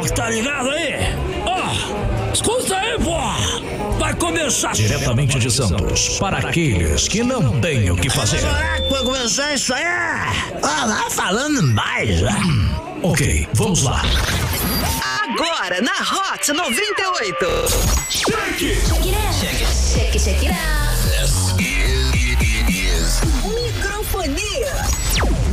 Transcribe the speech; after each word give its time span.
pessoal 0.00 0.04
que 0.04 0.12
tá 0.12 0.30
ligado 0.30 0.70
aí? 0.70 0.94
Ó, 1.44 2.32
escuta 2.32 2.76
aí, 2.76 2.98
pô! 2.98 3.98
Vai 3.98 4.14
começar 4.14 4.72
Diretamente 4.72 5.38
de 5.38 5.50
Santos, 5.50 6.18
para 6.18 6.38
aqueles 6.38 7.06
que 7.08 7.22
não 7.22 7.60
têm 7.60 7.90
o 7.90 7.96
que 7.96 8.08
fazer. 8.08 8.40
Será 8.40 8.80
que 8.80 8.88
vai 8.88 9.02
começar 9.02 9.54
isso 9.54 9.74
aí? 9.74 9.84
Ó, 10.62 10.86
lá 10.86 11.10
falando 11.10 11.62
mais, 11.62 12.20
né? 12.22 12.36
Ok, 13.02 13.48
vamos 13.54 13.82
lá. 13.82 14.02
Agora 15.22 15.80
na 15.80 15.92
Hot 15.92 16.52
98. 16.52 17.46
Check, 19.90 20.18
check 20.18 20.42
it 20.42 20.50
out. 20.50 20.89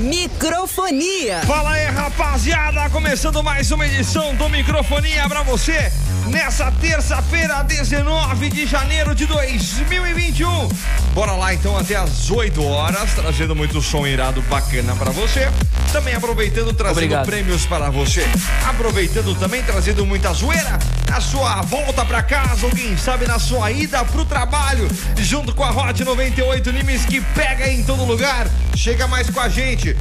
Microfonia. 0.07 1.41
Fala 1.45 1.71
aí, 1.71 1.85
rapaziada! 1.87 2.89
Começando 2.89 3.43
mais 3.43 3.69
uma 3.71 3.85
edição 3.85 4.33
do 4.35 4.47
Microfonia 4.47 5.27
pra 5.27 5.43
você 5.43 5.91
nessa 6.27 6.71
terça-feira, 6.71 7.63
19 7.63 8.49
de 8.49 8.65
janeiro 8.65 9.15
de 9.15 9.25
2021. 9.25 10.69
Bora 11.13 11.33
lá 11.33 11.53
então 11.53 11.77
até 11.77 11.95
as 11.95 12.29
8 12.29 12.63
horas, 12.63 13.13
trazendo 13.13 13.55
muito 13.55 13.81
som 13.81 14.05
irado 14.05 14.41
bacana 14.43 14.95
pra 14.95 15.11
você. 15.11 15.49
Também 15.91 16.13
aproveitando, 16.13 16.73
trazendo 16.73 16.97
Obrigado. 16.97 17.25
prêmios 17.25 17.65
para 17.65 17.89
você. 17.89 18.25
Aproveitando 18.67 19.37
também, 19.39 19.63
trazendo 19.63 20.05
muita 20.05 20.31
zoeira 20.33 20.77
na 21.09 21.21
sua 21.21 21.61
volta 21.61 22.05
pra 22.05 22.21
casa, 22.21 22.65
ou 22.65 22.71
quem 22.71 22.95
sabe 22.97 23.25
na 23.25 23.39
sua 23.39 23.71
ida 23.71 24.03
pro 24.05 24.25
trabalho, 24.25 24.87
junto 25.17 25.55
com 25.55 25.63
a 25.63 25.71
Hot 25.71 26.03
98 26.03 26.71
Nimes 26.71 27.05
que 27.05 27.21
pega 27.21 27.67
em 27.69 27.83
todo 27.83 28.03
lugar. 28.05 28.47
Chega 28.75 29.07
mais 29.07 29.29
com 29.29 29.39
a 29.39 29.49
gente. 29.49 29.96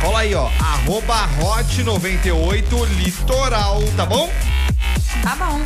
Cola 0.00 0.20
aí, 0.20 0.34
ó. 0.34 0.48
Arroba 0.60 1.28
Hot 1.42 1.82
98 1.82 2.84
Litoral, 2.84 3.82
tá 3.96 4.06
bom? 4.06 4.30
Tá 5.22 5.34
bom. 5.36 5.60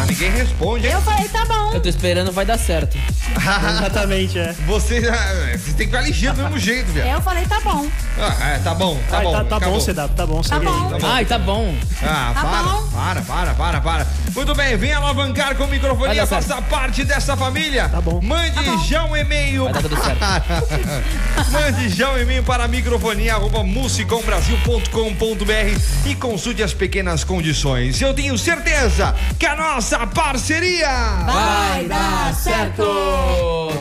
Ah, 0.00 0.06
ninguém 0.06 0.30
responde, 0.30 0.86
hein? 0.86 0.92
Eu 0.92 1.02
falei, 1.02 1.28
tá 1.28 1.44
bom. 1.44 1.72
Eu 1.72 1.80
tô 1.80 1.88
esperando, 1.88 2.32
vai 2.32 2.44
dar 2.44 2.58
certo. 2.58 2.96
Exatamente, 3.36 4.38
é. 4.38 4.52
Você, 4.66 4.98
ah, 5.08 5.56
você 5.56 5.72
tem 5.72 5.76
que 5.76 5.84
ficar 5.86 6.00
ligeiro 6.00 6.34
do 6.34 6.42
mesmo 6.44 6.58
jeito, 6.58 6.90
viado. 6.92 7.08
Eu 7.08 7.20
falei, 7.20 7.44
tá 7.46 7.60
bom. 7.60 7.86
Ah, 8.18 8.48
é, 8.48 8.58
tá 8.58 8.74
bom, 8.74 8.98
tá 9.10 9.18
Ai, 9.18 9.24
bom. 9.24 9.32
tá, 9.32 9.44
tá 9.44 9.56
acabou. 9.56 9.78
bom, 9.78 9.84
CW, 9.84 10.08
tá 10.16 10.26
bom. 10.26 10.40
Tá 10.42 10.48
segue 10.48 10.66
aí. 10.66 10.72
bom. 10.72 10.88
Tá 10.90 10.98
bom. 10.98 11.06
Ai, 11.12 11.24
tá 11.24 11.38
bom. 11.38 11.74
Ah, 12.02 12.32
Tá 12.34 12.40
para, 12.42 12.62
bom. 12.62 12.88
para, 12.92 13.22
para, 13.22 13.54
para, 13.54 13.80
para. 13.80 14.06
Muito 14.34 14.54
bem, 14.54 14.76
vem 14.76 14.92
alavancar 14.92 15.54
com 15.54 15.64
e 15.72 15.78
certo. 16.26 16.28
faça 16.28 16.60
parte 16.62 17.04
dessa 17.04 17.36
família. 17.36 17.88
Tá 17.88 18.00
bom. 18.00 18.20
Mande 18.20 18.88
já 18.88 19.04
um 19.04 19.16
e-mail. 19.16 19.64
Vai 19.64 19.74
dar 19.74 19.82
tudo 19.82 19.96
certo. 19.96 20.18
Mande 21.52 21.88
já 21.88 22.10
um 22.12 22.18
e-mail 22.18 22.42
para 22.42 22.66
microfonia 22.66 23.34
arroba 23.34 23.62
musicombrasil.com.br 23.62 26.08
e 26.08 26.14
consulte 26.16 26.62
as 26.64 26.74
pequenas 26.74 27.22
condições. 27.22 28.02
Eu 28.02 28.12
tenho 28.12 28.36
certeza 28.36 29.14
que 29.38 29.46
a 29.46 29.54
nossa 29.54 30.04
parceria 30.06 30.88
Vai 31.26 31.84
dar 31.84 32.34
certo. 32.34 32.82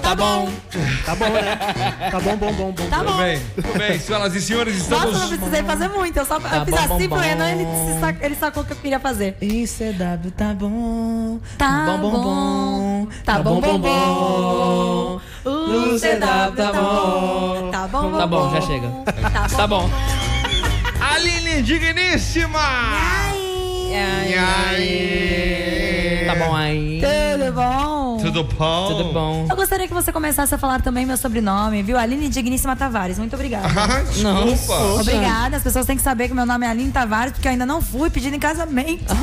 Tá 0.04 0.14
bom. 0.16 0.52
Tá 1.06 1.16
bom, 1.16 1.30
né? 1.30 1.56
Tá 2.12 2.20
bom, 2.20 2.38
bom, 2.38 2.54
bom, 2.54 2.72
bom. 2.72 2.86
Tá 2.90 3.00
Tudo 3.00 3.12
bom. 3.12 3.18
bem, 3.18 3.40
tudo 3.56 3.78
bem, 3.78 4.00
senhoras 4.00 4.36
e 4.36 4.42
senhores, 4.42 4.76
estamos. 4.76 5.06
Nossa, 5.14 5.20
não 5.20 5.28
precisei 5.30 5.64
fazer 5.64 5.88
muito. 5.90 6.18
Eu 6.18 6.26
só 6.26 6.40
Tá 6.40 6.58
eu 6.58 6.66
fiz 6.66 6.76
bom, 6.76 6.88
bom, 6.88 6.96
assim 6.96 7.10
pro 7.10 7.18
bom. 7.18 7.24
Renan, 7.24 7.52
ele, 7.52 7.66
ele 8.22 8.36
sacou 8.36 8.64
o 8.64 8.66
que 8.66 8.74
eu 8.74 8.78
queria 8.78 9.00
fazer. 9.00 9.36
ICW 9.42 10.32
tá 10.36 10.43
bom. 10.52 11.40
Tá 11.58 11.84
bom, 11.86 12.00
bom, 12.00 12.12
bom. 12.12 12.22
bom. 12.22 13.08
Tá 13.24 13.40
bom, 13.40 13.62
bom, 13.62 13.80
bom. 13.80 15.22
O 15.46 16.00
CW 16.00 16.56
tá 16.56 16.74
bom. 16.74 17.70
Tá 17.72 17.88
bom, 17.88 18.18
Tá 18.18 18.28
bom, 18.28 18.52
já 18.52 18.62
chega. 18.62 18.90
Tá 19.32 19.48
bom. 19.48 19.58
Tá 19.58 19.68
bom. 19.68 19.90
Aline 21.00 21.62
Digníssima! 21.62 22.60
Ai, 22.60 23.38
E 23.92 24.36
aí? 24.36 25.73
Tá 26.34 26.46
bom 26.46 26.56
aí. 26.56 27.02
tudo 27.02 27.52
bom? 27.54 28.18
Tudo 28.18 28.44
bom? 28.44 28.88
Tudo 28.88 29.14
bom. 29.14 29.48
Eu 29.50 29.56
gostaria 29.56 29.88
que 29.88 29.94
você 29.94 30.12
começasse 30.12 30.54
a 30.54 30.58
falar 30.58 30.82
também 30.82 31.06
meu 31.06 31.18
sobrenome, 31.18 31.84
viu? 31.84 31.98
Aline 31.98 32.30
Digníssima 32.30 32.76
Tavares. 32.76 33.18
Muito 33.20 33.34
obrigada. 33.36 33.68
Ah, 33.68 34.02
desculpa. 34.02 34.80
Nossa. 34.80 35.02
Obrigada. 35.02 35.58
As 35.58 35.64
pessoas 35.64 35.86
têm 35.86 35.96
que 35.98 36.02
saber 36.02 36.28
que 36.28 36.34
meu 36.34 36.46
nome 36.46 36.66
é 36.66 36.70
Aline 36.70 36.92
Tavares, 36.92 37.34
porque 37.34 37.48
eu 37.48 37.52
ainda 37.52 37.66
não 37.66 37.82
fui 37.82 38.10
pedindo 38.10 38.36
em 38.36 38.40
casamento. 38.40 39.14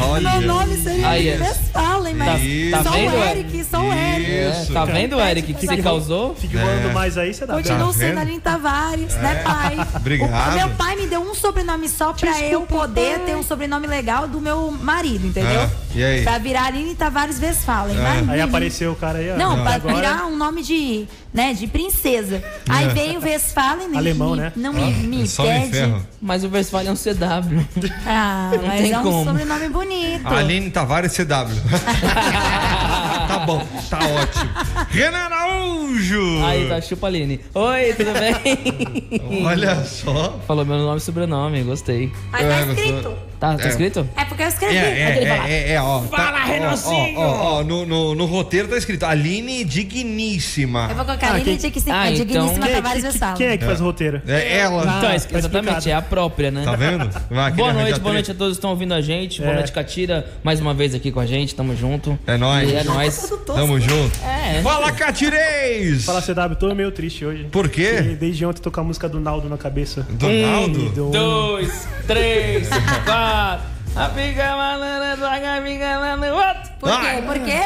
Olha. 0.00 0.30
Meu 0.38 0.40
nome 0.54 0.76
seria 0.76 1.08
Aline 1.08 1.28
é. 1.30 1.38
Westphalen, 1.40 2.14
mas 2.14 2.40
Tá- 2.70 2.76
tá 2.78 2.82
sou 2.84 2.92
vendo, 2.92 3.12
o 3.14 3.22
é? 3.22 3.30
Eric, 3.30 3.64
sou 3.64 3.80
o 3.80 3.92
Eric. 3.92 4.30
É, 4.32 4.66
tá 4.72 4.84
vendo, 4.84 5.20
Eric, 5.20 5.54
que 5.54 5.66
você 5.66 5.76
causou? 5.78 6.34
Fique 6.34 6.56
voando 6.56 6.92
mais 6.92 7.18
aí, 7.18 7.32
CW. 7.34 7.46
Continuo 7.52 7.86
Tá 7.88 7.92
sendo? 7.98 8.18
Aline 8.20 8.40
Tavares, 8.40 9.14
né, 9.16 9.42
pai? 9.44 9.76
Obrigado. 9.94 10.52
O, 10.52 10.56
meu 10.56 10.68
pai 10.70 10.96
me 10.96 11.06
deu 11.06 11.20
um 11.20 11.34
sobrenome 11.34 11.88
só 11.88 12.12
pra 12.12 12.40
eu 12.42 12.62
poder 12.62 13.20
ter 13.20 13.36
um 13.36 13.42
sobrenome 13.42 13.86
legal 13.86 14.26
do 14.28 14.40
meu 14.40 14.70
marido, 14.70 15.26
entendeu? 15.26 15.60
Ah, 15.62 15.70
e 15.94 16.02
aí? 16.04 16.22
Pra 16.22 16.38
virar 16.38 16.55
Aline 16.64 16.94
Tavares 16.94 17.40
Westphalen. 17.40 17.96
Mas- 17.96 18.28
Aí 18.28 18.40
apareceu 18.40 18.92
o 18.92 18.96
cara 18.96 19.18
aí, 19.18 19.30
ó. 19.32 19.36
Não, 19.36 19.62
pra 19.62 19.74
Agora- 19.74 19.94
virar 19.94 20.26
um 20.26 20.36
nome 20.36 20.62
de, 20.62 21.06
né, 21.32 21.52
de 21.54 21.66
princesa. 21.66 22.42
Aí 22.68 22.88
veio 22.88 23.20
o 23.20 23.22
Westphalen. 23.22 23.96
Alemão, 23.96 24.32
me- 24.32 24.36
né? 24.38 24.52
Não 24.56 24.72
me, 24.72 24.92
me 24.92 25.26
Só 25.26 25.42
me 25.42 25.48
pede. 25.48 25.70
ferro. 25.72 26.06
Mas 26.20 26.44
o 26.44 26.48
Westphalen 26.50 26.88
é 26.88 26.92
um 26.92 26.96
CW. 26.96 27.66
Ah, 28.06 28.50
Não 28.56 28.66
mas 28.66 28.80
tem 28.80 28.92
é 28.92 28.98
um 28.98 29.02
como. 29.02 29.24
sobrenome 29.24 29.68
bonito. 29.68 30.26
Aline 30.26 30.70
Tavares 30.70 31.12
CW. 31.12 31.26
tá 33.28 33.38
bom, 33.46 33.66
tá 33.90 33.98
ótimo. 33.98 34.50
Renan 34.90 35.18
Araújo! 35.18 36.44
Aí, 36.44 36.68
tá, 36.68 36.80
chupa 36.80 37.06
Aline. 37.06 37.40
Oi, 37.54 37.92
tudo 37.94 38.10
bem? 38.12 39.44
Olha 39.44 39.84
só. 39.84 40.38
Falou 40.46 40.64
meu 40.64 40.78
nome 40.78 40.98
e 40.98 41.00
sobrenome, 41.00 41.62
gostei. 41.62 42.12
Aí 42.32 42.44
tá 42.44 42.54
É, 42.54 42.60
escrito. 42.72 43.12
Tá, 43.38 43.54
tá 43.54 43.64
É. 43.64 43.68
escrito? 43.68 44.08
É 44.16 44.24
porque 44.24 44.42
eu 44.42 44.46
É, 44.46 44.48
escrevi. 44.48 44.76
é, 44.76 45.06
Aquele 45.08 45.24
é, 45.26 45.36
fala. 45.36 45.48
é, 45.50 45.72
é, 45.74 45.80
ó. 45.82 46.00
Fala, 46.02 46.32
tá, 46.32 46.42
ó, 46.42 46.46
Renancinho! 46.46 47.18
Ó, 47.18 47.22
ó, 47.22 47.58
ó, 47.60 47.64
no, 47.64 47.84
no, 47.86 48.14
no 48.14 48.24
roteiro 48.26 48.66
tá 48.68 48.76
escrito 48.78 49.04
Aline 49.04 49.62
Digníssima. 49.64 50.86
Eu 50.90 50.96
vou 50.96 51.04
colocar 51.04 51.26
Ah, 51.28 51.34
Aline 51.34 51.56
Digníssima, 51.56 51.94
Ah, 52.00 52.10
então- 52.10 52.24
Digníssima 52.26 52.66
Quem, 52.66 52.74
Tavares 52.76 53.02
quem- 53.36 53.46
é 53.48 53.56
que 53.58 53.64
faz 53.64 53.80
o 53.80 53.84
roteiro? 53.84 54.22
É 54.26 54.58
ela. 54.58 54.82
então, 54.82 54.96
é, 54.96 55.00
tá 55.00 55.14
exatamente, 55.16 55.46
explicado. 55.46 55.88
é 55.88 55.92
a 55.94 56.02
própria, 56.02 56.50
né? 56.50 56.62
Tá 56.64 56.76
vendo? 56.76 57.10
Boa 57.54 57.72
noite, 57.72 58.00
boa 58.00 58.12
noite 58.14 58.30
a 58.30 58.34
todos 58.34 58.54
que 58.54 58.58
estão 58.58 58.70
ouvindo 58.70 58.94
a 58.94 59.00
gente. 59.00 59.40
Boa 59.40 59.52
É. 59.52 59.56
noite, 59.56 59.72
Catira, 59.72 60.26
mais 60.42 60.58
uma 60.60 60.72
vez 60.72 60.94
aqui 60.94 61.12
com 61.12 61.20
a 61.20 61.26
gente, 61.26 61.54
tamo 61.54 61.76
junto. 61.76 62.18
É 62.26 62.36
nóis. 62.36 62.70
E 62.70 62.74
é 62.74 62.84
nóis. 62.84 63.32
Tamo 63.46 63.78
junto. 63.80 64.18
É. 64.24 64.62
Fala, 64.62 64.92
Catirês! 64.92 66.04
Fala 66.04 66.22
CW, 66.22 66.56
tô 66.58 66.74
meio 66.74 66.90
triste 66.90 67.24
hoje. 67.24 67.44
Por 67.50 67.68
quê? 67.68 67.92
Porque 67.96 68.14
Desde 68.16 68.46
ontem 68.46 68.60
tô 68.62 68.70
com 68.70 68.80
a 68.80 68.84
música 68.84 69.08
do 69.08 69.20
Naldo 69.20 69.48
na 69.48 69.58
cabeça. 69.58 70.06
Donaldo? 70.10 70.88
Deu 70.90 71.08
um- 71.08 71.10
Dois, 71.10 71.86
três, 72.06 72.68
quatro. 72.68 73.25
A 73.30 74.08
pica 74.14 74.56
malandra, 74.56 75.16
joga 75.16 75.56
a 75.56 75.60
pica 75.62 75.98
lá 75.98 76.16
no 76.16 76.26
outro. 76.26 76.72
Por 76.78 77.00
quê? 77.00 77.22
Por 77.26 77.38
quê? 77.40 77.60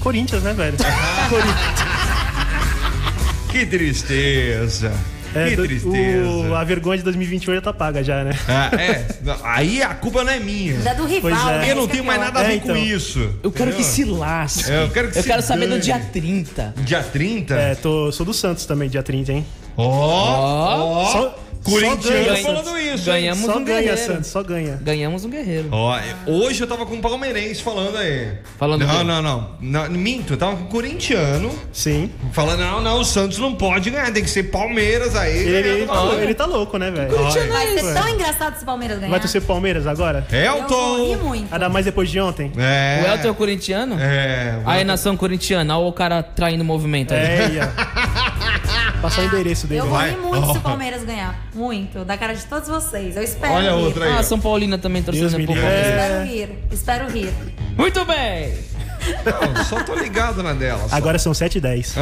Corinthians, 0.00 0.42
né, 0.42 0.52
velho? 0.52 0.76
Corinthians. 1.30 1.88
Que 3.50 3.64
tristeza. 3.66 4.92
É, 5.34 5.50
que 5.50 5.56
do- 5.56 5.66
tristeza. 5.66 6.26
o- 6.26 6.54
a 6.54 6.64
vergonha 6.64 6.96
de 6.98 7.04
2021 7.04 7.54
já 7.56 7.60
tá 7.60 7.72
paga 7.72 8.02
já, 8.02 8.24
né? 8.24 8.32
Ah, 8.48 8.70
é, 8.80 9.04
aí 9.44 9.82
a 9.82 9.94
culpa 9.94 10.24
não 10.24 10.32
é 10.32 10.38
minha. 10.40 10.78
Da 10.78 10.94
do 10.94 11.04
rival, 11.06 11.20
Pois 11.30 11.46
é. 11.46 11.58
né? 11.58 11.70
Eu 11.70 11.76
não 11.76 11.86
tenho 11.88 12.04
mais 12.04 12.20
é 12.20 12.24
nada 12.24 12.40
a 12.40 12.42
É, 12.44 12.46
ver 12.48 12.54
então. 12.56 12.68
com 12.74 12.76
isso. 12.76 13.18
Eu 13.42 13.52
quero 13.52 13.70
entendeu? 13.70 13.76
que 13.76 13.84
se 13.84 14.04
lasque. 14.04 14.70
É, 14.70 14.84
eu 14.84 14.90
quero 14.90 15.10
que 15.10 15.18
Eu 15.18 15.22
se 15.22 15.28
quero 15.28 15.42
saber 15.42 15.66
no 15.66 15.72
dane. 15.72 15.82
dia 15.82 15.98
30. 16.12 16.74
Dia 16.78 17.02
30? 17.02 17.54
É, 17.54 17.74
tô, 17.74 18.10
sou 18.10 18.24
do 18.24 18.32
Santos 18.32 18.64
também, 18.64 18.88
dia 18.88 19.02
30, 19.02 19.32
hein? 19.32 19.46
Ó, 19.76 19.84
ó. 19.86 21.12
Só, 21.12 21.20
Corintiano 21.20 21.47
só 21.68 21.96
ganha, 21.96 22.36
falando 22.36 22.78
isso. 22.78 23.04
Ganhamos 23.04 23.44
Só 23.44 23.58
um 23.58 23.64
ganha, 23.64 23.80
guerreiro. 23.80 24.12
Santos, 24.12 24.30
só 24.30 24.42
ganha. 24.42 24.78
Ganhamos 24.82 25.24
um 25.24 25.30
guerreiro. 25.30 25.68
Ó, 25.70 25.98
hoje 26.26 26.62
eu 26.62 26.66
tava 26.66 26.86
com 26.86 26.94
um 26.94 27.00
palmeirense 27.00 27.62
falando 27.62 27.96
aí. 27.96 28.32
Falando 28.58 28.86
Não, 28.86 29.04
não, 29.04 29.22
não, 29.22 29.50
não. 29.60 29.88
Minto, 29.90 30.34
eu 30.34 30.36
tava 30.36 30.56
com 30.56 30.64
um 30.64 30.68
corintiano 30.68 31.50
Sim. 31.72 32.10
falando, 32.32 32.60
não, 32.60 32.80
não, 32.80 33.00
o 33.00 33.04
Santos 33.04 33.38
não 33.38 33.54
pode 33.54 33.90
ganhar, 33.90 34.12
tem 34.12 34.22
que 34.22 34.30
ser 34.30 34.44
Palmeiras 34.44 35.14
aí. 35.14 35.36
Ele, 35.36 35.68
ele, 35.68 35.86
tá, 35.86 36.14
ele 36.20 36.34
tá 36.34 36.46
louco, 36.46 36.78
né, 36.78 36.90
velho? 36.90 37.16
Vai 37.16 37.32
ser 37.32 37.94
tão 37.94 38.08
engraçado 38.08 38.56
se 38.56 38.62
o 38.62 38.66
Palmeiras 38.66 38.98
ganhar. 38.98 39.10
Vai 39.10 39.20
torcer 39.20 39.42
Palmeiras 39.42 39.86
agora? 39.86 40.26
Eu 40.30 40.66
vou 40.68 40.96
rir 40.96 41.12
Elton! 41.12 41.24
muito. 41.24 41.52
Ainda 41.52 41.68
mais 41.68 41.84
depois 41.84 42.10
de 42.10 42.20
ontem? 42.20 42.52
É. 42.56 43.02
O 43.02 43.12
Elton 43.12 43.28
é 43.28 43.30
o 43.30 43.34
corintiano? 43.34 43.96
É. 43.98 44.58
Aí, 44.64 44.84
nação 44.84 45.16
corintiana, 45.16 45.78
olha 45.78 45.88
o 45.88 45.92
cara 45.92 46.22
traindo 46.22 46.62
o 46.62 46.66
movimento 46.66 47.12
aí. 47.12 47.20
É, 47.20 47.50
ia. 47.50 47.72
Passar 49.00 49.22
o 49.22 49.24
endereço 49.26 49.66
dele. 49.66 49.80
Eu 49.82 49.86
vou 49.86 49.98
rir 49.98 50.16
muito 50.16 50.46
se 50.46 50.50
Ó. 50.50 50.54
o 50.54 50.60
Palmeiras 50.60 51.04
ganhar. 51.04 51.38
Muito. 51.54 52.04
Da 52.04 52.16
cara 52.16 52.34
de 52.34 52.44
todos 52.46 52.68
vocês. 52.68 53.16
Eu 53.16 53.22
espero 53.22 53.54
Olha 53.54 53.70
rir. 53.72 53.82
outra 53.84 54.04
aí. 54.06 54.12
Ah. 54.18 54.22
São 54.22 54.40
Paulina 54.40 54.76
também 54.78 55.02
torcendo 55.02 55.36
livre. 55.38 55.46
Palmeiras. 55.54 55.72
É. 55.72 55.90
Espero 55.90 56.26
rir. 56.26 56.58
Espero 56.72 57.10
rir. 57.10 57.32
Muito 57.76 58.04
bem. 58.04 58.54
Não, 59.24 59.64
só 59.64 59.82
tô 59.82 59.94
ligado 59.94 60.42
na 60.42 60.52
dela. 60.52 60.88
só. 60.88 60.96
Agora 60.96 61.18
são 61.18 61.32
7 61.34 61.58
e 61.58 61.60
10. 61.60 61.94
o, 61.96 62.00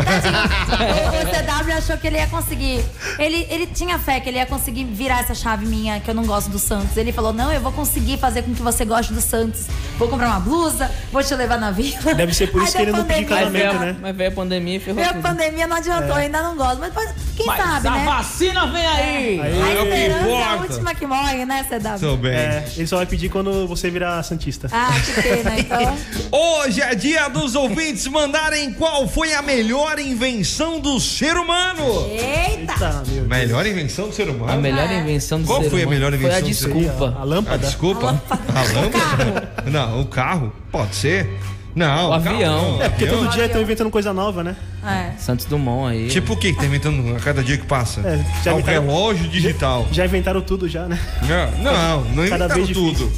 CW 1.64 1.72
achou 1.76 1.96
que 1.96 2.06
ele 2.06 2.16
ia 2.16 2.26
conseguir. 2.26 2.84
Ele, 3.18 3.46
ele 3.50 3.66
tinha 3.66 3.98
fé 3.98 4.20
que 4.20 4.28
ele 4.28 4.38
ia 4.38 4.46
conseguir 4.46 4.84
virar 4.84 5.20
essa 5.20 5.34
chave 5.34 5.66
minha, 5.66 6.00
que 6.00 6.10
eu 6.10 6.14
não 6.14 6.24
gosto 6.24 6.50
do 6.50 6.58
Santos. 6.58 6.96
Ele 6.96 7.12
falou: 7.12 7.32
Não, 7.32 7.52
eu 7.52 7.60
vou 7.60 7.72
conseguir 7.72 8.18
fazer 8.18 8.42
com 8.42 8.54
que 8.54 8.62
você 8.62 8.84
goste 8.84 9.12
do 9.12 9.20
Santos. 9.20 9.66
Vou 9.98 10.08
comprar 10.08 10.28
uma 10.28 10.40
blusa, 10.40 10.90
vou 11.12 11.22
te 11.22 11.34
levar 11.34 11.58
na 11.58 11.70
vila. 11.70 12.14
Deve 12.14 12.34
ser 12.34 12.48
por 12.48 12.62
isso 12.62 12.76
Aí 12.76 12.84
que 12.84 12.90
ele 12.90 12.96
não 12.98 13.04
pediu 13.04 13.28
Mas 13.28 13.38
casamento, 13.38 13.76
a- 13.76 13.78
né? 13.78 13.96
mas 14.00 14.16
veio 14.16 14.30
a 14.30 14.32
pandemia 14.32 14.76
e 14.76 14.80
ferrou 14.80 15.02
Veio 15.02 15.10
a 15.10 15.22
pandemia, 15.22 15.66
não 15.66 15.76
adiantou, 15.76 16.14
ainda 16.16 16.42
não 16.42 16.56
gosto. 16.56 16.78
Mas 16.80 16.92
Quem 17.36 17.46
Mas 17.46 17.62
sabe, 17.62 17.88
a 17.88 17.90
né? 17.92 18.04
vacina 18.04 18.66
vem 18.66 18.86
aí. 18.86 19.40
Aí, 19.40 19.62
A 19.62 19.68
É 19.72 19.80
o 19.80 19.82
que 19.82 19.88
esperança 19.88 20.26
é 20.28 20.44
a 20.44 20.54
última 20.56 20.94
que 20.94 21.06
morre, 21.06 21.44
né, 21.44 21.64
CW? 21.64 21.98
Tô 22.00 22.16
bem. 22.16 22.32
É, 22.34 22.64
ele 22.76 22.86
só 22.86 22.96
vai 22.96 23.06
pedir 23.06 23.28
quando 23.28 23.66
você 23.66 23.90
virar 23.90 24.22
Santista. 24.22 24.68
Ah, 24.72 24.88
que 25.04 25.22
pena, 25.22 25.58
então. 25.58 25.96
Hoje 26.32 26.80
é 26.82 26.94
dia 26.96 27.28
dos 27.28 27.54
ouvintes 27.54 28.06
mandarem 28.06 28.72
qual 28.72 29.06
foi 29.08 29.32
a 29.34 29.42
melhor 29.42 29.98
invenção 29.98 30.80
do 30.80 30.98
ser 30.98 31.36
humano. 31.36 32.06
Eita! 32.10 33.02
Melhor 33.28 33.66
invenção 33.66 34.08
do 34.08 34.14
ser 34.14 34.28
humano? 34.28 34.52
A 34.52 34.56
melhor 34.56 34.90
invenção 34.90 35.40
do 35.40 35.46
Qual 35.46 35.62
ser 35.62 35.70
foi 35.70 35.80
a 35.82 35.86
humano 35.86 35.98
melhor 36.00 36.18
Foi 36.18 36.30
a 36.30 36.40
invenção 36.40 36.48
do 36.48 36.54
ser 36.54 36.68
desculpa. 36.84 37.16
A 37.20 37.24
lâmpada? 37.24 37.58
desculpa. 37.58 38.06
A 38.08 38.10
lâmpada. 38.12 38.42
A 38.54 38.62
O 38.62 38.74
lâmpada? 38.80 39.52
Não, 39.70 40.00
o 40.00 40.06
carro. 40.06 40.52
Pode 40.72 40.94
ser. 40.94 41.28
Não, 41.74 42.08
O 42.08 42.12
avião. 42.14 42.72
não, 42.78 42.82
É, 42.82 42.88
porque 42.88 43.04
avião. 43.04 43.22
todo 43.24 43.32
dia 43.34 43.44
estão 43.44 43.60
inventando 43.60 43.90
coisa 43.90 44.10
nova, 44.10 44.42
né? 44.42 44.56
É. 44.82 45.10
Santos 45.18 45.44
Dumont 45.44 45.92
aí. 45.92 46.08
Tipo 46.08 46.32
o 46.32 46.36
que 46.38 46.54
que 46.54 46.58
tá 46.58 46.64
inventando 46.64 47.14
a 47.14 47.20
cada 47.20 47.42
dia 47.42 47.58
que 47.58 47.66
passa? 47.66 48.00
É, 48.00 48.16
já 48.42 48.52
É 48.52 48.54
inventaram- 48.54 48.86
relógio 48.86 49.28
digital. 49.28 49.86
Já 49.92 50.06
inventaram 50.06 50.40
tudo 50.40 50.66
já, 50.66 50.86
né? 50.86 50.98
Não, 51.22 51.62
não, 51.62 52.00
não 52.00 52.28
Cada 52.28 52.46
inventaram 52.46 52.54
vez 52.64 52.68
tudo. 52.70 53.12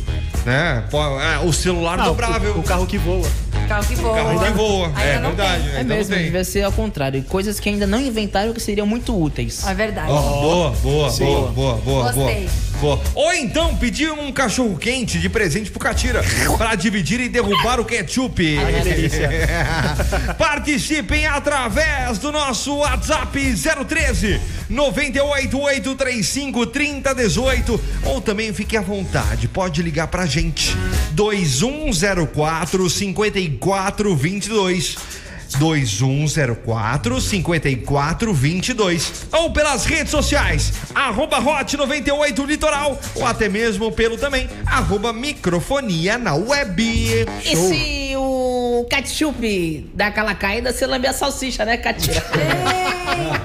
Né? 0.44 0.84
É, 0.92 1.46
o 1.46 1.52
celular 1.52 2.00
Ah, 2.00 2.04
o- 2.04 2.06
dobrável. 2.08 2.58
O, 2.58 2.62
carro 2.64 2.84
que 2.84 2.98
voa. 2.98 3.28
Carro 3.68 3.84
que 3.86 3.94
voa. 3.96 4.14
carro 4.14 4.40
que 4.44 4.50
voa. 4.52 4.86
Ainda 4.88 5.02
É 5.02 5.18
verdade. 5.20 5.62
tem. 5.62 5.72
É 5.72 5.78
ainda 5.78 5.94
mesmo, 5.94 6.14
tem. 6.14 6.24
devia 6.24 6.44
ser 6.44 6.62
ao 6.62 6.72
contrário. 6.72 7.22
Coisas 7.24 7.60
que 7.60 7.68
ainda 7.68 7.86
não 7.86 8.00
inventaram 8.00 8.52
que 8.52 8.60
seriam 8.60 8.86
muito 8.86 9.14
úteis. 9.16 9.66
É 9.66 9.74
verdade. 9.74 10.10
Ó, 10.10 10.20
boa, 10.40 10.70
boa, 10.82 11.10
Sim. 11.10 11.26
boa, 11.26 11.40
boa, 11.48 11.74
boa, 11.76 12.12
boa, 12.12 12.12
Gostei. 12.12 12.48
Ou 13.14 13.32
então 13.34 13.76
pedir 13.76 14.10
um 14.12 14.30
cachorro 14.32 14.76
quente 14.76 15.18
de 15.18 15.28
presente 15.28 15.70
pro 15.70 15.80
Catira 15.80 16.22
pra 16.56 16.74
dividir 16.74 17.20
e 17.20 17.28
derrubar 17.28 17.80
o 17.80 17.84
ketchup. 17.84 18.58
Ai, 18.58 18.74
que 18.74 18.80
delícia. 18.88 19.30
Participem 20.38 21.26
através 21.26 22.18
do 22.18 22.30
nosso 22.30 22.76
WhatsApp 22.76 23.54
013 23.88 24.40
98835 24.68 26.66
3018 26.66 27.80
ou 28.04 28.20
também 28.20 28.52
fique 28.52 28.76
à 28.76 28.80
vontade, 28.80 29.48
pode 29.48 29.82
ligar 29.82 30.06
pra 30.08 30.26
gente 30.26 30.76
2104 31.12 32.90
5422 32.90 34.96
2104 35.56 37.20
5422 37.20 39.12
ou 39.32 39.50
pelas 39.52 39.84
redes 39.84 40.10
sociais, 40.10 40.72
arroba 40.94 41.38
Hot 41.38 41.76
98 41.76 42.44
Litoral 42.44 42.98
ou 43.14 43.26
até 43.26 43.48
mesmo 43.48 43.90
pelo 43.92 44.16
também, 44.18 44.48
arroba 44.66 45.12
microfonia 45.12 46.18
na 46.18 46.34
web. 46.34 46.82
E 47.44 47.56
se 47.56 48.12
o 48.16 48.86
ketchup 48.90 49.90
dá 49.94 50.06
aquela 50.08 50.34
caída, 50.34 50.72
você 50.72 50.86
lambe 50.86 51.06
a 51.06 51.12
salsicha, 51.12 51.64
né, 51.64 51.76
Catira? 51.76 52.24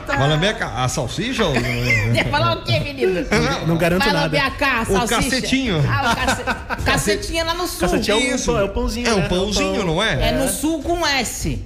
Vai 0.05 0.29
lamber 0.29 0.55
a, 0.61 0.83
a 0.83 0.87
salsicha? 0.89 1.43
ou- 1.45 1.55
Ia 1.55 2.25
falar 2.29 2.57
o 2.57 2.63
quê, 2.63 2.79
menino? 2.79 3.25
Não 3.65 3.75
garanto 3.77 4.03
Vai 4.03 4.13
nada. 4.13 4.25
lamber 4.25 4.45
a 4.45 4.51
cá, 4.51 4.79
a 4.79 4.81
O 4.83 4.85
salsicha? 5.07 5.21
cacetinho. 5.21 5.83
Ah, 5.89 6.11
o 6.11 6.15
cace... 6.15 6.43
cacetinho 6.85 7.39
é 7.39 7.43
lá 7.43 7.53
no 7.55 7.67
sul. 7.67 7.79
Cacetinho 7.79 8.17
é 8.17 8.19
o- 8.19 8.35
Isso. 8.35 8.57
é 8.57 8.63
o 8.63 8.69
pãozinho, 8.69 9.07
É 9.07 9.13
um 9.13 9.19
né? 9.19 9.27
pãozinho, 9.27 9.67
É 9.67 9.71
o 9.71 9.77
pão. 9.77 9.85
não 9.87 10.03
é? 10.03 10.29
É 10.29 10.31
no 10.33 10.47
sul 10.47 10.83
com 10.83 11.05
S. 11.07 11.59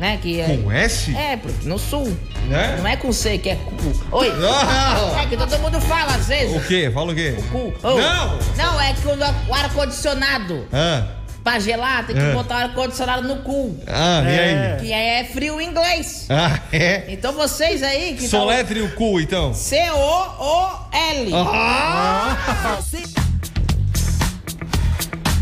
Né? 0.00 0.18
Que 0.20 0.40
é... 0.40 0.56
Com 0.56 0.72
S? 0.72 1.14
É, 1.14 1.38
no 1.64 1.78
sul. 1.78 2.16
Né? 2.48 2.76
Não 2.78 2.86
é 2.88 2.96
com 2.96 3.12
C, 3.12 3.36
que 3.36 3.50
é 3.50 3.54
cu. 3.56 4.16
Oi. 4.16 4.32
Ah! 4.42 5.20
É 5.22 5.26
que 5.26 5.36
todo 5.36 5.58
mundo 5.58 5.78
fala 5.82 6.14
às 6.14 6.26
vezes. 6.26 6.56
O 6.56 6.66
quê? 6.66 6.90
Fala 6.92 7.12
o 7.12 7.14
quê? 7.14 7.36
Cu. 7.52 7.72
Ô, 7.86 7.98
Não! 8.00 8.38
Não, 8.56 8.80
é 8.80 8.94
que 8.94 9.06
o 9.06 9.10
o 9.50 9.54
ar-condicionado, 9.54 10.66
Ah, 10.72 11.06
pra 11.44 11.58
gelar, 11.58 12.06
tem 12.06 12.16
que 12.16 12.22
É. 12.22 12.32
botar 12.32 12.54
o 12.54 12.58
ar-condicionado 12.62 13.28
no 13.28 13.42
cu. 13.42 13.78
ah, 13.86 14.22
e 14.24 14.28
É. 14.32 14.72
aí? 14.78 14.80
Que 14.80 14.92
é 14.92 15.24
frio 15.24 15.60
em 15.60 15.68
inglês. 15.68 16.24
Ah, 16.30 16.58
é? 16.72 17.04
Então 17.08 17.32
vocês 17.34 17.82
aí 17.82 18.14
que 18.14 18.26
Soletre 18.26 18.80
o 18.80 18.90
cu, 18.94 19.20
então. 19.20 19.52
C-O-O-L. 19.52 21.32
Ah! 21.34 22.78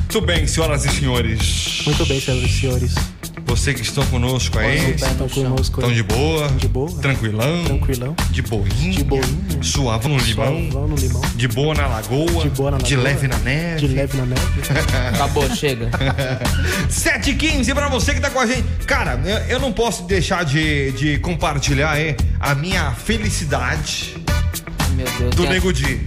Muito 0.03 0.21
bem, 0.27 0.47
senhoras 0.49 0.85
e 0.85 0.89
senhores. 0.91 1.83
Muito 1.87 2.05
bem, 2.07 2.21
senhoras 2.21 2.51
e 2.51 2.53
senhores. 2.61 2.95
Você 3.49 3.73
que 3.75 3.81
estão 3.83 4.05
conosco 4.07 4.59
aí. 4.59 4.95
Estão 4.95 5.29
conosco 5.29 5.81
Estão 5.81 5.93
de 5.93 6.03
boa? 6.03 6.49
De 6.49 6.69
boa. 6.69 6.91
Tranquilão? 7.01 7.65
Tranquilão. 7.65 8.15
De 8.31 8.43
boinha? 8.43 8.93
De 8.93 9.03
boinha. 9.05 9.63
Suave 9.63 10.07
no 10.09 10.17
limão? 10.19 10.61
No 10.61 10.95
limão. 10.97 11.23
De 11.35 11.49
boa 11.49 11.75
na 11.75 11.87
lagoa? 11.87 12.43
De 12.43 12.51
boa 12.51 12.71
na 12.71 12.79
De 12.79 12.95
lagoa. 12.95 13.11
leve 13.13 13.27
na 13.29 13.37
neve? 13.39 13.81
De 13.89 13.95
leve 13.95 14.17
na 14.19 14.27
neve. 14.27 14.43
Acabou, 15.15 15.49
chega. 15.57 15.91
7h15 16.89 17.75
pra 17.75 17.89
você 17.89 18.15
que 18.15 18.21
tá 18.21 18.31
com 18.31 18.39
a 18.39 18.47
gente. 18.47 18.63
Cara, 18.87 19.19
eu, 19.49 19.59
não 19.59 19.73
posso 19.73 20.05
deixar 20.05 20.45
de, 20.45 20.93
de 20.93 21.19
compartilhar 21.19 21.93
aí 21.93 22.17
a 22.39 22.55
minha 22.55 22.93
felicidade 22.93 24.15
Meu 24.93 25.07
Deus. 25.19 25.35
do 25.35 25.43
que- 25.43 25.49
Nego 25.49 25.73
Di. 25.73 26.01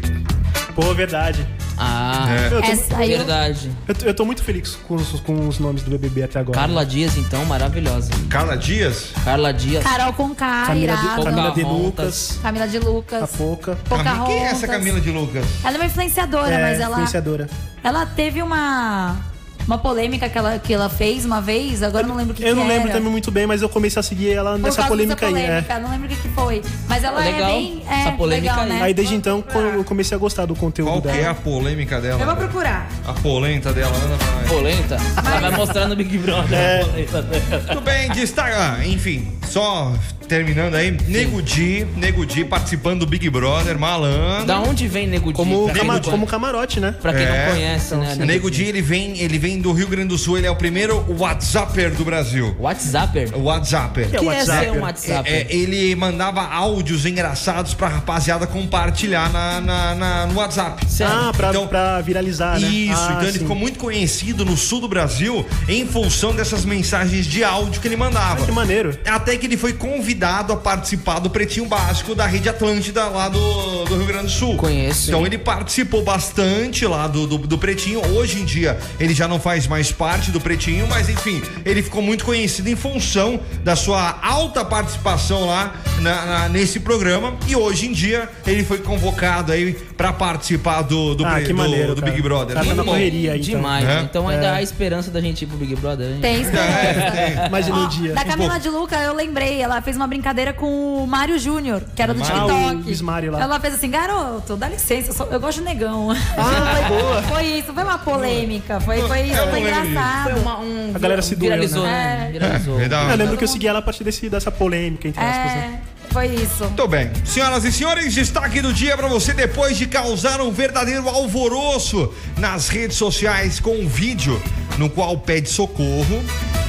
Pô, 0.76 0.94
verdade. 0.94 1.46
Ah, 1.84 2.28
É. 2.30 2.46
Eu 2.48 2.62
tô, 2.62 2.68
Essa 2.68 2.98
aí 2.98 3.10
verdade. 3.10 3.72
eu, 3.88 3.96
tô- 3.96 4.06
eu 4.06 4.14
tô 4.14 4.24
muito 4.26 4.44
feliz 4.44 4.78
com 4.88 4.96
os, 4.96 5.20
com 5.22 5.48
os 5.48 5.58
nomes 5.58 5.82
do 5.82 5.90
BBB 5.90 6.24
até 6.24 6.40
agora. 6.40 6.58
Carla 6.60 6.86
Dias, 6.86 7.18
então, 7.18 7.44
maravilhosa. 7.46 8.12
Carla 8.30 8.56
Dias? 8.56 9.08
Carla 9.26 9.52
Dias. 9.52 9.84
Carol 9.84 10.14
Conká, 10.14 10.66
Camila, 10.68 10.96
de. 10.96 11.24
Camila 11.24 11.52
de. 11.52 11.64
Lucas. 11.64 12.40
Camila 12.42 12.68
de 12.68 12.78
A 12.78 12.80
Lucas. 12.82 13.32
Poca. 13.36 13.76
Pocahontas. 13.90 14.28
Quem 14.28 14.44
é 14.46 14.48
essa 14.52 14.68
Camila 14.68 15.02
de 15.02 15.10
Lucas? 15.10 15.44
Ela 15.64 15.76
é 15.76 15.80
uma 15.80 15.86
influenciadora, 15.86 16.54
É, 16.54 16.62
mas 16.62 16.80
ela, 16.80 16.92
influenciadora. 16.92 17.50
ela 17.84 18.06
teve 18.06 18.42
uma, 18.44 19.18
uma 19.68 19.78
polêmica 19.78 20.28
que 20.30 20.38
ela, 20.38 20.60
que 20.60 20.74
ela 20.74 20.90
fez 20.90 21.26
uma 21.26 21.42
vez, 21.42 21.82
agora 21.84 22.04
eu 22.04 22.08
não 22.10 22.16
lembro 22.16 22.34
o 22.34 22.36
que 22.36 22.44
Eu 22.44 22.50
que 22.50 22.54
não 22.56 22.68
lembro 22.68 22.90
era. 22.90 22.98
também 22.98 23.12
muito 23.12 23.32
bem, 23.32 23.46
mas 23.46 23.62
eu 23.62 23.70
comecei 23.70 24.00
a 24.00 24.04
seguir 24.04 24.32
ela 24.34 24.52
Por 24.54 24.60
nessa 24.62 24.84
polêmica, 24.84 25.16
dessa 25.16 25.28
aí. 25.28 25.44
polêmica, 25.48 25.74
É. 25.74 25.80
não 25.80 25.90
lembro 25.92 26.06
o 26.08 26.10
que, 26.10 26.30
foi. 26.30 26.62
Mas 26.88 27.04
ela 27.04 27.20
Legal, 27.20 27.50
é 27.50 27.54
bem. 27.54 27.84
É, 27.90 28.02
essa 28.02 28.12
polêmica 28.14 28.52
legal, 28.52 28.64
aí. 28.66 28.70
né? 28.70 28.82
Aí 28.84 28.94
desde 28.94 29.16
então 29.16 29.44
eu 29.76 29.84
comecei 29.84 30.16
a 30.16 30.20
gostar 30.20 30.46
do 30.46 30.56
conteúdo 30.56 30.90
Qual 30.92 31.02
que 31.02 31.08
dela. 31.08 31.20
é 31.20 31.28
a 31.28 31.34
polêmica 31.34 32.00
dela? 32.02 32.20
Eu 32.22 32.26
vou 32.26 32.36
procurar. 32.36 32.88
A 33.06 33.14
polenta 33.14 33.72
dela, 33.74 33.92
nós. 33.98 34.50
Polenta. 34.50 34.98
Ela 35.18 35.40
vai 35.40 35.52
mostrar 35.52 35.88
no 35.88 35.96
Big 35.96 36.18
Brother. 36.18 36.58
É. 36.58 36.82
a 36.82 36.86
polenta 36.86 37.22
dela. 37.22 37.64
Tudo 37.68 37.82
bem, 37.82 38.10
destaca. 38.12 38.76
ah, 38.80 38.86
Enfim, 38.88 39.32
só 39.56 39.92
terminando 40.28 40.76
aí. 40.76 40.92
Nego 41.10 41.42
Di, 41.42 41.86
Nego 41.98 42.26
Di 42.26 42.46
participando 42.46 43.02
do 43.02 43.06
Big 43.06 43.30
Brother, 43.30 43.78
malandro. 43.78 44.46
Da 44.46 44.60
onde 44.62 44.88
vem 44.88 45.06
Nego 45.08 45.28
Di? 45.32 45.34
Como, 45.36 45.66
Pra 45.66 45.74
cama- 45.80 45.94
não 45.96 46.00
como 46.02 46.12
conhece- 46.20 46.32
camarote, 46.32 46.80
né? 46.80 46.96
Pra 47.02 47.14
quem 47.14 47.24
É. 47.26 47.46
não 47.46 47.54
conhece, 47.54 47.96
né? 47.96 48.16
Nego 48.20 48.50
Di, 48.50 48.64
ele 48.64 48.82
vem, 48.82 49.20
ele 49.20 49.38
vem 49.38 49.60
do 49.60 49.74
Rio 49.74 49.88
Grande 49.88 50.08
do 50.08 50.18
Sul, 50.18 50.38
ele 50.38 50.48
é 50.48 50.52
o 50.52 50.56
primeiro 50.56 51.06
WhatsApper 51.20 51.92
do 51.94 52.06
Brasil. 52.06 52.56
WhatsApper? 52.58 53.38
WhatsApper. 53.38 54.10
Que 54.10 54.16
é 54.16 54.20
O 54.20 54.24
que 54.24 54.30
é 54.30 54.32
WhatsApp? 54.38 54.66
ser 54.66 54.72
um 54.72 54.82
WhatsApp? 54.82 55.30
É, 55.30 55.42
é, 55.42 55.48
ele 55.54 55.96
mandava 55.96 56.42
áudios 56.44 57.06
engraçados 57.06 57.74
pra 57.74 57.90
rapaziada 57.90 58.48
compartilhar 58.48 59.30
na, 59.34 59.60
na- 59.60 59.96
na- 59.96 60.28
no 60.28 60.36
WhatsApp. 60.36 60.86
Sério? 60.90 61.14
Ah, 61.14 61.32
pra, 61.36 61.50
Então- 61.50 61.68
pra 61.68 62.00
viralizar, 62.00 62.58
né? 62.58 62.68
Isso, 62.70 62.94
Ah, 62.98 63.08
então 63.12 63.24
ele 63.24 63.34
sim. 63.34 63.40
ficou 63.40 63.56
muito 63.56 63.78
conhecido 63.78 64.46
no 64.46 64.56
sul 64.56 64.80
do 64.80 64.88
Brasil 64.88 65.46
em 65.68 65.86
função 65.86 66.34
dessas 66.34 66.64
mensagens 66.64 67.26
de 67.28 67.44
áudio 67.44 67.82
que 67.82 67.88
ele 67.88 67.98
mandava. 67.98 68.42
Ah, 68.44 68.46
que 68.46 68.52
maneiro. 68.52 68.98
Até 69.06 69.36
que 69.42 69.48
ele 69.48 69.58
foi 69.58 69.74
convidado 69.74 70.54
a 70.54 70.58
participar 70.58 71.20
do 71.20 71.30
Pretinho 71.30 71.66
Básico 71.66 72.14
da 72.16 72.26
Rede 72.26 72.48
Atlântida 72.48 73.06
lá 73.08 73.28
do, 73.28 73.86
do 73.86 73.98
Rio 73.98 74.06
Grande 74.06 74.26
do 74.26 74.32
Sul. 74.32 74.56
Conheço, 74.56 75.10
Então 75.10 75.26
ele 75.26 75.38
participou 75.38 76.04
bastante 76.04 76.86
lá 76.86 77.08
do, 77.08 77.26
do, 77.28 77.38
do 77.40 77.58
Pretinho. 77.58 78.02
Hoje 78.16 78.40
em 78.40 78.46
dia 78.46 78.78
ele 79.00 79.14
já 79.14 79.28
não 79.28 79.40
faz 79.40 79.66
mais 79.68 79.92
parte 79.92 80.32
do 80.32 80.40
Pretinho, 80.40 80.88
mas 80.88 81.10
enfim, 81.10 81.42
ele 81.66 81.82
ficou 81.82 82.02
muito 82.02 82.24
conhecido 82.24 82.70
em 82.70 82.76
função 82.76 83.40
da 83.64 83.76
sua 83.76 84.20
alta 84.22 84.64
participação 84.64 85.48
lá 85.48 85.74
na- 86.00 86.26
na- 86.26 86.50
nesse 86.50 86.80
programa. 86.80 87.36
E 87.48 87.56
hoje 87.56 87.88
em 87.88 87.92
dia 87.92 88.30
ele 88.46 88.64
foi 88.64 88.78
convocado 88.78 89.52
aí 89.52 89.74
pra 89.74 90.14
participar 90.14 90.84
do, 90.84 91.16
do, 91.16 91.26
Ah, 91.26 91.32
pre- 91.34 91.42
que 91.44 91.48
do- 91.54 91.56
maneiro, 91.58 91.96
do. 91.96 92.02
Big 92.02 92.22
Brother. 92.22 92.56
Tá 92.56 92.64
na 92.64 92.76
bom. 92.84 92.92
correria 92.92 93.34
aí, 93.34 93.40
então. 93.42 93.56
Demais. 93.56 93.84
É. 93.84 93.88
né? 93.88 94.08
Então 94.10 94.28
ainda 94.28 94.46
É. 94.46 94.50
há 94.52 94.62
esperança 94.62 95.10
da 95.10 95.20
gente 95.20 95.42
ir 95.44 95.48
pro 95.48 95.58
Big 95.58 95.76
Brother, 95.76 96.08
hein? 96.12 96.20
Tem 96.22 96.42
esperança. 96.42 97.48
Imagina 97.48 97.76
Ó, 97.78 97.86
um 97.86 97.88
dia. 97.88 98.14
Da 98.14 98.24
Camila 98.26 98.60
de 98.60 98.70
Luca, 98.70 98.96
eu 98.98 99.14
lembrei, 99.32 99.62
ela 99.62 99.82
fez 99.82 99.96
uma 99.96 100.08
brincadeira 100.08 100.52
com 100.52 101.04
o 101.04 101.08
Mário 101.08 101.40
Júnior, 101.40 101.82
que 101.96 102.02
era 102.02 102.14
do 102.14 102.22
Ah, 102.22 102.26
TikTok. 102.26 102.76
o 102.88 102.90
Ismário 102.90 103.32
lá. 103.32 103.40
Ela 103.42 103.60
fez 103.62 103.76
assim, 103.76 103.90
garoto, 103.90 104.58
dá 104.58 104.68
licença, 104.68 105.10
eu, 105.10 105.14
sou- 105.14 105.28
eu 105.32 105.40
gosto 105.40 105.60
de 105.60 105.64
negão. 105.64 106.12
Ah, 106.12 106.88
boa. 106.90 107.22
Foi 107.24 107.44
isso, 107.46 107.74
foi 107.74 107.84
uma 107.84 107.98
polêmica, 107.98 108.80
foi, 108.82 109.02
foi, 109.08 109.32
Eu 109.32 109.48
foi 109.50 109.60
engraçado. 109.62 110.32
Foi 110.32 110.40
uma, 110.42 110.60
um, 110.60 110.92
A 110.94 111.00
galera 111.00 111.22
se 111.22 111.36
doeu, 111.36 111.50
viralizou, 111.52 111.84
né? 111.84 111.90
né? 111.92 112.26
É. 112.28 112.32
Viralizou. 112.34 112.80
É, 112.80 112.86
Eu 113.14 113.18
lembro 113.18 113.38
que 113.38 113.44
eu 113.44 113.48
segui 113.48 113.68
ela 113.68 113.80
a 113.80 113.82
partir 113.82 114.04
desse, 114.04 114.30
dessa 114.30 114.52
polêmica, 114.52 115.08
entre 115.08 115.24
aspas, 115.24 115.52
né? 115.54 115.82
É, 116.10 116.14
foi 116.14 116.28
isso. 116.28 116.66
Muito 116.66 116.88
bem. 116.90 117.10
Senhoras 117.24 117.64
e 117.64 117.72
senhores, 117.72 118.14
destaque 118.14 118.62
do 118.62 118.74
dia 118.74 118.98
pra 118.98 119.08
você 119.08 119.34
depois 119.34 119.78
de 119.78 119.86
causar 119.88 120.42
um 120.42 120.52
verdadeiro 120.52 121.08
alvoroço 121.08 122.14
nas 122.38 122.68
redes 122.68 122.98
sociais 122.98 123.62
com 123.62 123.72
um 123.78 123.88
vídeo 123.88 124.42
no 124.78 124.90
qual 124.90 125.18
pede 125.18 125.48
socorro. 125.50 126.22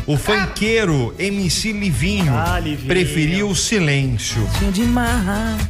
O 0.05 0.17
funkeiro 0.17 1.15
MC 1.17 1.73
Livinho 1.73 2.35
Ah, 2.37 2.59
Livinho. 2.59 2.89
preferiu 2.89 3.49
o 3.49 3.55
silêncio. 3.55 4.43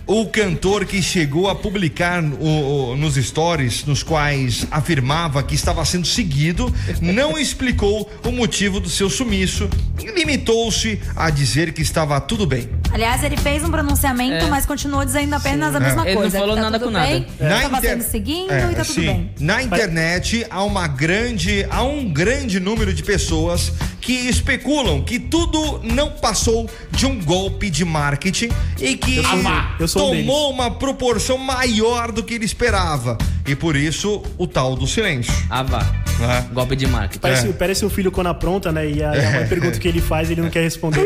O 0.07 0.27
cantor 0.27 0.87
que 0.87 1.03
chegou 1.03 1.51
a 1.51 1.55
publicar 1.55 2.25
o- 2.25 2.93
o- 2.93 2.97
nos 2.97 3.17
stories, 3.17 3.85
nos 3.85 4.03
quais 4.03 4.67
afirmava 4.71 5.43
que 5.43 5.55
estava 5.55 5.85
sendo 5.85 6.07
seguido, 6.07 6.75
não 7.01 7.37
explicou 7.39 8.11
o 8.25 8.33
motivo 8.33 8.81
do 8.81 8.89
seu 8.89 9.11
sumiço 9.11 9.69
e 10.03 10.07
limitou-se 10.11 10.99
a 11.15 11.29
dizer 11.29 11.73
que 11.75 11.83
estava 11.83 12.19
tudo 12.21 12.47
bem. 12.47 12.69
Aliás, 12.93 13.23
ele 13.25 13.37
fez 13.37 13.65
um 13.65 13.71
pronunciamento, 13.71 14.45
É. 14.45 14.49
mas 14.51 14.67
continuou 14.67 15.05
dizendo 15.05 15.35
apenas 15.35 15.75
a 15.75 15.81
mesma 15.81 16.03
Ele 16.03 16.15
não 16.15 16.21
coisa. 16.23 16.39
falou 16.39 16.55
tá 16.57 16.63
nada 16.63 16.79
tudo 16.79 16.89
com 16.89 16.93
nada. 16.93 17.07
bem, 17.07 17.27
Na 17.41 17.61
Tava 17.63 17.79
inter- 17.79 17.91
sendo 17.91 18.03
seguindo 18.03 18.51
É, 18.53 18.59
e 18.71 18.75
tá 18.75 18.85
tudo 18.85 18.95
sim. 18.95 19.07
bem. 19.07 19.31
Na 19.41 19.63
internet 19.63 20.47
há 20.51 20.63
uma 20.63 20.87
grande, 20.87 21.67
há 21.71 21.83
um 21.83 22.13
grande 22.13 22.61
número 22.61 22.93
de 22.93 23.03
pessoas 23.03 23.73
que 24.01 24.13
especulam 24.29 25.03
que 25.03 25.19
tudo 25.19 25.81
não 25.83 26.11
passou 26.11 26.69
de 26.91 27.07
um 27.07 27.19
golpe 27.23 27.71
de 27.71 27.85
marketing 27.85 28.51
e 28.81 28.97
que 28.97 29.17
Eu 29.19 29.25
sou. 29.25 29.43
Eu 29.81 29.89
sou 29.89 30.13
um 30.13 30.17
tomou 30.19 30.51
uma 30.51 30.71
proporção 30.73 31.39
maior 31.39 32.13
do 32.13 32.23
que 32.23 32.35
ele 32.35 32.45
esperava. 32.45 33.17
E 33.47 33.55
por 33.57 33.75
isso 33.75 34.23
o 34.37 34.47
tal 34.47 34.77
do 34.77 34.87
silêncio. 34.87 35.33
Ah, 35.49 35.63
vá. 35.63 35.79
né? 36.19 36.47
Golpe 36.53 36.77
de 36.77 36.87
marketing. 36.87 37.21
Parece, 37.21 37.49
É. 37.49 37.53
parece 37.53 37.85
um 37.85 37.91
filho 37.91 38.13
quando 38.13 38.27
apronta, 38.29 38.71
né? 38.71 38.89
E 38.89 39.03
a, 39.03 39.17
e 39.17 39.25
a 39.25 39.31
mãe 39.31 39.47
pergunta 39.49 39.77
o 39.77 39.81
que 39.81 39.89
ele 39.89 40.01
faz 40.01 40.31
ele 40.31 40.41
não 40.43 40.51
quer 40.51 40.63
responder. 40.63 41.05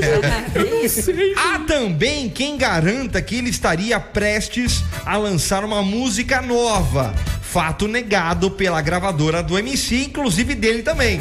Há 1.37 1.59
também 1.81 2.31
quem 2.31 2.57
garanta 2.57 3.21
que 3.21 3.35
ele 3.37 3.51
estaria 3.51 4.01
prestes 4.01 4.83
a 5.05 5.19
lançar 5.19 5.63
uma 5.63 5.83
música 5.83 6.41
nova. 6.41 7.15
Fato 7.43 7.87
negado 7.87 8.51
pela 8.51 8.81
gravadora 8.81 9.43
do 9.43 9.59
MC, 9.59 10.05
inclusive 10.05 10.55
dele 10.55 10.83
também. 10.83 11.21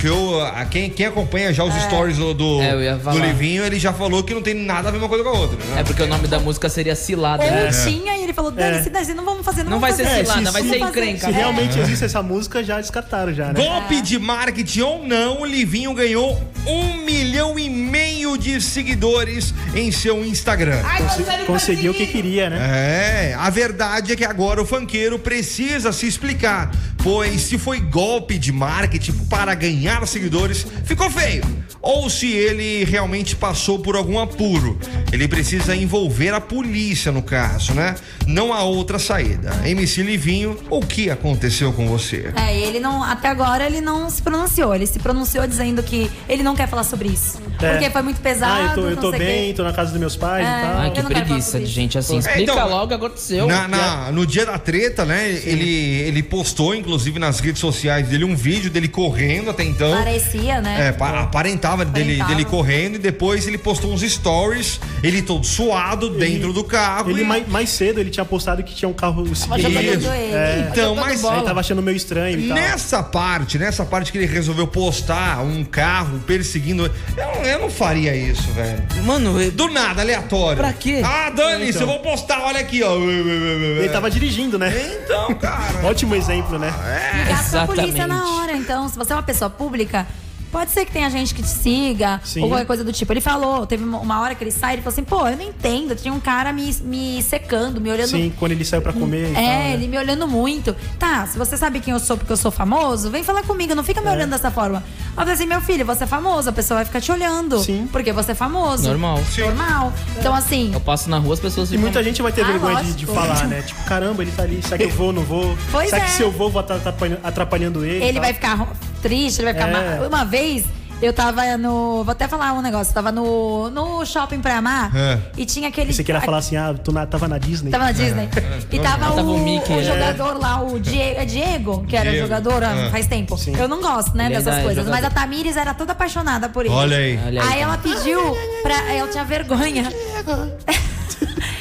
Que 0.00 0.06
eu, 0.08 0.40
a 0.44 0.64
quem, 0.64 0.90
quem 0.90 1.06
acompanha 1.06 1.52
já 1.52 1.62
os 1.62 1.72
stories 1.84 2.16
do, 2.16 2.34
do, 2.34 2.60
É, 2.60 2.94
do. 2.96 3.18
Livinho, 3.18 3.62
ele 3.64 3.78
já 3.78 3.92
falou 3.92 4.24
que 4.24 4.34
não 4.34 4.42
tem 4.42 4.54
nada 4.54 4.88
a 4.88 4.90
ver 4.92 4.98
uma 4.98 5.08
coisa 5.08 5.22
com 5.22 5.30
a 5.30 5.32
outra. 5.38 5.56
né? 5.66 5.80
É 5.80 5.84
porque 5.84 6.02
o 6.02 6.06
nome 6.08 6.26
da 6.26 6.40
música 6.40 6.68
seria 6.70 6.96
Cilada. 6.96 7.44
Ou 7.44 7.50
né? 7.50 7.70
tinha 7.84 8.16
e 8.16 8.24
ele 8.24 8.32
falou, 8.32 8.50
dane-se, 8.50 8.90
dane-se, 8.90 9.14
não 9.14 9.24
vamos 9.24 9.44
fazer, 9.44 9.62
não, 9.62 9.72
Não 9.72 9.78
vamos 9.80 9.96
vai 9.96 10.04
ser 10.06 10.10
fazer. 10.10 10.24
cilada, 10.26 10.46
se- 10.46 10.52
vai 10.52 10.62
se- 10.62 10.68
ser 10.70 10.78
encrenca. 10.80 11.26
Se 11.26 11.32
realmente 11.32 11.78
existe 11.78 12.04
essa 12.06 12.20
música, 12.22 12.64
já 12.64 12.80
descartaram 12.80 13.32
já, 13.32 13.52
né? 13.52 13.62
Golpe 13.62 14.00
de 14.02 14.18
marketing 14.18 14.80
ou 14.80 15.06
não, 15.06 15.42
o 15.42 15.44
Livinho 15.46 15.94
ganhou 15.94 16.40
um 16.66 16.98
milhão 17.04 17.58
e 17.58 17.68
meio 17.68 18.36
de 18.38 18.60
seguidores 18.60 19.52
em 19.74 19.90
seu 19.90 20.24
Instagram. 20.24 20.80
Conse- 20.98 21.44
Conseguiu 21.46 21.92
o 21.92 21.94
que 21.94 22.06
queria, 22.06 22.48
né? 22.50 23.30
É, 23.30 23.34
a 23.38 23.50
verdade 23.50 24.12
é 24.12 24.16
que 24.16 24.24
agora 24.24 24.62
o 24.62 24.66
funkeiro 24.66 25.18
precisa 25.18 25.92
se 25.92 26.06
explicar, 26.06 26.70
pois 27.02 27.40
se 27.42 27.58
foi 27.58 27.80
golpe 27.80 28.38
de 28.38 28.52
marketing 28.52 29.12
para 29.28 29.54
ganhar 29.54 30.06
seguidores, 30.06 30.66
ficou 30.84 31.10
feio. 31.10 31.42
Ou 31.80 32.08
se 32.08 32.30
ele 32.30 32.84
realmente 32.84 33.34
passou 33.34 33.80
por 33.80 33.96
algum 33.96 34.20
apuro. 34.20 34.78
Ele 35.10 35.26
precisa 35.26 35.74
envolver 35.74 36.32
a 36.32 36.40
polícia 36.40 37.10
no 37.10 37.22
caso, 37.22 37.74
né? 37.74 37.96
Não 38.24 38.52
há 38.54 38.62
outra 38.62 39.00
saída. 39.00 39.50
MC 39.64 40.00
Livinho, 40.04 40.56
o 40.70 40.80
que 40.80 41.10
aconteceu 41.10 41.72
com 41.72 41.88
você? 41.88 42.32
É, 42.36 42.56
ele 42.56 42.78
não, 42.78 43.02
até 43.02 43.26
agora 43.28 43.66
ele 43.66 43.80
não 43.80 44.08
se 44.08 44.22
pronunciou. 44.22 44.72
Ele 44.72 44.86
se 44.86 45.00
pronunciou 45.00 45.44
dizendo 45.44 45.82
que 45.82 46.08
ele 46.28 46.44
não 46.44 46.51
quer 46.54 46.68
falar 46.68 46.84
sobre 46.84 47.08
isso. 47.08 47.40
É. 47.60 47.72
Porque 47.72 47.90
foi 47.90 48.02
muito 48.02 48.20
pesado. 48.20 48.52
Ah, 48.52 48.64
eu 48.70 48.74
tô, 48.74 48.80
eu 48.88 48.96
não 48.96 49.02
tô 49.02 49.10
bem, 49.12 49.48
quê. 49.48 49.54
tô 49.56 49.62
na 49.64 49.72
casa 49.72 49.90
dos 49.90 50.00
meus 50.00 50.16
pais 50.16 50.46
É. 50.46 50.48
e 50.50 50.62
tal. 50.62 50.78
Ai, 50.78 50.90
que 50.90 51.02
não 51.02 51.10
preguiça 51.10 51.58
de 51.60 51.66
gente 51.66 51.98
assim. 51.98 52.18
Explica 52.18 52.40
então, 52.52 52.68
logo 52.68 52.84
o 52.84 52.88
que 52.88 52.94
aconteceu. 52.94 53.46
Na- 53.46 53.68
na- 53.68 54.12
no 54.12 54.26
dia 54.26 54.44
da 54.46 54.58
treta, 54.58 55.04
né? 55.04 55.28
Ele, 55.44 55.68
ele 56.02 56.22
postou, 56.22 56.74
inclusive, 56.74 57.18
nas 57.18 57.40
redes 57.40 57.60
sociais 57.60 58.08
dele 58.08 58.24
um 58.24 58.34
vídeo 58.36 58.70
dele 58.70 58.88
correndo 58.88 59.50
até 59.50 59.64
então. 59.64 59.92
Parecia, 59.92 60.60
né? 60.60 60.88
É, 60.88 60.92
pa- 60.92 61.20
aparentava 61.20 61.84
dele, 61.84 62.14
Aparentava. 62.20 62.34
dele 62.34 62.44
correndo 62.44 62.94
e 62.96 62.98
depois 62.98 63.46
ele 63.46 63.58
postou 63.58 63.92
uns 63.92 64.02
stories, 64.02 64.80
ele 65.02 65.22
todo 65.22 65.44
suado 65.46 66.10
dentro 66.10 66.52
do 66.52 66.64
carro. 66.64 67.10
Ele 67.10 67.22
e- 67.22 67.24
mais, 67.24 67.48
mais 67.48 67.70
cedo 67.70 68.00
ele 68.00 68.10
tinha 68.10 68.24
postado 68.24 68.62
que 68.62 68.74
tinha 68.74 68.88
um 68.88 68.92
carro 68.92 69.22
Tava 69.22 69.58
Isso. 69.58 69.78
ele. 69.78 70.06
É. 70.06 70.68
Então, 70.70 70.90
Jogando 70.94 71.06
mas-. 71.06 71.24
Aí 71.24 71.42
tava 71.42 71.60
achando 71.60 71.82
meio 71.82 71.96
estranho 71.96 72.38
e 72.38 72.48
tal. 72.48 72.56
Nessa 72.56 73.02
parte, 73.02 73.58
nessa 73.58 73.84
parte 73.84 74.10
que 74.12 74.18
ele 74.18 74.26
resolveu 74.26 74.66
postar 74.66 75.40
um 75.42 75.64
carro 75.64 76.18
perseguindo. 76.42 76.90
Eu, 77.16 77.44
eu 77.46 77.58
não 77.60 77.70
faria 77.70 78.14
isso, 78.14 78.50
velho. 78.52 78.82
Mano, 79.04 79.40
eu- 79.40 79.52
Do 79.52 79.68
nada, 79.68 80.02
aleatório. 80.02 80.58
Pra 80.58 80.72
quê? 80.72 81.00
Ah, 81.04 81.30
dane-se, 81.30 81.70
Então. 81.78 81.82
eu 81.82 81.86
vou 81.86 81.98
postar, 82.00 82.40
olha 82.42 82.60
aqui, 82.60 82.82
ó. 82.82 82.96
Ele 82.98 83.88
tava 83.88 84.10
dirigindo, 84.10 84.58
né? 84.58 84.72
Então, 85.04 85.32
cara. 85.34 85.86
Ótimo 85.86 86.14
exemplo, 86.14 86.58
né? 86.58 86.72
Ligar 87.14 87.50
pra 87.50 87.66
polícia 87.66 87.88
Exatamente. 87.90 88.08
na 88.08 88.36
hora. 88.36 88.52
Então, 88.52 88.88
se 88.88 88.96
você 88.98 89.12
é 89.12 89.16
uma 89.16 89.22
pessoa 89.22 89.48
pública, 89.48 90.06
pode 90.52 90.70
ser 90.70 90.84
que 90.84 90.92
tenha 90.92 91.08
gente 91.10 91.34
que 91.34 91.42
te 91.42 91.48
siga 91.48 92.20
Sim. 92.22 92.42
ou 92.42 92.48
qualquer 92.48 92.66
coisa 92.66 92.84
do 92.84 92.92
tipo. 92.92 93.12
Ele 93.12 93.20
falou, 93.20 93.66
teve 93.66 93.82
uma- 93.82 94.20
hora 94.20 94.34
que 94.34 94.44
ele 94.44 94.50
sai, 94.52 94.74
ele 94.74 94.82
falou 94.82 94.92
assim, 94.92 95.02
pô, 95.02 95.26
eu 95.26 95.36
não 95.36 95.44
entendo. 95.44 95.96
Tinha 95.96 96.12
um 96.12 96.20
cara 96.20 96.52
me, 96.52 96.72
me 96.84 97.22
secando, 97.22 97.80
me 97.80 97.90
olhando. 97.90 98.10
Sim, 98.10 98.32
quando 98.38 98.52
ele 98.52 98.64
saiu 98.64 98.82
pra 98.82 98.92
comer 98.92 99.30
e 99.30 99.32
tal. 99.32 99.42
É, 99.42 99.46
né? 99.46 99.72
ele 99.74 99.88
me 99.88 99.96
olhando 99.98 100.28
muito. 100.28 100.76
Tá, 100.98 101.26
se 101.26 101.38
você 101.38 101.56
sabe 101.56 101.80
quem 101.80 101.92
eu 101.94 101.98
sou 101.98 102.16
porque 102.16 102.32
eu 102.32 102.36
sou 102.36 102.50
famoso, 102.50 103.10
vem 103.10 103.24
falar 103.24 103.42
comigo, 103.42 103.74
não 103.74 103.82
fica 103.82 104.00
É. 104.00 104.04
me 104.04 104.10
olhando 104.10 104.30
dessa 104.30 104.50
forma. 104.50 104.84
Eu 105.08 105.14
falei 105.16 105.32
assim, 105.34 105.46
meu 105.46 105.60
filho, 105.60 105.84
você 105.84 106.04
é 106.04 106.06
famoso, 106.06 106.50
a 106.50 106.52
pessoa 106.52 106.76
vai 106.78 106.84
ficar 106.84 107.00
te 107.00 107.10
olhando. 107.10 107.58
Sim. 107.58 107.88
Porque 107.90 108.12
você 108.12 108.32
é 108.32 108.34
famoso. 108.34 108.86
Normal. 108.86 109.18
Normal. 109.38 109.92
Então, 110.18 110.34
assim. 110.34 110.70
eu 110.74 110.80
passo 110.80 111.08
na 111.08 111.18
rua, 111.18 111.34
as 111.34 111.40
pessoas 111.40 111.72
E 111.72 111.78
muita 111.78 112.02
gente 112.04 112.20
vai 112.20 112.30
ter 112.32 112.42
Ah, 112.42 112.48
vergonha 112.48 112.84
de, 112.84 112.92
de 112.92 113.06
falar, 113.06 113.46
né? 113.48 113.62
Tipo, 113.62 113.82
caramba, 113.84 114.22
ele 114.22 114.30
tá 114.32 114.42
ali, 114.42 114.60
será 114.62 114.76
que 114.76 114.84
eu 114.84 114.90
vou, 114.90 115.12
não 115.12 115.22
vou? 115.22 115.56
Pois 115.72 115.88
será 115.90 116.02
é. 116.02 116.04
que 116.06 116.12
se 116.12 116.22
eu 116.22 116.30
vou, 116.30 116.50
vou 116.50 116.60
estar 116.60 116.76
atrapalhando, 117.22 117.84
ele? 117.84 118.04
Ele 118.04 118.12
tal? 118.14 118.22
vai 118.22 118.34
ficar 118.34 118.68
triste, 119.02 119.40
ele 119.42 119.52
vai 119.52 119.54
ficar. 119.54 119.68
É. 119.76 119.98
ma- 120.00 120.06
Uma 120.06 120.24
vez. 120.24 120.64
Eu 121.02 121.12
tava 121.12 121.58
no. 121.58 122.04
Vou 122.04 122.12
até 122.12 122.28
falar 122.28 122.52
um 122.52 122.62
negócio. 122.62 122.92
Eu 122.92 122.94
tava 122.94 123.10
no, 123.10 123.68
no 123.70 124.06
shopping 124.06 124.40
pra 124.40 124.58
amar. 124.58 124.94
É. 124.96 125.18
E 125.36 125.44
tinha 125.44 125.66
aquele. 125.68 125.92
Você 125.92 126.04
queria 126.04 126.20
falar 126.20 126.38
assim, 126.38 126.54
ah, 126.56 126.72
tu 126.80 126.92
na- 126.92 127.04
tava 127.06 127.26
na 127.26 127.38
Disney? 127.38 127.72
Tava 127.72 127.86
na 127.86 127.90
Disney. 127.90 128.28
E 128.70 128.78
tava, 128.78 129.06
Tava 129.06 129.20
o, 129.22 129.34
o 129.34 129.38
Mickey, 129.40 129.72
o 129.72 129.80
é. 129.80 129.82
jogador 129.82 130.38
lá, 130.38 130.62
o 130.62 130.78
Diego, 130.78 131.20
é 131.20 131.24
Diego, 131.24 131.84
que 131.88 131.96
era 131.96 132.08
Diego. 132.08 132.24
jogador 132.28 132.62
há- 132.62 132.72
É. 132.86 132.90
faz 132.90 133.08
tempo. 133.08 133.36
Sim. 133.36 133.52
Eu 133.58 133.66
não 133.66 133.80
gosto, 133.82 134.16
né, 134.16 134.26
Ele 134.26 134.36
dessas 134.36 134.58
é 134.58 134.62
coisas. 134.62 134.84
Mas 134.86 135.00
jogador. 135.00 135.18
a 135.18 135.20
Tamires 135.22 135.56
era 135.56 135.74
toda 135.74 135.90
apaixonada 135.90 136.48
por 136.48 136.64
ele. 136.64 136.72
Olha 136.72 136.96
aí. 136.96 137.18
Olha 137.26 137.42
aí, 137.42 137.48
Aí 137.48 137.54
tá. 137.56 137.60
ela 137.64 137.78
pediu 137.78 138.20
pra. 138.62 138.94
Eu 138.94 139.10
tinha 139.10 139.24
vergonha. 139.24 139.92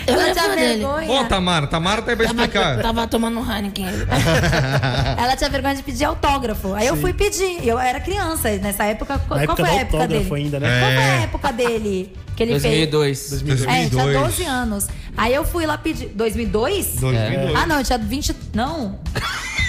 ela 0.08 0.32
tinha 0.34 0.56
vergonha. 0.56 1.12
Ô, 1.12 1.26
Tamara, 1.26 1.68
Tamara 1.68 2.02
tá 2.02 2.12
aí 2.12 2.18
pra 2.18 2.26
explicar. 2.26 2.82
Tava 2.82 3.08
tomando 3.08 3.40
um 3.40 3.52
Heineken. 3.52 3.88
ele. 3.88 4.06
Ela 5.18 5.36
tinha 5.36 5.50
vergonha 5.50 5.76
de 5.76 5.84
pedir 5.84 6.06
autógrafo. 6.06 6.74
Aí 6.74 6.88
eu 6.88 6.96
fui 6.98 7.14
pedir. 7.14 7.66
Eu 7.68 7.78
era 7.80 8.00
criança. 8.00 8.50
Nessa 8.58 8.84
época, 8.86 9.20
qual, 9.28 9.40
Na 9.40 9.46
qual 9.46 9.58
época 9.58 9.64
foi 9.64 9.66
do 9.66 9.78
a 9.78 9.82
época 9.82 9.98
autógrafo 9.98 10.30
dele? 10.30 10.44
ainda, 10.44 10.58
É. 10.58 10.60
né? 10.60 10.80
Qual 10.80 10.92
foi 10.92 11.04
a 11.04 11.22
época 11.24 11.54
dele 11.54 12.14
que 12.36 12.44
ele 12.44 12.52
2002. 12.54 13.30
fez? 13.30 13.42
É, 13.42 13.46
tinha 13.46 13.56
2002. 14.04 14.18
12 14.38 14.44
anos. 14.46 14.88
Aí 15.18 15.34
eu 15.34 15.44
fui 15.44 15.66
lá 15.66 15.78
pedir. 15.78 16.08
2002? 16.16 16.96
2002. 17.00 17.56
Ah, 17.56 17.68
não, 17.68 17.78
eu 17.78 17.84
tinha 17.84 17.98
20. 17.98 18.36
Não. 18.54 19.00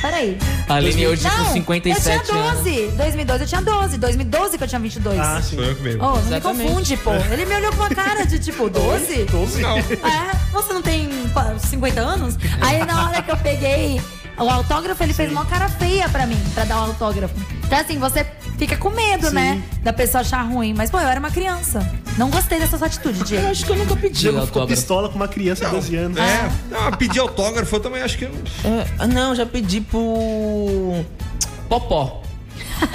Peraí. 0.02 0.36
A 0.68 0.74
Aline 0.74 1.06
hoje 1.06 1.22
não, 1.24 1.44
com 1.44 1.52
57 1.52 2.16
eu 2.16 2.22
tinha 2.24 2.42
anos. 2.42 2.64
12. 2.64 2.88
2002 2.96 3.40
eu 3.40 3.46
tinha 3.46 3.62
12. 3.62 3.98
2012 3.98 4.58
que 4.58 4.64
eu 4.64 4.68
tinha 4.68 4.80
22. 4.80 5.18
Ah, 5.20 5.40
sim. 5.40 5.54
Sou 5.56 5.64
eu 5.64 5.76
que 5.76 5.82
mesmo. 5.82 6.02
Oh, 6.02 6.06
não 6.06 6.22
me 6.22 6.26
Exatamente. 6.28 6.68
confunde, 6.70 6.96
pô. 6.98 7.10
Ele 7.32 7.46
me 7.46 7.54
olhou 7.54 7.70
com 7.72 7.78
uma 7.78 7.88
cara 7.90 8.24
de 8.26 8.38
tipo 8.40 8.68
12. 8.68 9.24
12? 9.24 9.60
Não. 9.62 9.78
É, 10.02 10.52
você 10.52 10.72
não 10.72 10.82
tem 10.82 11.08
qua- 11.32 11.54
50 11.58 12.00
anos? 12.00 12.36
Aí 12.60 12.84
na 12.84 13.08
hora 13.08 13.22
que 13.22 13.30
eu 13.30 13.36
peguei 13.36 14.00
o 14.36 14.48
autógrafo, 14.50 15.02
ele 15.02 15.14
fez 15.14 15.30
uma 15.30 15.46
cara 15.46 15.68
feia 15.68 16.08
pra 16.08 16.26
mim, 16.26 16.38
pra 16.52 16.64
dar 16.64 16.78
o 16.80 16.86
autógrafo. 16.86 17.34
Então 17.64 17.78
assim, 17.78 17.98
você 17.98 18.26
fica 18.58 18.76
com 18.76 18.90
medo, 18.90 19.28
Sim. 19.28 19.34
né? 19.34 19.62
Da 19.82 19.92
pessoa 19.92 20.20
achar 20.22 20.42
ruim. 20.42 20.74
Mas, 20.74 20.90
pô, 20.90 20.98
eu 20.98 21.06
era 21.08 21.20
uma 21.20 21.30
criança. 21.30 21.80
Não 22.18 22.30
gostei 22.30 22.58
dessa 22.58 22.76
sua 22.76 22.86
atitude, 22.86 23.20
Eu 23.20 23.24
Diego. 23.24 23.46
acho 23.48 23.64
que 23.64 23.72
eu 23.72 23.76
nunca 23.76 23.96
pedi 23.96 24.20
Diego 24.20 24.36
ficou 24.46 24.60
autógrafo. 24.62 24.68
pistola 24.80 25.08
com 25.08 25.16
uma 25.16 25.28
criança 25.28 25.64
de 25.64 25.70
12 25.70 25.96
anos. 25.96 26.18
É, 26.18 26.50
não, 26.70 26.92
pedir 26.92 27.20
autógrafo 27.20 27.74
eu 27.76 27.80
também 27.80 28.02
acho 28.02 28.18
que. 28.18 28.24
É, 28.26 28.30
ah, 28.98 29.06
não, 29.06 29.34
já 29.34 29.46
pedi 29.46 29.80
pro 29.80 31.04
Popó. 31.68 32.22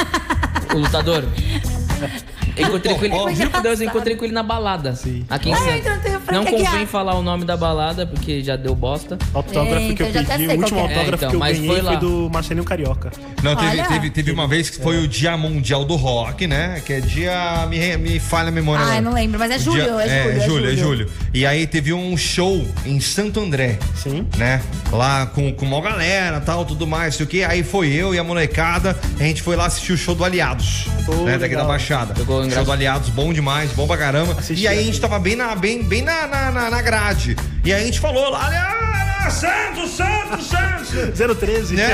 o 0.73 0.77
lutador. 0.77 1.23
Encontrei 2.57 2.95
com 2.95 3.05
ele, 3.05 3.13
Popó. 3.13 3.31
juro 3.33 3.49
por 3.49 3.61
Deus, 3.61 3.79
eu 3.81 3.87
encontrei 3.87 4.15
com 4.15 4.25
ele 4.25 4.33
na 4.33 4.43
balada. 4.43 4.95
Sim. 4.95 5.25
Aqui 5.29 5.49
em 5.49 5.53
Ah, 5.53 5.57
Santos. 5.57 5.75
então 5.75 5.97
Não 6.31 6.45
convém 6.45 6.67
Aguiar. 6.67 6.87
falar 6.87 7.15
o 7.15 7.21
nome 7.21 7.45
da 7.45 7.55
balada, 7.55 8.05
porque 8.05 8.43
já 8.43 8.55
deu 8.55 8.75
bosta. 8.75 9.17
Autógrafo 9.33 9.91
É, 9.91 9.93
que 9.93 10.03
eu 10.03 10.07
pedi, 10.07 10.47
o 10.47 10.51
último 10.51 10.67
que 10.67 10.75
é. 10.75 10.81
autógrafo 10.81 11.01
É, 11.11 11.15
então, 11.15 11.29
que 11.29 11.35
eu 11.35 11.39
ganhei 11.39 11.81
foi 11.83 11.97
do 11.97 12.29
Marcelinho 12.31 12.63
Carioca. 12.65 13.11
Não, 13.43 13.55
teve, 13.55 13.83
teve, 13.83 14.09
teve 14.09 14.31
uma 14.31 14.47
vez 14.47 14.69
que 14.69 14.81
foi 14.81 14.97
o 15.03 15.07
Dia 15.07 15.37
Mundial 15.37 15.85
do 15.85 15.95
Rock, 15.95 16.47
né? 16.47 16.81
Que 16.85 16.93
é 16.93 16.99
dia. 17.01 17.65
Me, 17.69 17.97
me 17.97 18.19
falha 18.19 18.49
a 18.49 18.51
memória. 18.51 18.83
Agora. 18.83 19.01
não 19.01 19.13
lembro, 19.13 19.39
mas 19.39 19.51
é 19.51 19.59
julho, 19.59 19.83
dia- 19.83 19.91
é 20.01 20.07
julho, 20.07 20.07
é 20.07 20.39
julho, 20.45 20.65
é 20.65 20.69
julho. 20.75 20.77
julho. 20.77 21.11
E 21.33 21.45
aí 21.45 21.65
teve 21.67 21.93
um 21.93 22.15
show 22.17 22.65
em 22.85 22.99
Santo 22.99 23.39
André. 23.39 23.77
Sim. 23.95 24.25
Né? 24.37 24.61
Lá 24.91 25.25
com, 25.27 25.51
com 25.53 25.65
uma 25.65 25.81
galera 25.81 26.39
tal, 26.41 26.65
tudo 26.65 26.85
mais, 26.87 27.15
sei 27.15 27.25
o 27.25 27.29
que. 27.29 27.43
Aí 27.43 27.63
foi 27.63 27.87
eu 27.93 28.13
e 28.13 28.19
a 28.19 28.23
molecada. 28.23 28.97
A 29.19 29.23
gente 29.23 29.41
foi 29.41 29.55
lá 29.55 29.65
assistir 29.67 29.93
o 29.93 29.97
show 29.97 30.13
do 30.15 30.23
Aliados. 30.23 30.87
Pô, 31.05 31.13
né? 31.23 31.33
Daqui 31.33 31.43
legal. 31.55 31.61
da 31.63 31.67
Baixada. 31.67 32.13
Show 32.49 32.61
engraçado. 32.61 32.65
do 32.65 32.71
Aliados, 32.71 33.09
bom 33.09 33.31
demais, 33.33 33.71
bom 33.71 33.85
pra 33.87 33.97
caramba. 33.97 34.33
Assisti, 34.37 34.63
e 34.63 34.67
aí 34.67 34.75
a 34.75 34.79
gente 34.79 34.89
assisti. 34.89 35.01
tava 35.01 35.19
bem 35.19 35.35
na, 35.35 35.55
bem, 35.55 35.83
bem 35.83 36.01
na, 36.01 36.27
na, 36.27 36.51
na- 36.51 36.69
na 36.69 36.81
grade. 36.81 37.35
E 37.63 37.73
aí 37.73 37.81
a 37.81 37.85
gente 37.85 37.99
falou 37.99 38.29
lá, 38.29 38.45
"Olha, 38.47 38.96
Ah, 39.27 39.29
Santos, 39.29 39.91
Santos, 39.91 40.45
Santos! 40.47 41.37
013. 41.37 41.75
Né? 41.75 41.89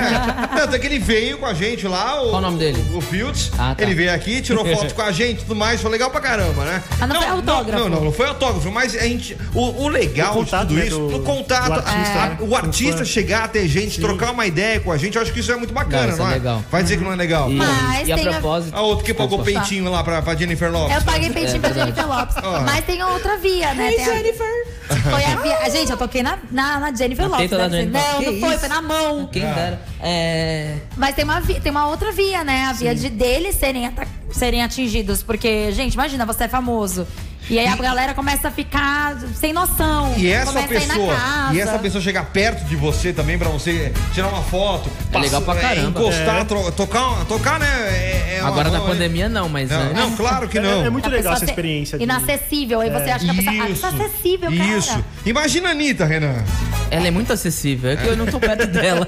Tanto 0.56 0.76
é 0.76 0.80
que 0.80 0.86
ele 0.86 1.00
veio 1.00 1.40
com 1.40 1.48
a 1.48 1.54
gente 1.56 1.88
lá, 1.88 2.22
o, 2.22 2.30
Qual 2.30 2.36
o 2.36 2.42
nome 2.42 2.60
dele? 2.60 2.86
O 2.94 3.02
Fields. 3.02 3.52
Ah, 3.58 3.74
tá. 3.76 3.82
Ele 3.84 3.96
veio 3.96 4.14
aqui, 4.14 4.40
tirou 4.40 4.64
foto 4.64 4.94
com 4.94 5.02
a 5.02 5.10
gente 5.12 5.40
e 5.40 5.42
tudo 5.42 5.56
mais, 5.56 5.82
foi 5.82 5.90
legal 5.90 6.12
pra 6.12 6.22
caramba, 6.22 6.64
né? 6.64 6.84
Ah, 7.02 7.08
não 7.08 7.16
foi 7.20 7.28
autógrafo. 7.32 7.80
Não, 7.84 7.90
não, 7.90 8.04
não 8.06 8.12
foi 8.12 8.28
autógrafo, 8.28 8.72
mas 8.72 8.96
a 8.96 9.00
gente. 9.00 9.36
O, 9.54 9.84
o 9.84 9.88
legal 9.88 10.34
O 10.34 10.36
contato, 10.46 10.68
de 10.68 10.68
tudo 10.68 10.80
né, 10.80 10.86
isso, 10.88 10.98
do- 11.00 11.18
o 11.18 11.24
contato, 11.24 11.66
do 11.66 11.74
artista, 11.74 12.20
a- 12.20 12.30
né? 12.30 12.38
o 12.40 12.56
artista 12.56 13.04
chegar 13.06 13.46
até 13.46 13.66
gente, 13.68 14.00
trocar 14.00 14.32
uma 14.32 14.46
ideia 14.46 14.80
com 14.80 14.92
a 14.92 14.98
gente, 14.98 15.16
eu 15.16 15.22
acho 15.24 15.34
que 15.34 15.40
isso 15.40 15.52
é 15.52 15.56
muito 15.56 15.74
bacana, 15.74 16.04
Não, 16.04 16.10
isso 16.10 16.20
não, 16.20 16.28
é 16.28 16.32
é? 16.32 16.34
legal. 16.36 16.64
Vai 16.72 16.84
dizer 16.84 16.98
que 16.98 17.04
não 17.04 17.14
é 17.14 17.16
legal. 17.16 17.50
E, 17.50 17.56
Mas 17.56 18.08
e 18.08 18.12
a 18.12 18.16
tem 18.16 18.28
a- 18.28 18.32
propósito. 18.34 18.76
A 18.78 18.82
outra 18.82 19.04
que 19.06 19.14
pagou 19.14 19.40
peitinho 19.44 19.90
lá 19.90 20.04
pra, 20.04 20.22
pra 20.22 20.36
Jennifer 20.36 20.72
Lopes. 20.72 20.96
Eu 20.96 21.02
paguei 21.02 21.32
peitinho 21.32 21.58
É 21.58 21.60
pra. 21.60 21.74
Jennifer 21.74 22.08
Lopes. 22.08 22.36
Mas 22.64 22.86
tem 22.86 23.02
outra 23.04 23.38
via, 23.38 23.74
né? 23.74 23.88
A- 23.88 24.04
Jennifer! 24.04 24.63
Foi 24.88 25.24
a 25.24 25.36
via. 25.38 25.70
Gente, 25.72 25.92
eu 25.92 25.98
toquei 25.98 26.22
na, 26.24 26.38
na, 26.52 26.80
na 26.80 26.94
Jennifer 26.94 27.28
deve 27.30 27.48
ser. 27.48 27.70
Jennifer. 27.70 28.02
Não, 28.02 28.20
Que 28.20 28.26
não 28.32 28.40
foi, 28.40 28.50
isso? 28.50 28.60
foi 28.60 28.70
na 28.70 28.82
mão. 28.82 29.28
Quem 29.32 29.42
dera. 29.42 29.82
É. 30.02 30.76
Mas 30.98 31.16
tem 31.16 31.24
uma, 31.24 31.40
vi- 31.40 31.60
tem 31.60 31.72
uma 31.72 31.88
outra 31.88 32.12
via, 32.12 32.44
né? 32.44 32.66
A 32.66 32.74
via 32.74 32.94
de 32.94 33.10
deles 33.10 33.56
serem, 33.56 33.92
serem 34.32 34.64
atingidos. 34.64 35.24
Porque, 35.24 35.72
gente, 35.72 35.94
imagina, 35.94 36.26
você 36.26 36.44
é 36.46 36.48
famoso. 36.48 37.08
E 37.50 37.60
aí 37.60 37.68
a 37.68 37.76
galera 37.76 38.14
começa 38.14 38.48
a 38.48 38.52
ficar 38.52 39.18
sem 39.36 39.52
noção. 39.52 40.14
E 40.18 40.28
essa 40.32 40.64
pessoa, 40.64 41.16
e 41.54 41.60
essa 41.60 41.78
pessoa 41.78 42.02
chegar 42.02 42.26
perto 42.26 42.64
de 42.66 42.76
você 42.76 43.12
também 43.12 43.38
pra 43.38 43.50
você 43.50 43.92
tirar 44.14 44.30
uma 44.30 44.42
foto, 44.44 44.90
É 45.12 45.18
legal 45.20 45.42
pra 45.42 45.56
caramba. 45.56 46.00
encostar, 46.00 46.38
É. 46.42 46.44
tro- 46.46 46.72
tocar, 46.72 47.26
tocar, 47.26 47.60
né? 47.60 47.68
É, 47.68 48.36
é 48.38 48.42
uma 48.42 48.48
Agora 48.50 48.70
na 48.70 48.80
mão, 48.80 48.88
pandemia 48.88 49.28
não, 49.28 49.50
mas. 49.50 49.70
Não, 49.70 49.84
né? 49.86 49.94
não, 49.94 50.16
claro 50.16 50.48
que 50.48 50.60
não. 50.60 50.84
É, 50.84 50.88
é 50.88 50.90
muito 50.90 51.10
legal 51.10 51.34
essa 51.34 51.44
experiência. 51.46 51.98
de- 51.98 52.04
Inacessível. 52.06 52.80
Aí 52.80 52.90
você 52.90 53.10
acha 53.12 53.26
que 53.26 53.32
a 53.32 53.34
pessoa. 53.34 53.56
Ah, 53.66 53.70
isso 53.70 53.86
é 53.86 53.90
acessível, 53.90 54.52
cara. 54.58 54.78
Isso. 54.78 55.06
Imagina 55.26 55.68
a 55.68 55.72
Anitta, 55.72 56.06
Renan. 56.06 56.44
Ela 56.90 57.08
é 57.08 57.12
muito 57.12 57.34
acessível, 57.34 57.92
é 57.92 57.96
que 57.98 58.08
eu 58.08 58.16
não 58.16 58.26
tô 58.28 58.40
perto 58.40 58.68
dela. 58.72 59.08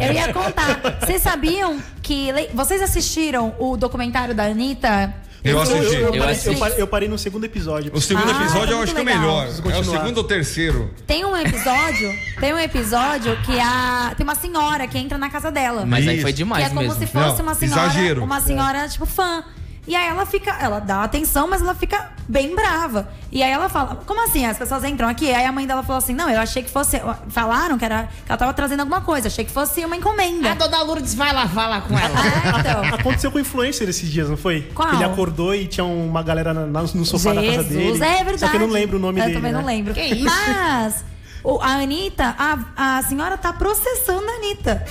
Eu 0.00 0.12
ia 0.12 0.32
contar. 0.32 0.80
Vocês 1.00 1.22
sabiam 1.22 1.78
que. 2.02 2.30
Vocês 2.52 2.82
assistiram 2.82 3.54
o 3.58 3.76
documentário 3.76 4.34
da 4.34 4.44
Anitta? 4.44 5.14
Eu 5.42 5.52
Eu, 5.56 5.62
assisti. 5.62 5.80
eu, 5.84 5.92
eu, 5.92 6.00
Eu 6.00 6.12
parei, 6.12 6.30
assisti. 6.32 6.48
eu 6.52 6.58
parei- 6.58 6.82
eu 6.82 6.86
parei 6.86 7.08
no 7.08 7.18
segundo 7.18 7.44
episódio. 7.44 7.90
O 7.94 8.00
segundo 8.00 8.30
Ah, 8.30 8.42
episódio 8.42 8.72
eu 8.74 8.82
acho 8.82 8.94
que 8.94 9.00
é 9.00 9.04
legal. 9.04 9.20
melhor. 9.20 9.46
É 9.74 9.78
o 9.78 9.84
segundo 9.84 10.18
ou 10.18 10.24
terceiro. 10.24 10.90
Tem 11.06 11.24
um 11.24 11.36
episódio. 11.36 12.12
tem 12.38 12.52
um 12.54 12.58
episódio 12.58 13.36
que 13.44 13.58
a. 13.58 14.12
Tem 14.16 14.24
uma 14.24 14.34
senhora 14.34 14.86
que 14.86 14.98
entra 14.98 15.16
na 15.16 15.30
casa 15.30 15.50
dela. 15.50 15.84
Mas 15.86 16.06
aí 16.06 16.14
Isso. 16.16 16.22
foi 16.22 16.32
que 16.32 16.36
demais 16.38 16.66
é 16.66 16.68
como 16.68 16.80
mesmo. 16.82 16.94
se 16.94 17.06
fosse 17.06 17.38
Não, 17.38 17.44
uma 17.46 17.54
senhora. 17.54 17.82
exagero. 17.86 18.22
Uma 18.24 18.40
senhora, 18.40 18.88
tipo, 18.88 19.06
fã. 19.06 19.42
E 19.90 19.96
aí 19.96 20.06
ela 20.06 20.24
fica, 20.24 20.52
ela 20.60 20.78
dá 20.78 21.02
atenção, 21.02 21.48
mas 21.48 21.60
ela 21.60 21.74
fica 21.74 22.12
bem 22.28 22.54
brava. 22.54 23.08
E 23.32 23.42
aí 23.42 23.50
ela 23.50 23.68
fala, 23.68 23.96
como 24.06 24.22
assim? 24.22 24.46
As 24.46 24.56
pessoas 24.56 24.84
entram 24.84 25.08
aqui? 25.08 25.34
Aí 25.34 25.44
a 25.44 25.50
mãe 25.50 25.66
dela 25.66 25.82
falou 25.82 25.98
assim: 25.98 26.14
não, 26.14 26.30
eu 26.30 26.38
achei 26.40 26.62
que 26.62 26.70
fosse. 26.70 27.02
Falaram 27.28 27.76
que, 27.76 27.84
era, 27.84 28.04
que 28.04 28.30
ela 28.30 28.38
tava 28.38 28.52
trazendo 28.54 28.78
alguma 28.80 29.00
coisa, 29.00 29.26
achei 29.26 29.44
que 29.44 29.50
fosse 29.50 29.84
uma 29.84 29.96
encomenda. 29.96 30.54
dona 30.54 30.82
Lourdes 30.84 31.12
vai 31.16 31.32
lá 31.34 31.48
falar 31.48 31.80
com 31.80 31.98
ela. 31.98 32.14
Ah, 32.16 32.60
então. 32.60 32.84
Aconteceu 33.00 33.32
com 33.32 33.38
o 33.38 33.40
influencer 33.40 33.88
esses 33.88 34.08
dias, 34.08 34.30
não 34.30 34.36
foi? 34.36 34.60
Qual? 34.72 34.94
Ele 34.94 35.02
acordou 35.02 35.52
e 35.56 35.66
tinha 35.66 35.84
uma 35.84 36.22
galera 36.22 36.54
na- 36.54 36.82
no 36.82 37.04
sofá 37.04 37.32
da 37.32 37.42
casa 37.42 37.64
dele. 37.64 37.82
Jesus, 37.86 38.00
é 38.00 38.14
verdade. 38.18 38.38
Só 38.38 38.48
que 38.48 38.56
eu 38.56 38.60
não 38.60 38.68
lembro 38.68 38.96
o 38.96 39.00
nome 39.00 39.18
eu 39.18 39.24
dele. 39.24 39.36
também 39.36 39.50
não 39.52 39.62
né? 39.62 39.66
lembro. 39.66 39.94
Mas 40.22 41.04
o- 41.42 41.58
a 41.60 41.66
Anitta, 41.82 42.32
a, 42.38 42.98
a 42.98 43.02
senhora 43.02 43.36
tá 43.36 43.52
processando 43.52 44.24
a 44.28 44.34
Anitta. 44.36 44.84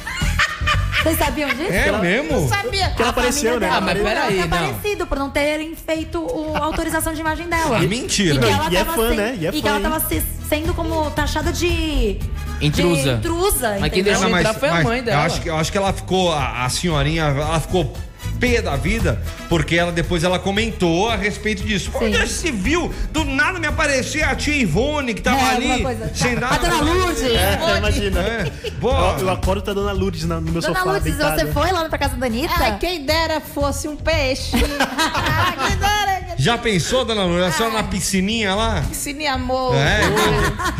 Vocês 1.03 1.17
sabiam 1.17 1.49
disso? 1.49 1.71
É 1.71 1.91
mesmo? 1.99 2.47
Sabia. 2.49 2.89
Que 2.91 3.01
ela 3.01 3.11
apareceu, 3.11 3.59
né? 3.59 3.69
Ah, 3.71 3.79
mas 3.81 3.97
peraí, 4.01 4.41
ter 4.41 4.47
não. 4.47 4.57
aparecido, 4.57 5.07
por 5.07 5.17
não 5.17 5.29
terem 5.29 5.73
feito 5.75 6.19
o- 6.19 6.53
a 6.55 6.59
autorização 6.65 7.13
de 7.13 7.21
imagem 7.21 7.47
dela. 7.47 7.77
É 7.83 7.87
mentira. 7.87 8.35
E, 8.35 8.39
que 8.39 8.45
ela 8.45 8.67
E 8.69 8.75
é 8.75 8.83
tava 8.83 8.97
fã, 8.97 9.09
se- 9.11 9.15
né? 9.15 9.37
E 9.39 9.47
é 9.47 9.51
que 9.51 9.61
fã, 9.61 9.67
ela 9.69 9.77
hein? 9.77 9.83
tava 9.83 9.99
se- 10.01 10.23
sendo 10.49 10.73
como 10.73 11.09
taxada 11.11 11.51
de... 11.53 12.17
Intrusa. 12.61 13.03
De 13.03 13.09
intrusa, 13.27 13.77
Mas 13.79 13.91
quem 13.91 14.01
entendeu? 14.01 14.19
deixou 14.19 14.37
entrar 14.37 14.53
foi 14.53 14.69
a 14.69 14.83
mãe 14.83 15.01
dela. 15.01 15.21
Eu 15.21 15.25
acho, 15.25 15.41
que, 15.41 15.49
eu 15.49 15.55
acho 15.55 15.71
que 15.71 15.77
ela 15.77 15.93
ficou, 15.93 16.33
a, 16.33 16.65
a 16.65 16.69
senhorinha, 16.69 17.23
ela 17.23 17.59
ficou 17.61 17.93
pé 18.39 18.61
da 18.61 18.75
vida, 18.75 19.21
porque 19.47 19.75
ela 19.75 19.91
depois 19.91 20.23
ela 20.23 20.39
comentou 20.39 21.09
a 21.09 21.15
respeito 21.15 21.63
disso. 21.63 21.91
Onde 21.95 22.05
Sim. 22.13 22.13
já 22.13 22.27
se 22.27 22.51
viu? 22.51 22.93
Do 23.11 23.25
nada 23.25 23.59
me 23.59 23.67
aparecer 23.67 24.23
a 24.23 24.35
tia 24.35 24.55
Ivone 24.55 25.13
que 25.13 25.21
tava 25.21 25.37
É, 25.41 25.55
ali. 25.55 25.83
coisa. 25.83 26.11
Sem 26.13 26.35
A 26.35 26.39
nada. 26.39 26.57
dona 26.69 26.81
Lourdes. 26.81 27.23
É, 27.23 27.77
imagina. 27.77 28.19
É. 28.21 28.51
Pô, 28.79 28.89
Eu, 28.91 29.19
eu 29.19 29.29
acordo 29.29 29.61
tá 29.61 29.71
a 29.71 29.73
dona 29.73 29.91
Lourdes 29.91 30.23
na- 30.25 30.35
no 30.39 30.51
meu 30.51 30.61
Dona 30.61 30.67
sofá 30.73 30.83
Lourdes, 30.83 31.03
deitada. 31.17 31.45
você 31.45 31.51
foi 31.51 31.71
lá 31.71 31.87
pra 31.89 31.97
casa 31.97 32.15
da 32.15 32.25
Anitta? 32.25 32.77
quem 32.79 33.05
dera 33.05 33.41
fosse 33.41 33.87
um 33.87 33.95
peixe. 33.95 34.51
já 36.37 36.57
pensou, 36.57 37.03
dona 37.05 37.23
Lourdes? 37.25 37.47
A 37.47 37.51
senhora 37.51 37.73
na 37.75 37.83
piscininha 37.83 38.55
lá? 38.55 38.83
Cine 38.93 39.27
amor. 39.27 39.75
É, 39.75 40.01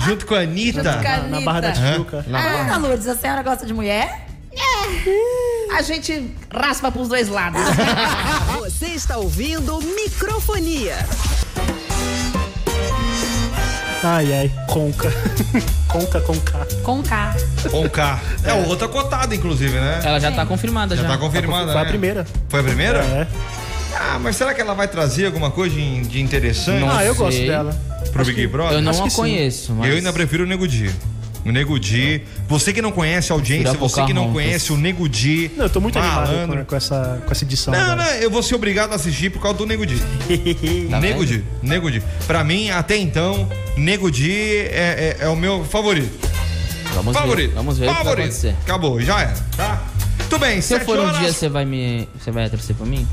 junto 0.06 0.26
com 0.26 0.36
a 0.36 0.40
Anitta. 0.40 0.84
Na, 0.84 1.18
na 1.24 1.42
Barra 1.42 1.60
da 1.62 1.72
Tijuca. 1.74 2.26
Dona 2.28 2.78
Lourdes, 2.78 3.08
a 3.08 3.16
senhora 3.16 3.42
gosta 3.44 3.66
de 3.66 3.74
mulher? 3.74 4.29
A 5.76 5.82
gente 5.82 6.32
raspa 6.54 6.92
pros 6.92 7.08
dois 7.08 7.30
lados. 7.30 7.62
Você 8.60 8.88
está 8.88 9.18
ouvindo 9.18 9.80
Microfonia. 9.82 10.96
Ai, 14.04 14.34
ai. 14.34 14.52
Conca. 14.68 15.12
Conca 15.88 16.22
com 16.22 16.40
K. 16.40 16.68
Com 16.84 17.04
K. 17.04 17.36
Com 17.70 17.90
K. 17.90 18.20
É 18.44 18.54
outra 18.54 18.88
cotada, 18.88 19.36
inclusive, 19.36 19.74
né? 19.78 20.02
Ela 20.04 20.20
já 20.20 20.32
tá 20.32 20.46
confirmada 20.46 20.96
já. 20.96 21.04
Já 21.04 21.10
tá 21.10 21.18
confirmada, 21.18 21.72
Foi 21.72 21.82
a 21.82 21.84
né? 21.84 21.90
primeira. 21.90 22.28
Foi 22.48 22.60
a 22.60 22.64
primeira? 22.64 23.00
É. 23.00 23.28
Ah, 23.96 24.20
mas 24.20 24.36
será 24.36 24.54
que 24.54 24.62
ela 24.62 24.74
vai 24.74 24.88
trazer 24.88 25.26
alguma 25.26 25.52
coisa 25.52 25.76
de, 25.76 26.22
interessante 26.22 26.80
Não 26.80 26.90
Ah, 26.96 27.04
eu 27.04 27.14
sei. 27.16 27.24
gosto 27.26 27.42
dela. 27.46 27.78
pro 28.12 28.22
Acho 28.22 28.30
Big 28.32 28.42
que- 28.42 28.48
Brother? 28.48 28.78
Eu 28.78 28.82
não 28.82 28.92
Acho 28.92 29.04
a 29.04 29.12
conheço, 29.12 29.74
mas. 29.74 29.90
Eu 29.90 29.98
ainda 29.98 30.14
prefiro 30.14 30.44
o 30.44 30.48
Nego 30.48 30.68
Di. 30.68 30.90
O 31.46 31.52
Nego 31.52 31.80
Di. 31.80 32.22
Você 32.48 32.74
que 32.74 32.82
não 32.82 32.92
conhece 32.92 33.32
a 33.32 33.36
audiência, 33.36 33.68
Tirar 33.72 33.80
você 33.80 34.04
que 34.06 34.14
não 34.14 34.32
conhece 34.34 34.74
o 34.74 34.78
Nego 34.78 35.08
Di. 35.08 35.50
Não, 35.56 35.66
eu 35.66 35.70
tô 35.70 35.80
muito 35.80 35.98
animado 35.98 36.28
malandro. 36.28 36.58
com, 36.60 36.66
com 36.66 36.76
essa, 36.76 37.22
com 37.26 37.32
essa 37.32 37.44
edição. 37.44 37.74
Não, 37.74 37.80
agora. 37.94 38.04
não, 38.04 38.12
eu 38.16 38.30
vou 38.30 38.44
ser 38.44 38.56
obrigado 38.56 38.92
a 38.92 38.96
assistir 38.96 39.30
por 39.32 39.42
causa 39.42 39.58
do 39.58 39.66
Nego 39.66 39.86
Di. 39.86 39.96
Tá 40.90 41.00
Nego? 41.00 41.26
Di, 41.26 41.44
Nego 41.64 41.90
Di. 41.90 42.02
Pra 42.28 42.44
mim, 42.44 42.70
até 42.70 42.98
então, 42.98 43.48
Nego 43.78 44.12
Di 44.12 44.32
é, 44.32 45.16
é- 45.22 45.26
é 45.26 45.28
o 45.30 45.36
meu 45.36 45.64
favorito. 45.64 46.28
Vamos 46.94 47.16
favorito. 47.16 47.50
ver. 47.50 47.56
Vamos 47.56 47.78
ver 47.78 47.86
o 47.86 47.88
que 47.90 47.94
vai 47.96 48.04
favorito. 48.04 48.26
acontecer. 48.26 48.56
Acabou, 48.64 49.00
já 49.02 49.22
era, 49.22 49.34
tá? 49.56 49.82
Tudo 50.30 50.40
bem, 50.40 50.60
Se 50.62 50.74
eu 50.74 50.80
for 50.82 51.00
um 51.00 51.04
horas. 51.06 51.20
dia, 51.20 51.32
você 51.34 51.48
vai 51.48 51.64
me. 51.66 52.08
Você 52.20 52.32
vai 52.32 52.50
torcer 52.50 52.76
pra 52.76 52.86
mim? 52.86 53.08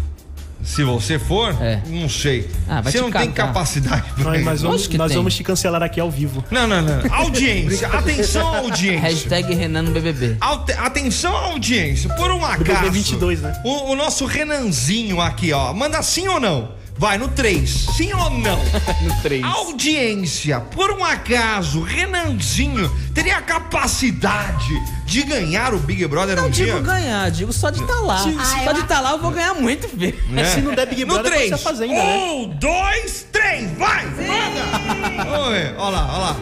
Se 0.67 0.83
você 0.83 1.17
for, 1.19 1.57
É. 1.63 1.81
não 1.87 2.09
sei. 2.09 2.51
Ah, 2.69 2.81
vai 2.81 2.91
você 2.93 2.99
te 2.99 3.03
não 3.03 3.11
tem 3.11 3.31
capacidade 3.31 4.03
pra 4.15 4.25
Nós, 4.25 4.37
isso. 4.37 4.45
nós 4.45 4.63
vamos, 4.63 4.89
nós 4.89 5.09
tem. 5.09 5.17
vamos 5.17 5.35
te 5.37 5.45
cancelar 5.45 5.81
aqui 5.83 6.01
ao 6.01 6.11
vivo. 6.11 6.45
Não, 6.51 6.67
não, 6.67 6.83
não. 6.83 7.15
Audiência. 7.15 7.87
Atenção, 7.89 8.55
audiência. 8.57 9.01
Hashtag 9.01 9.55
Renan 9.55 9.83
no 9.83 9.93
BBB. 9.93 10.37
Alte- 10.41 10.73
Atenção, 10.73 11.35
audiência. 11.37 12.13
Por 12.17 12.31
um 12.33 12.45
acaso. 12.45 12.65
BBB 12.65 12.91
22, 12.91 13.41
né? 13.43 13.59
O, 13.65 13.93
o 13.93 13.97
nosso 13.97 14.27
Renanzinho 14.27 15.21
aqui, 15.21 15.53
ó. 15.53 15.73
Manda 15.73 16.03
sim 16.03 16.27
ou 16.27 16.41
não? 16.41 16.73
Vai 16.99 17.19
no 17.19 17.29
3. 17.29 17.69
Sim 17.97 18.13
ou 18.15 18.31
não? 18.31 18.59
No 19.03 19.23
3. 19.23 19.45
Audiência, 19.45 20.61
por 20.61 20.91
um 20.91 21.05
acaso, 21.05 21.83
Renanzinho 21.83 22.89
teria 23.15 23.37
a 23.37 23.43
capacidade 23.43 24.67
de 25.05 25.23
ganhar 25.23 25.75
o 25.75 25.79
Big 25.79 26.07
Brother 26.07 26.39
um 26.39 26.43
Não 26.43 26.51
dia? 26.51 26.67
digo 26.67 26.81
ganhar, 26.81 27.31
digo 27.31 27.53
só 27.53 27.69
de 27.71 27.81
estar 27.83 28.01
lá. 28.01 28.19
Se- 28.19 28.65
só 28.65 28.73
de 28.73 28.81
estar 28.81 29.01
lá 29.01 29.13
eu 29.13 29.19
vou 29.19 29.31
ganhar 29.31 29.55
muito, 29.55 29.89
filho. 29.89 30.19
É. 30.37 30.45
Se 30.47 30.61
não 30.61 30.75
der 30.75 30.87
Big 30.87 31.05
no 31.05 31.13
Brother, 31.15 31.33
pode 31.33 31.45
3. 31.45 31.49
ser 31.49 31.55
a 31.55 31.59
Fazenda, 31.59 31.95
né? 31.95 32.17
Um, 32.17 32.49
dois, 32.59 33.27
três, 33.31 33.71
vai! 33.77 34.05
Manda! 34.07 35.39
Oi, 35.49 35.75
ó 35.79 35.91
lá, 35.91 36.09
ó 36.13 36.19
lá. 36.19 36.37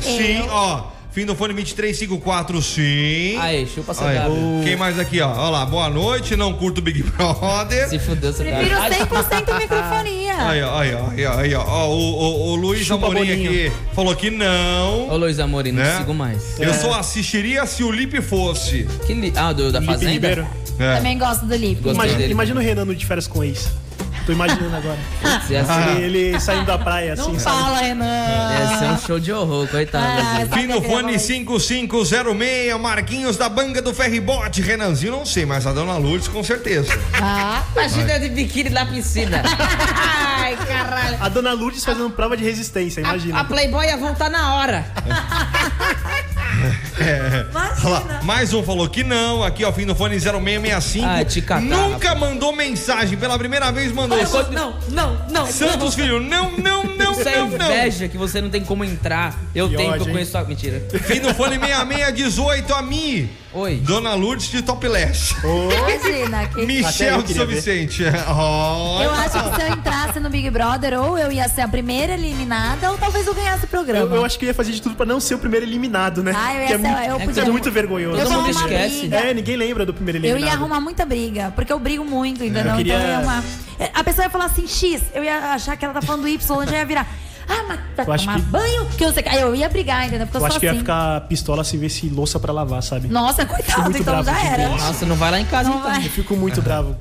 Sim, 0.00 0.44
ó. 0.50 0.93
Fim 1.14 1.24
do 1.24 1.36
fone 1.36 1.54
2354, 1.54 2.60
sim. 2.60 3.36
Aí, 3.38 3.64
chupa 3.72 3.92
essa 3.92 4.04
Aí, 4.08 4.16
Gabi. 4.18 4.34
Quem 4.64 4.74
mais 4.74 4.98
aqui, 4.98 5.20
ó? 5.20 5.28
Ó 5.30 5.48
lá, 5.48 5.64
boa 5.64 5.88
noite, 5.88 6.34
não 6.34 6.52
curto 6.54 6.80
Big 6.82 7.04
Brother. 7.04 7.88
Se 7.88 8.00
fudeu, 8.00 8.32
você 8.32 8.42
Prefiro 8.42 8.76
Ai, 8.76 8.90
100% 8.90 9.58
microfonia. 9.60 10.34
Aí, 10.36 10.62
ó, 10.62 10.76
aí, 10.80 10.94
ó, 10.94 11.10
aí, 11.10 11.24
ó, 11.26 11.38
aí, 11.38 11.54
ó. 11.54 11.64
Ó, 11.64 11.88
o, 11.90 11.92
o, 12.00 12.48
o 12.50 12.56
Luiz 12.56 12.84
Chupa 12.84 13.06
Amorim 13.06 13.28
Boninho. 13.28 13.48
aqui 13.68 13.72
falou 13.94 14.16
que 14.16 14.28
não. 14.28 15.08
Ô 15.08 15.16
Luiz 15.16 15.38
Amorim, 15.38 15.70
não 15.70 15.84
Né? 15.84 15.92
te 15.92 15.98
sigo 15.98 16.14
mais. 16.14 16.58
Eu 16.58 16.74
só 16.74 16.98
assistiria 16.98 17.64
se 17.64 17.84
o 17.84 17.92
Lipe 17.92 18.20
fosse. 18.20 18.84
Que 19.06 19.14
li... 19.14 19.32
Ah, 19.36 19.52
do, 19.52 19.70
da 19.70 19.80
Fazenda? 19.80 20.10
Ribeiro. 20.10 20.44
É. 20.80 20.96
Também 20.96 21.16
gosto 21.16 21.46
do 21.46 21.54
Lipe. 21.54 21.76
Gostei 21.76 21.92
Imagina, 21.92 22.18
dele. 22.18 22.32
imagina 22.32 22.60
o 22.60 22.62
Renan 22.62 22.84
no 22.86 22.94
de 22.96 23.06
férias 23.06 23.28
com 23.28 23.44
ex. 23.44 23.68
Tô 24.26 24.32
imaginando 24.32 24.74
agora. 24.74 24.98
Ser, 25.46 25.64
Ele, 25.98 26.18
ele 26.18 26.40
saindo 26.40 26.64
da 26.64 26.78
praia, 26.78 27.12
assim, 27.12 27.22
Não 27.32 27.38
sabe? 27.38 27.58
fala, 27.58 27.78
Renan. 27.80 28.04
ia 28.58 28.78
ser 28.78 28.84
um 28.86 28.98
show 28.98 29.20
de 29.20 29.30
horror, 29.30 29.68
coitado. 29.68 30.04
Ah, 30.06 30.36
assim. 30.38 30.48
sabe 30.48 30.60
Fim 30.62 30.66
do 30.68 30.78
aquele 30.78 30.88
fone 30.94 31.12
voz? 31.12 31.22
5506, 31.22 32.80
Marquinhos 32.80 33.36
da 33.36 33.48
Banga 33.50 33.82
do 33.82 33.92
Ferribote. 33.92 34.62
Renanzinho, 34.62 35.12
não 35.12 35.26
sei, 35.26 35.44
mas 35.44 35.66
a 35.66 35.72
Dona 35.74 35.98
Lourdes 35.98 36.28
com 36.28 36.42
certeza. 36.42 36.98
Ah, 37.20 37.62
Imagina 37.72 38.18
de 38.18 38.30
biquíni 38.30 38.70
na 38.70 38.86
piscina. 38.86 39.42
Ai, 40.38 40.56
caralho. 40.56 41.18
A 41.20 41.28
dona 41.28 41.52
Lourdes 41.52 41.84
fazendo 41.84 42.10
prova 42.10 42.36
de 42.36 42.44
resistência, 42.44 43.00
imagina. 43.00 43.38
A, 43.38 43.40
a 43.42 43.44
Playboy 43.44 43.86
ia 43.86 43.96
voltar 43.96 44.30
na 44.30 44.54
hora. 44.54 44.84
É. 46.98 47.46
Lá, 47.52 48.20
mais 48.22 48.52
um 48.54 48.62
falou 48.62 48.88
que 48.88 49.02
não. 49.02 49.42
Aqui, 49.42 49.64
ó, 49.64 49.72
fim 49.72 49.84
do 49.84 49.94
fone 49.94 50.18
0665. 50.18 51.06
Ah, 51.06 51.24
te 51.24 51.42
catar, 51.42 51.60
Nunca 51.60 52.14
mandou 52.14 52.54
mensagem. 52.54 53.18
Pela 53.18 53.38
primeira 53.38 53.70
vez 53.72 53.92
mandou. 53.92 54.18
Não, 54.50 54.78
não, 54.88 55.26
não. 55.30 55.46
Santos 55.46 55.94
Filho, 55.94 56.20
não, 56.20 56.52
não, 56.52 56.84
não, 56.84 57.12
Isso 57.12 57.28
é 57.28 57.38
não, 57.38 57.50
não. 57.50 57.66
inveja 57.66 58.08
que 58.08 58.16
você 58.16 58.40
não 58.40 58.50
tem 58.50 58.64
como 58.64 58.84
entrar. 58.84 59.38
Eu 59.54 59.68
Que 59.68 59.76
tenho, 59.76 59.88
que 59.90 59.94
ódio, 59.94 60.08
eu 60.08 60.12
conheço 60.12 60.38
a. 60.38 60.44
Mentira. 60.44 60.82
Fim 61.02 61.20
do 61.20 61.34
fone 61.34 61.58
6618, 61.58 62.74
a 62.74 62.82
mim. 62.82 63.28
Oi. 63.54 63.76
Dona 63.76 64.14
Lourdes 64.14 64.50
de 64.50 64.62
Topless. 64.62 65.32
Imagina. 65.44 66.48
Que... 66.48 66.66
Michel 66.66 67.22
de 67.22 67.34
São. 67.34 67.46
Vicente. 67.46 68.02
Ó. 68.26 69.00
Eu 69.00 69.10
acho 69.12 69.30
que 69.30 69.54
se 69.54 69.62
eu 69.62 69.72
entrasse 69.72 70.18
no 70.18 70.28
Big 70.28 70.50
Brother, 70.50 71.00
ou 71.00 71.16
eu 71.16 71.30
ia 71.30 71.48
ser 71.48 71.60
a 71.60 71.68
primeira 71.68 72.14
eliminada, 72.14 72.90
ou 72.90 72.98
talvez 72.98 73.28
eu 73.28 73.32
ganhasse 73.34 73.64
o 73.64 73.68
programa. 73.68 74.06
Eu, 74.06 74.16
eu 74.16 74.24
acho 74.24 74.38
que 74.40 74.44
eu 74.44 74.48
ia 74.48 74.54
fazer 74.54 74.72
de 74.72 74.82
tudo 74.82 74.96
pra 74.96 75.06
não 75.06 75.20
ser 75.20 75.36
o 75.36 75.38
primeiro 75.38 75.64
eliminado, 75.64 76.20
né? 76.20 76.32
Ah, 76.34 76.54
eu 76.54 76.60
ia 76.60 76.66
que 76.66 76.72
é 76.72 76.76
ser- 76.78 76.82
muito, 76.82 76.98
eu 77.08 77.16
é 77.16 77.24
podia- 77.24 77.44
muito 77.44 77.70
vergonhoso. 77.70 78.18
Eu 78.18 78.24
Todo 78.26 78.36
mundo 78.36 78.50
esquece. 78.50 78.98
briga. 79.00 79.16
É, 79.16 79.34
ninguém 79.34 79.56
lembra 79.56 79.86
do 79.86 79.94
primeiro 79.94 80.18
Eu 80.18 80.24
eliminado. 80.24 80.48
ia 80.50 80.54
arrumar 80.58 80.80
muita 80.80 81.04
briga, 81.06 81.52
porque 81.54 81.72
eu 81.72 81.78
brigo 81.78 82.04
muito, 82.04 82.42
entendeu? 82.44 82.72
Eu 82.72 82.76
queria- 82.76 82.94
Então 82.94 83.04
eu 83.06 83.10
ia 83.12 83.16
arrumar. 83.18 83.44
É, 83.78 83.90
A 83.94 84.04
pessoa 84.04 84.24
ia 84.24 84.30
falar 84.30 84.46
assim, 84.46 84.66
X, 84.66 85.02
eu 85.14 85.22
ia 85.24 85.52
achar 85.54 85.76
que 85.76 85.84
ela 85.84 85.94
tá 85.94 86.02
falando 86.02 86.26
Y, 86.28 86.60
eu 86.62 86.66
já 86.68 86.76
ia 86.78 86.84
virar. 86.86 87.06
Ah, 87.46 87.62
mas 87.68 87.78
vai 87.94 88.06
Eu 88.06 88.12
acho 88.14 88.24
tomar 88.24 88.36
que- 88.36 88.42
banho? 88.46 88.86
Que 88.96 89.04
eu 89.04 89.12
sei. 89.12 89.22
Aí 89.26 89.40
eu 89.42 89.54
ia 89.54 89.68
brigar, 89.68 90.06
entendeu? 90.06 90.26
Porque 90.26 90.38
eu, 90.38 90.40
Eu 90.40 90.46
acho 90.46 90.58
que 90.58 90.64
eu 90.64 90.68
ia 90.68 90.70
assim. 90.72 90.80
ficar 90.80 91.20
pistola 91.22 91.62
se 91.62 91.76
visse 91.76 92.08
louça 92.08 92.40
pra 92.40 92.50
lavar, 92.54 92.82
sabe? 92.82 93.06
Nossa, 93.08 93.44
coitado, 93.44 93.82
muito 93.82 93.98
então 94.00 94.22
bravo 94.22 94.30
já 94.40 94.46
era. 94.48 94.68
Nossa, 94.70 95.04
não 95.04 95.14
vai 95.14 95.30
lá 95.30 95.40
em 95.40 95.44
casa 95.44 95.68
Não 95.68 95.78
então. 95.78 95.90
vai. 95.90 96.06
Eu 96.06 96.10
fico 96.10 96.34
muito 96.36 96.62
bravo 96.62 96.96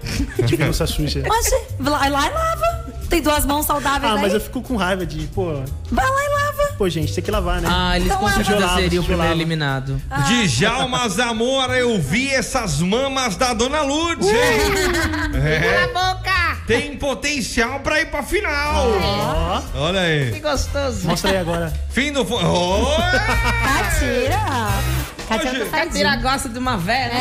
de 0.45 0.55
ver 0.57 0.65
louça 0.65 0.85
suja. 0.85 1.23
Mas 1.25 1.49
vai 1.79 2.09
lá 2.09 2.27
e 2.27 2.31
lava. 2.33 2.83
Tem 3.09 3.21
duas 3.21 3.45
mãos 3.45 3.65
saudáveis 3.65 4.11
Ah, 4.11 4.15
aí. 4.15 4.21
mas 4.21 4.33
eu 4.33 4.41
fico 4.41 4.61
com 4.61 4.75
raiva 4.75 5.05
de, 5.05 5.27
pô, 5.27 5.61
Vai 5.91 6.09
lá 6.09 6.23
e 6.23 6.29
lava. 6.29 6.52
Pô, 6.77 6.89
gente, 6.89 7.13
tem 7.13 7.23
que 7.23 7.31
lavar, 7.31 7.61
né? 7.61 7.69
Ah, 7.71 7.95
eles 7.95 8.07
Então 8.07 8.19
com 8.19 8.29
certeza 8.29 8.75
seriam 8.75 9.03
o 9.03 9.05
primeiro 9.05 9.33
eliminado. 9.33 10.01
Ah. 10.09 10.21
Djalma 10.21 11.07
Zamora, 11.09 11.77
eu 11.77 11.99
vi 12.01 12.29
essas 12.29 12.79
mamas 12.79 13.35
da 13.35 13.53
Dona 13.53 13.81
Lourdes, 13.81 14.27
hein? 14.27 14.35
É. 15.43 15.87
boca! 15.87 16.57
Tem 16.65 16.95
potencial 16.95 17.81
pra 17.81 17.99
ir 17.99 18.05
pra 18.05 18.23
final. 18.23 18.87
Ó, 18.87 19.61
Olha 19.75 19.99
aí. 19.99 20.39
gostoso. 20.39 21.05
mostra 21.07 21.31
aí 21.31 21.37
agora. 21.37 21.73
Fim 21.89 22.11
do. 22.11 22.21
Oh, 22.21 22.85
Catira. 23.67 24.39
Catira 25.27 25.65
tá 25.65 25.77
sardinha. 25.77 26.15
gosta 26.17 26.49
de 26.49 26.59
uma 26.59 26.77
velha. 26.77 27.13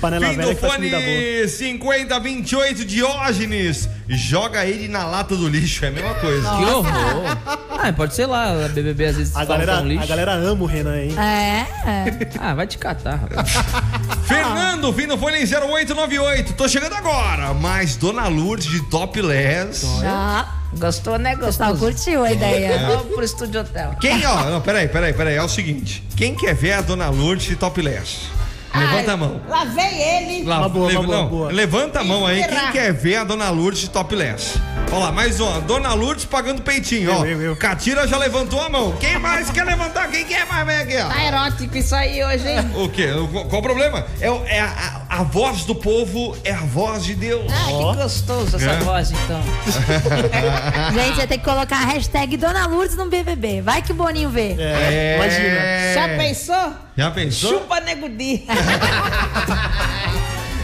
Panela 0.00 0.28
Fim 0.28 0.36
velha 0.36 0.54
do 0.54 0.60
fone 0.60 0.72
comida 0.90 1.00
boa. 1.00 1.48
5028 1.48 2.84
Diógenes. 2.84 3.88
Joga 4.08 4.64
ele 4.64 4.88
na 4.88 5.04
lata 5.04 5.34
do 5.36 5.48
lixo. 5.48 5.84
É 5.84 5.88
a 5.88 5.90
mesma 5.90 6.14
coisa. 6.14 6.48
Que 6.56 6.64
horror. 6.64 7.36
Ah, 7.78 7.92
pode 7.92 8.14
ser 8.14 8.26
lá, 8.26 8.64
a 8.64 8.68
BBB 8.68 9.06
às 9.06 9.16
vezes 9.16 9.36
A 9.36 9.44
fala 9.44 9.58
galera, 9.58 9.72
é 9.72 9.82
um 9.82 9.88
lixo. 9.88 10.02
a 10.04 10.06
galera 10.06 10.32
ama 10.34 10.62
o 10.62 10.66
Renan, 10.66 10.96
hein? 10.98 11.14
É, 11.18 11.66
é. 11.88 12.28
Ah, 12.38 12.54
vai 12.54 12.66
te 12.66 12.78
catar, 12.78 13.16
rapaz. 13.16 13.50
Fernando, 14.26 14.92
fim 14.92 15.06
do 15.06 15.16
fone 15.18 15.38
0898. 15.38 16.52
Tô 16.54 16.68
chegando 16.68 16.94
agora. 16.94 17.52
Mas 17.54 17.96
Dona 17.96 18.28
Lourdes 18.28 18.66
de 18.70 18.80
Topless. 18.90 19.86
Já. 20.00 20.48
Gostou, 20.78 21.18
né? 21.18 21.36
Pessoal 21.36 21.76
curtiu 21.76 22.24
a 22.24 22.32
ideia. 22.32 22.86
Vamos 22.86 23.14
pro 23.14 23.24
Estúdio 23.24 23.60
Hotel. 23.60 23.94
Quem, 24.00 24.26
ó, 24.26 24.44
não, 24.50 24.60
peraí, 24.60 24.88
peraí, 24.88 25.12
peraí. 25.12 25.36
É 25.36 25.42
o 25.42 25.48
seguinte: 25.48 26.02
quem 26.16 26.34
quer 26.34 26.54
ver 26.54 26.72
a 26.72 26.80
Dona 26.80 27.08
Lourdes 27.08 27.46
de 27.46 27.56
Topless? 27.56 28.28
Levanta 28.74 29.12
a 29.12 29.16
mão. 29.16 29.40
Lavei 29.48 30.02
ele. 30.02 30.44
Lá, 30.44 30.58
Uma 30.60 30.68
boa, 30.68 30.90
uma 30.90 31.02
boa, 31.02 31.16
não, 31.16 31.28
boa. 31.28 31.52
Levanta 31.52 32.00
a 32.00 32.04
mão 32.04 32.26
aí, 32.26 32.44
quem 32.44 32.72
quer 32.72 32.92
ver 32.92 33.16
a 33.16 33.24
Dona 33.24 33.48
Lourdes 33.50 33.80
de 33.82 33.90
topless? 33.90 34.58
Olha 34.92 35.04
lá, 35.06 35.12
mais 35.12 35.40
uma. 35.40 35.60
Dona 35.62 35.94
Lourdes 35.94 36.24
pagando 36.26 36.62
peitinho, 36.62 37.10
ó. 37.12 37.24
Eu, 37.24 37.26
eu, 37.32 37.42
eu. 37.42 37.56
Catira 37.56 38.06
já 38.06 38.18
levantou 38.18 38.60
a 38.60 38.68
mão. 38.68 38.92
Quem 39.00 39.18
mais 39.18 39.50
quer 39.50 39.64
levantar? 39.64 40.08
Quem 40.10 40.24
quer 40.24 40.46
mais? 40.46 40.66
Vem 40.66 40.76
aqui, 40.76 40.96
ó. 40.98 41.08
Tá 41.08 41.24
erótico 41.24 41.76
isso 41.78 41.94
aí 41.94 42.22
hoje, 42.22 42.48
hein? 42.48 42.70
O 42.76 42.88
quê? 42.88 43.08
Qual 43.48 43.60
o 43.60 43.62
problema? 43.62 44.06
É, 44.20 44.30
o- 44.30 44.44
é 44.46 44.60
a, 44.60 44.66
a- 44.66 45.05
a 45.18 45.22
voz 45.22 45.64
do 45.64 45.74
povo, 45.74 46.36
é 46.44 46.52
a 46.52 46.60
voz 46.60 47.04
de 47.04 47.14
Deus. 47.14 47.50
Ó. 47.70 47.92
que 47.94 47.96
gostoso 48.02 48.56
essa 48.56 48.70
É. 48.70 48.76
voz, 48.80 49.10
então. 49.10 49.40
Gente, 50.94 51.16
vai 51.16 51.26
ter 51.26 51.38
que 51.38 51.44
colocar 51.44 51.76
a 51.76 51.86
hashtag 51.86 52.36
Dona 52.36 52.66
Lourdes 52.66 52.96
no 52.96 53.08
BBB. 53.08 53.62
Vai 53.62 53.80
que 53.82 53.92
o 53.92 53.94
Boninho 53.94 54.28
vê. 54.28 54.54
É, 54.58 55.16
imagina. 55.16 55.94
Já 55.94 56.16
pensou? 56.18 56.72
Já 56.96 57.10
pensou? 57.10 57.50
Chupa 57.60 57.80
nego 57.80 58.08
di. 58.08 58.46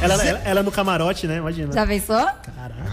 Ela, 0.03 0.25
ela, 0.25 0.41
ela 0.45 0.63
no 0.63 0.71
camarote, 0.73 1.27
né? 1.27 1.37
Imagina. 1.39 1.73
Já 1.73 1.87
pensou? 1.87 2.17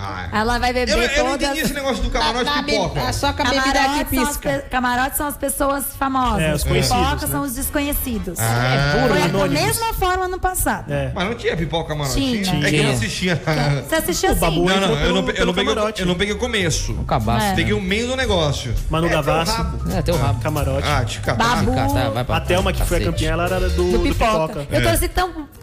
Ah, 0.01 0.29
Ela 0.31 0.57
vai 0.59 0.71
beber 0.73 0.93
Eu, 0.93 1.01
eu 1.01 1.23
não 1.25 1.31
todas. 1.31 1.47
entendi 1.49 1.61
esse 1.61 1.73
negócio 1.73 2.03
do 2.03 2.09
camarote 2.09 2.45
Na- 2.45 2.55
na 2.57 2.63
pipoca. 2.63 3.01
be- 3.01 3.13
Só 3.13 3.33
com 3.33 3.41
a 3.41 3.45
bebida 3.45 3.59
aqui 3.81 4.05
Camarotes 4.05 4.09
são, 4.15 4.23
as 4.23 4.37
pisca. 4.37 4.49
pe- 4.49 4.69
camarotes 4.69 5.17
são 5.17 5.27
as 5.27 5.37
pessoas 5.37 5.85
famosas. 5.97 6.41
É, 6.41 6.53
os 6.53 6.63
conhecidos, 6.63 6.97
Pipoca 7.03 7.25
né? 7.25 7.31
são 7.31 7.41
os 7.43 7.53
desconhecidos. 7.55 8.39
Ah. 8.39 9.07
Foi 9.09 9.17
a- 9.17 9.19
da 9.21 9.25
anônimos. 9.25 9.61
mesma 9.61 9.93
forma 9.93 10.27
no 10.27 10.39
passado. 10.39 10.91
É. 10.91 11.11
Mas 11.13 11.25
não 11.27 11.35
tinha 11.35 11.57
pipoca 11.57 11.89
camarote? 11.89 12.15
Tinha. 12.15 12.39
É 12.39 12.43
que 12.43 12.53
eu 12.53 12.55
não 12.55 12.69
Tinha. 12.69 12.91
assistia. 12.93 13.41
Você 13.87 13.95
assistiu 13.95 14.29
O 14.29 14.31
assim? 14.33 14.41
Babu 14.41 14.65
Não, 14.69 14.79
não, 14.79 14.99
eu 14.99 15.13
não, 15.15 15.23
pelo- 15.23 15.37
eu, 15.37 15.45
não 15.45 15.53
peguei, 15.53 15.71
o- 15.71 15.75
camarote. 15.75 16.01
eu 16.01 16.07
não 16.07 16.15
peguei 16.15 16.33
o 16.33 16.37
começo. 16.37 16.93
Um 16.93 17.03
cabaço. 17.05 17.45
É. 17.47 17.55
Peguei 17.55 17.73
o 17.73 17.81
meio 17.81 18.07
do 18.07 18.15
negócio. 18.15 18.73
Manu 18.89 19.07
É, 19.07 19.09
Gavassi. 19.09 19.61
É, 19.95 20.01
teu 20.01 20.15
rabo. 20.17 20.39
Camarote. 20.41 20.87
Ah, 20.87 21.03
te 21.03 21.19
catar. 21.19 21.57
Babu. 21.57 21.73
Catar, 21.75 22.09
vai 22.11 22.23
pra 22.23 22.37
a 22.37 22.41
Thelma, 22.41 22.71
que 22.71 22.83
foi 22.83 22.97
a 23.01 23.05
campeã, 23.05 23.31
ela 23.31 23.45
era 23.45 23.69
do, 23.69 23.99
pipoca. 23.99 24.65
Eu 24.71 24.79
É. 24.79 24.81
torci 24.81 25.09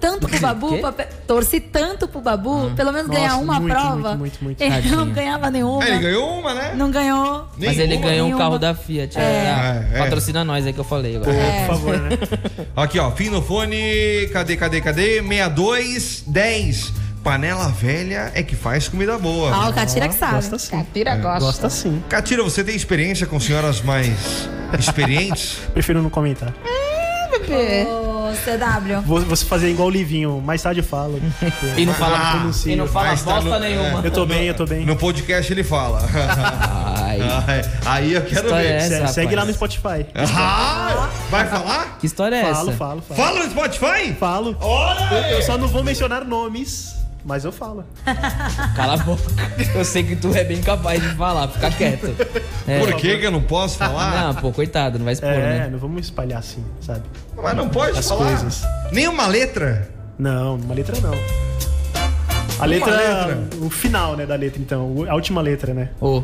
tanto 0.00 0.28
pro 0.28 0.40
Babu, 0.40 0.68
quê? 0.68 1.06
Torci 1.37 1.61
tanto 1.61 2.09
pro 2.09 2.20
Babu, 2.20 2.70
pelo 2.75 2.92
menos 2.92 3.09
Nossa, 3.09 3.20
ganhar 3.20 3.37
uma 3.37 3.61
muito, 3.61 3.75
prova. 3.75 4.16
muito, 4.16 4.42
muito, 4.42 4.44
muito. 4.44 4.61
Ele 4.61 4.90
não 4.90 5.11
ganhava 5.11 5.51
nenhuma. 5.51 5.85
É, 5.85 5.90
ele 5.90 5.99
ganhou 5.99 6.38
uma, 6.38 6.55
né? 6.55 6.72
Não 6.75 6.90
ganhou. 6.90 7.46
Mas 7.59 7.79
ele 7.79 7.88
Nenhuma. 7.88 8.07
ganhou 8.07 8.27
um 8.27 8.29
nenhuma. 8.31 8.44
carro 8.44 8.59
da 8.59 8.75
Fiat. 8.75 9.18
É. 9.18 9.22
É. 9.22 9.88
É, 9.92 9.99
é. 9.99 9.99
Patrocina 9.99 10.44
nós 10.44 10.66
aí 10.66 10.72
que 10.72 10.81
eu 10.81 10.85
falei 10.85 11.16
agora. 11.16 11.33
Por 11.33 11.66
favor, 11.75 11.99
né? 11.99 12.11
Aqui, 12.77 12.99
ó, 12.99 13.11
fim 13.11 13.29
no 13.29 13.42
fone, 13.42 14.29
cadê, 14.33 14.57
cadê, 14.57 14.81
cadê? 14.81 15.22
6210. 15.22 16.92
Panela 17.22 17.68
velha 17.68 18.31
é 18.35 18.42
que 18.42 18.55
faz 18.55 18.88
comida 18.88 19.18
boa. 19.18 19.53
Ah, 19.53 19.68
o 19.68 19.72
Catira 19.75 20.09
que 20.09 20.14
sabe. 20.14 20.35
Gosta 20.35 20.59
sim. 20.59 20.70
Catira 20.70 21.16
gosta. 21.16 21.40
Gosta 21.40 21.70
sim. 21.70 22.03
Catira, 22.09 22.42
você 22.44 22.62
tem 22.62 22.77
experiência 22.77 23.27
com 23.27 23.40
senhoras 23.40 23.83
mais 23.83 24.49
experientes? 24.79 25.59
Prefiro 25.75 26.01
não 26.01 26.09
comentar. 26.09 26.55
Ô, 27.88 28.33
CW. 28.33 29.01
Vou, 29.05 29.20
vou 29.20 29.37
fazer 29.37 29.70
igual 29.70 29.88
o 29.88 29.90
Livinho. 29.90 30.40
Mais 30.44 30.62
tarde 30.62 30.81
eu 30.81 30.85
falo. 30.85 31.20
E 31.77 31.85
não 31.87 31.94
fala, 31.94 32.16
Ah, 32.18 32.51
e 32.66 32.77
não 32.77 32.87
fala 32.87 33.09
Mas 33.09 33.22
tá 33.22 33.35
bosta 33.35 33.51
no- 33.51 33.59
nenhuma. 33.61 34.01
Eu 34.05 34.11
tô 34.11 34.27
bem, 34.27 34.44
eu 34.46 34.55
tô 34.55 34.66
bem. 34.66 34.85
No 34.85 34.96
podcast 34.96 35.53
ele 35.53 35.62
fala. 35.64 36.01
Ai, 36.96 37.18
Ai, 37.46 37.62
Aí 37.85 38.12
eu 38.14 38.22
quero 38.22 38.35
história 38.46 38.68
ver. 38.68 38.75
é 38.75 38.77
essa, 38.77 38.88
Se- 38.88 38.94
rapaz? 38.96 39.11
Segue 39.14 39.35
lá 39.37 39.44
no 39.44 39.53
Spotify. 39.53 40.07
Ah, 40.14 41.09
vai 41.31 41.46
falar? 41.46 41.96
que 41.99 42.07
história 42.07 42.37
é 42.37 42.40
essa? 42.40 42.55
Falo, 42.55 42.72
falo, 42.72 43.03
falo. 43.03 43.20
Fala 43.20 43.44
no 43.44 43.51
Spotify? 43.51 44.12
Falo. 44.18 44.57
Olha 44.61 45.09
Eu, 45.14 45.25
aí. 45.25 45.33
eu 45.33 45.42
só 45.42 45.57
não 45.57 45.68
vou 45.68 45.83
mencionar 45.85 46.25
nomes, 46.25 46.94
mas 47.26 47.44
eu 47.44 47.50
falo. 47.52 47.84
Cala 48.76 48.94
a 48.94 48.96
boca. 48.98 49.22
Eu 49.74 49.84
sei 49.84 50.04
que 50.04 50.14
tu 50.16 50.32
é 50.34 50.44
bem 50.44 50.60
capaz 50.62 51.02
de 51.02 51.08
falar, 51.16 51.48
fica 51.48 51.70
quieto. 51.72 52.14
É. 52.68 52.78
Por 52.78 52.94
que 52.94 53.18
que 53.18 53.26
eu 53.26 53.30
não 53.32 53.42
posso 53.42 53.76
falar? 53.78 54.28
Não, 54.32 54.34
pô, 54.36 54.52
coitado, 54.52 54.98
não 54.98 55.04
vai 55.04 55.14
expor, 55.14 55.28
É, 55.28 55.58
né? 55.60 55.68
não 55.70 55.78
vamos 55.78 56.04
espalhar 56.04 56.38
assim, 56.38 56.64
sabe? 56.80 57.02
Mas 57.36 57.56
não 57.56 57.68
pode 57.68 57.98
As 57.98 58.08
falar. 58.08 58.26
coisas. 58.26 58.62
Nenhuma 58.92 59.26
letra? 59.26 59.90
Não, 60.18 60.54
uma 60.56 60.74
letra 60.74 60.96
não. 61.00 61.14
A 62.58 62.64
letra, 62.64 62.90
letra? 62.96 63.38
o 63.60 63.68
final, 63.68 64.16
né, 64.16 64.24
da 64.24 64.34
letra, 64.36 64.62
então. 64.62 64.86
o- 64.96 65.10
A 65.10 65.14
última 65.14 65.42
letra, 65.42 65.74
né? 65.74 65.90
Ô. 66.00 66.22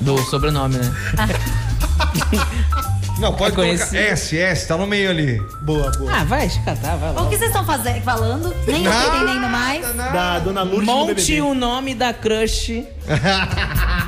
Do 0.00 0.18
sobrenome, 0.22 0.76
né? 0.78 0.90
Não, 3.18 3.32
pode 3.32 3.52
É 3.52 3.54
colocar 3.54 3.76
conhecido. 3.76 3.96
S, 3.96 4.38
S, 4.38 4.68
tá 4.68 4.76
no 4.76 4.86
meio 4.86 5.10
ali. 5.10 5.40
Boa, 5.62 5.90
boa. 5.92 6.12
Ah, 6.12 6.24
vai, 6.24 6.48
te 6.48 6.60
catar, 6.60 6.96
vai 6.96 7.12
lá. 7.12 7.22
O 7.22 7.28
que 7.28 7.36
vocês 7.36 7.50
estão 7.50 7.64
fazendo, 7.64 8.02
falando? 8.02 8.54
Nem 8.66 8.84
eu 8.84 8.92
tô 8.92 9.16
entendendo 9.16 9.48
mais. 9.48 9.94
Da 9.94 10.38
Dona 10.38 10.62
Lourdes 10.62 10.86
do 10.86 10.92
Monte 10.94 11.40
o 11.40 11.54
nome 11.54 11.94
da 11.94 12.12
crush 12.12 12.84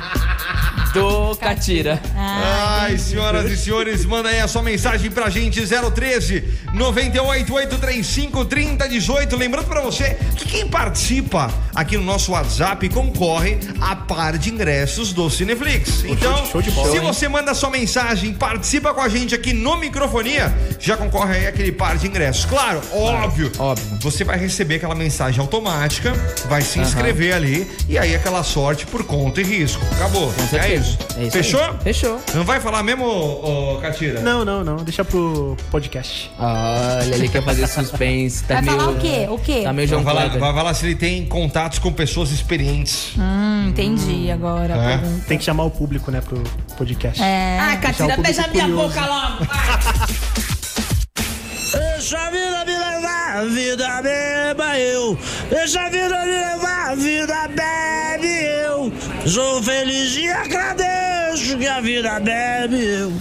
do 0.93 1.35
Catira. 1.37 2.01
Ai, 2.15 2.97
senhoras 2.97 3.49
e 3.49 3.57
senhores, 3.57 4.05
manda 4.05 4.29
aí 4.29 4.39
a 4.39 4.47
sua 4.47 4.61
mensagem 4.61 5.09
pra 5.09 5.29
gente, 5.29 5.61
013 5.61 6.43
98 6.73 7.53
835 7.53 8.45
3018. 8.45 9.35
Lembrando 9.35 9.67
pra 9.67 9.81
você 9.81 10.17
que 10.35 10.45
quem 10.45 10.67
participa 10.67 11.51
aqui 11.73 11.97
no 11.97 12.03
nosso 12.03 12.31
WhatsApp 12.33 12.87
concorre 12.89 13.57
a 13.79 13.95
par 13.95 14.37
de 14.37 14.49
ingressos 14.49 15.13
do 15.13 15.29
Cineflix. 15.29 16.03
Então, 16.03 16.45
show 16.45 16.61
de 16.61 16.71
bola, 16.71 16.91
se 16.91 16.97
hein? 16.97 17.03
você 17.03 17.27
manda 17.29 17.53
sua 17.53 17.69
mensagem, 17.69 18.33
participa 18.33 18.93
com 18.93 19.01
a 19.01 19.07
gente 19.07 19.33
aqui 19.33 19.53
no 19.53 19.77
Microfonia, 19.77 20.53
já 20.79 20.97
concorre 20.97 21.37
aí 21.37 21.47
aquele 21.47 21.71
par 21.71 21.97
de 21.97 22.07
ingressos. 22.07 22.45
Claro, 22.45 22.81
óbvio, 22.91 23.51
óbvio. 23.57 23.99
você 24.01 24.23
vai 24.23 24.37
receber 24.37 24.75
aquela 24.75 24.95
mensagem 24.95 25.39
automática, 25.39 26.13
vai 26.49 26.61
se 26.61 26.79
inscrever 26.79 27.33
ali 27.33 27.69
e 27.87 27.97
aí 27.97 28.15
aquela 28.15 28.43
sorte 28.43 28.85
por 28.85 29.03
conta 29.03 29.41
e 29.41 29.43
risco. 29.43 29.83
Acabou. 29.95 30.31
certeza. 30.49 30.57
É 30.57 30.80
isso? 30.81 30.97
É 31.17 31.23
isso 31.23 31.31
Fechou? 31.31 31.61
aí. 31.61 31.73
Fechou. 31.83 32.19
Não 32.33 32.43
vai 32.43 32.59
falar 32.59 32.83
mesmo, 32.83 33.05
ô, 33.05 33.75
ô, 33.75 33.81
Catira? 33.81 34.19
Não, 34.21 34.43
não, 34.43 34.63
não. 34.63 34.77
Deixa 34.77 35.05
pro 35.05 35.55
podcast. 35.69 36.31
Olha, 36.37 37.15
ele 37.15 37.29
quer 37.29 37.43
fazer 37.43 37.67
suspense. 37.67 38.43
Tá 38.51 38.55
Vai 38.55 38.63
meio, 38.63 38.77
falar 38.79 38.91
o 38.91 38.97
quê? 38.99 39.27
O 39.29 39.37
quê? 39.37 39.61
Tá 39.63 39.73
meio 39.73 39.87
João 39.87 40.03
Vai 40.03 40.15
falar, 40.15 40.39
vai 40.39 40.53
falar 40.53 40.73
se 40.73 40.85
ele 40.85 40.95
tem 40.95 41.25
contatos 41.25 41.79
com 41.79 41.91
pessoas 41.93 42.31
experientes. 42.31 43.13
Hum, 43.17 43.67
entendi 43.69 44.31
agora. 44.31 44.73
a 44.75 44.91
É. 44.93 44.99
Tem 45.27 45.37
que 45.37 45.43
chamar 45.43 45.63
o 45.63 45.69
público, 45.69 46.09
né, 46.11 46.21
pro 46.21 46.41
podcast. 46.77 47.21
É. 47.21 47.59
Ah, 47.59 47.77
Catira, 47.77 48.17
beija 48.17 48.47
minha 48.47 48.67
boca 48.67 49.05
logo. 49.05 49.45
vai. 49.45 50.41
Deixa 51.71 52.17
a 52.17 52.29
vida 52.31 52.65
me 52.65 52.80
levar, 53.31 53.37
a 53.37 53.43
vida 53.45 54.01
beba 54.01 54.79
eu. 54.79 55.17
Deixa 55.49 55.81
a 55.81 55.89
vida 55.89 56.25
me 56.25 56.31
levar, 56.31 56.91
a 56.91 56.95
vida 56.95 57.47
bebe 57.47 58.27
eu. 58.27 58.91
Sou 59.25 59.63
feliz 59.63 60.15
e 60.17 60.29
agradeço 60.29 61.57
que 61.57 61.67
a 61.67 61.79
vida 61.79 62.19
bebe 62.19 62.83
eu. 62.83 63.13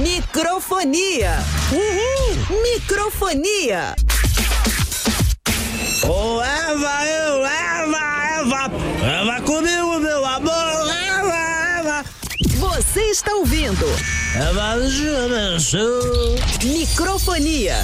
Microfonia. 0.00 1.32
Uhul. 1.72 2.62
Microfonia. 2.62 3.94
Oh, 6.04 6.40
Eva, 6.42 7.06
eu, 7.06 7.46
Eva, 7.46 8.00
Eva. 8.40 8.70
Eva 9.20 9.40
comigo, 9.42 9.98
meu 10.00 10.24
amor. 10.24 10.90
Eva, 10.90 11.78
Eva. 11.78 12.04
Você 12.56 13.00
está 13.10 13.34
ouvindo 13.34 13.86
Eva. 14.34 14.76
Microfonia. 16.64 17.76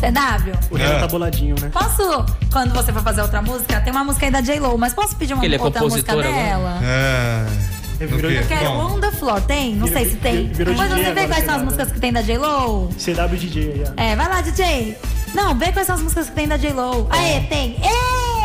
CW, 0.00 0.52
O 0.70 0.76
Renan 0.76 0.94
É. 0.94 0.98
tá 1.00 1.06
boladinho, 1.08 1.54
né? 1.60 1.70
posso, 1.72 2.24
quando 2.52 2.72
você 2.72 2.92
for 2.92 3.02
fazer 3.02 3.20
outra 3.22 3.42
música, 3.42 3.80
tem 3.80 3.92
uma 3.92 4.02
música 4.04 4.26
aí 4.26 4.32
da 4.32 4.40
J-Lo, 4.40 4.76
mas 4.78 4.92
posso 4.94 5.14
pedir 5.16 5.34
uma 5.34 5.44
ele 5.44 5.56
é 5.56 5.60
outra 5.60 5.82
música 5.82 6.12
compositor 6.14 6.32
agora? 6.34 6.48
dela? 6.48 6.80
É. 6.82 8.06
Virou? 8.06 8.30
Eu 8.30 8.46
quero 8.46 8.64
Bom. 8.64 8.94
On 8.96 9.00
The 9.00 9.10
Floor, 9.10 9.40
tem? 9.42 9.74
Não 9.76 9.86
sei 9.86 10.06
se 10.08 10.16
tem. 10.16 10.48
virou 10.48 10.72
Depois 10.74 10.88
DJ 10.90 11.04
você 11.04 11.12
vê 11.12 11.20
agora, 11.20 11.28
quais 11.34 11.44
são 11.44 11.54
as 11.56 11.62
músicas 11.62 11.92
que 11.92 12.00
tem 12.00 12.12
da 12.12 12.22
J-Lo. 12.22 12.88
CW 12.98 13.36
DJ 13.36 13.62
aí, 13.72 13.84
ó. 13.86 14.02
É, 14.02 14.16
vai 14.16 14.26
lá, 14.28 14.40
DJ. 14.40 14.96
Não, 15.34 15.54
vê 15.54 15.70
quais 15.70 15.86
são 15.86 15.96
as 15.96 16.02
músicas 16.02 16.30
que 16.30 16.34
tem 16.34 16.48
da 16.48 16.56
J-Lo. 16.56 17.06
Aê, 17.10 17.40
tem. 17.40 17.76
Ê! 17.82 18.39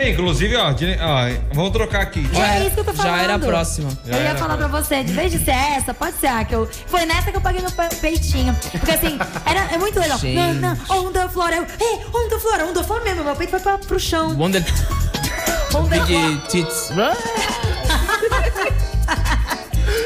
É, 0.00 0.08
Inclusive, 0.08 0.56
ó, 0.56 0.72
de- 0.72 0.96
ó, 0.98 1.54
vamos 1.54 1.72
trocar 1.72 2.00
aqui. 2.00 2.26
É 2.34 2.60
isso 2.64 2.70
que 2.74 2.80
eu 2.80 2.84
tô 2.84 2.92
já 2.92 3.02
falando. 3.02 3.20
era 3.20 3.34
a 3.34 3.38
próxima. 3.38 3.90
Já 4.06 4.16
eu 4.16 4.22
ia 4.24 4.34
falar 4.36 4.56
pra 4.56 4.66
você, 4.68 5.04
de 5.04 5.12
vez 5.12 5.30
de 5.30 5.38
ser 5.44 5.50
essa, 5.50 5.92
pode 5.92 6.16
ser 6.18 6.28
a 6.28 6.42
que 6.42 6.54
eu. 6.54 6.66
Foi 6.86 7.04
nessa 7.04 7.30
que 7.30 7.36
eu 7.36 7.40
paguei 7.42 7.60
meu 7.60 7.70
pe- 7.70 7.94
peitinho. 7.96 8.56
Porque 8.72 8.92
assim, 8.92 9.18
era, 9.44 9.60
é 9.74 9.76
muito 9.76 10.00
legal. 10.00 10.18
Gente. 10.18 10.36
Não, 10.36 10.54
não, 10.54 11.06
on 11.08 11.12
the 11.12 11.28
floor. 11.28 11.50
Eu, 11.50 11.64
ei, 11.78 12.00
on 12.14 12.28
the 12.30 12.38
floor, 12.38 12.60
on 12.70 12.72
the 12.72 12.82
floor 12.82 13.04
mesmo. 13.04 13.24
Meu 13.24 13.36
peito 13.36 13.50
foi 13.50 13.60
pra, 13.60 13.76
pro 13.76 14.00
chão. 14.00 14.34
Wonder 14.38 14.64
floor. 15.70 15.86
Big 15.88 16.40
Tits. 16.48 16.90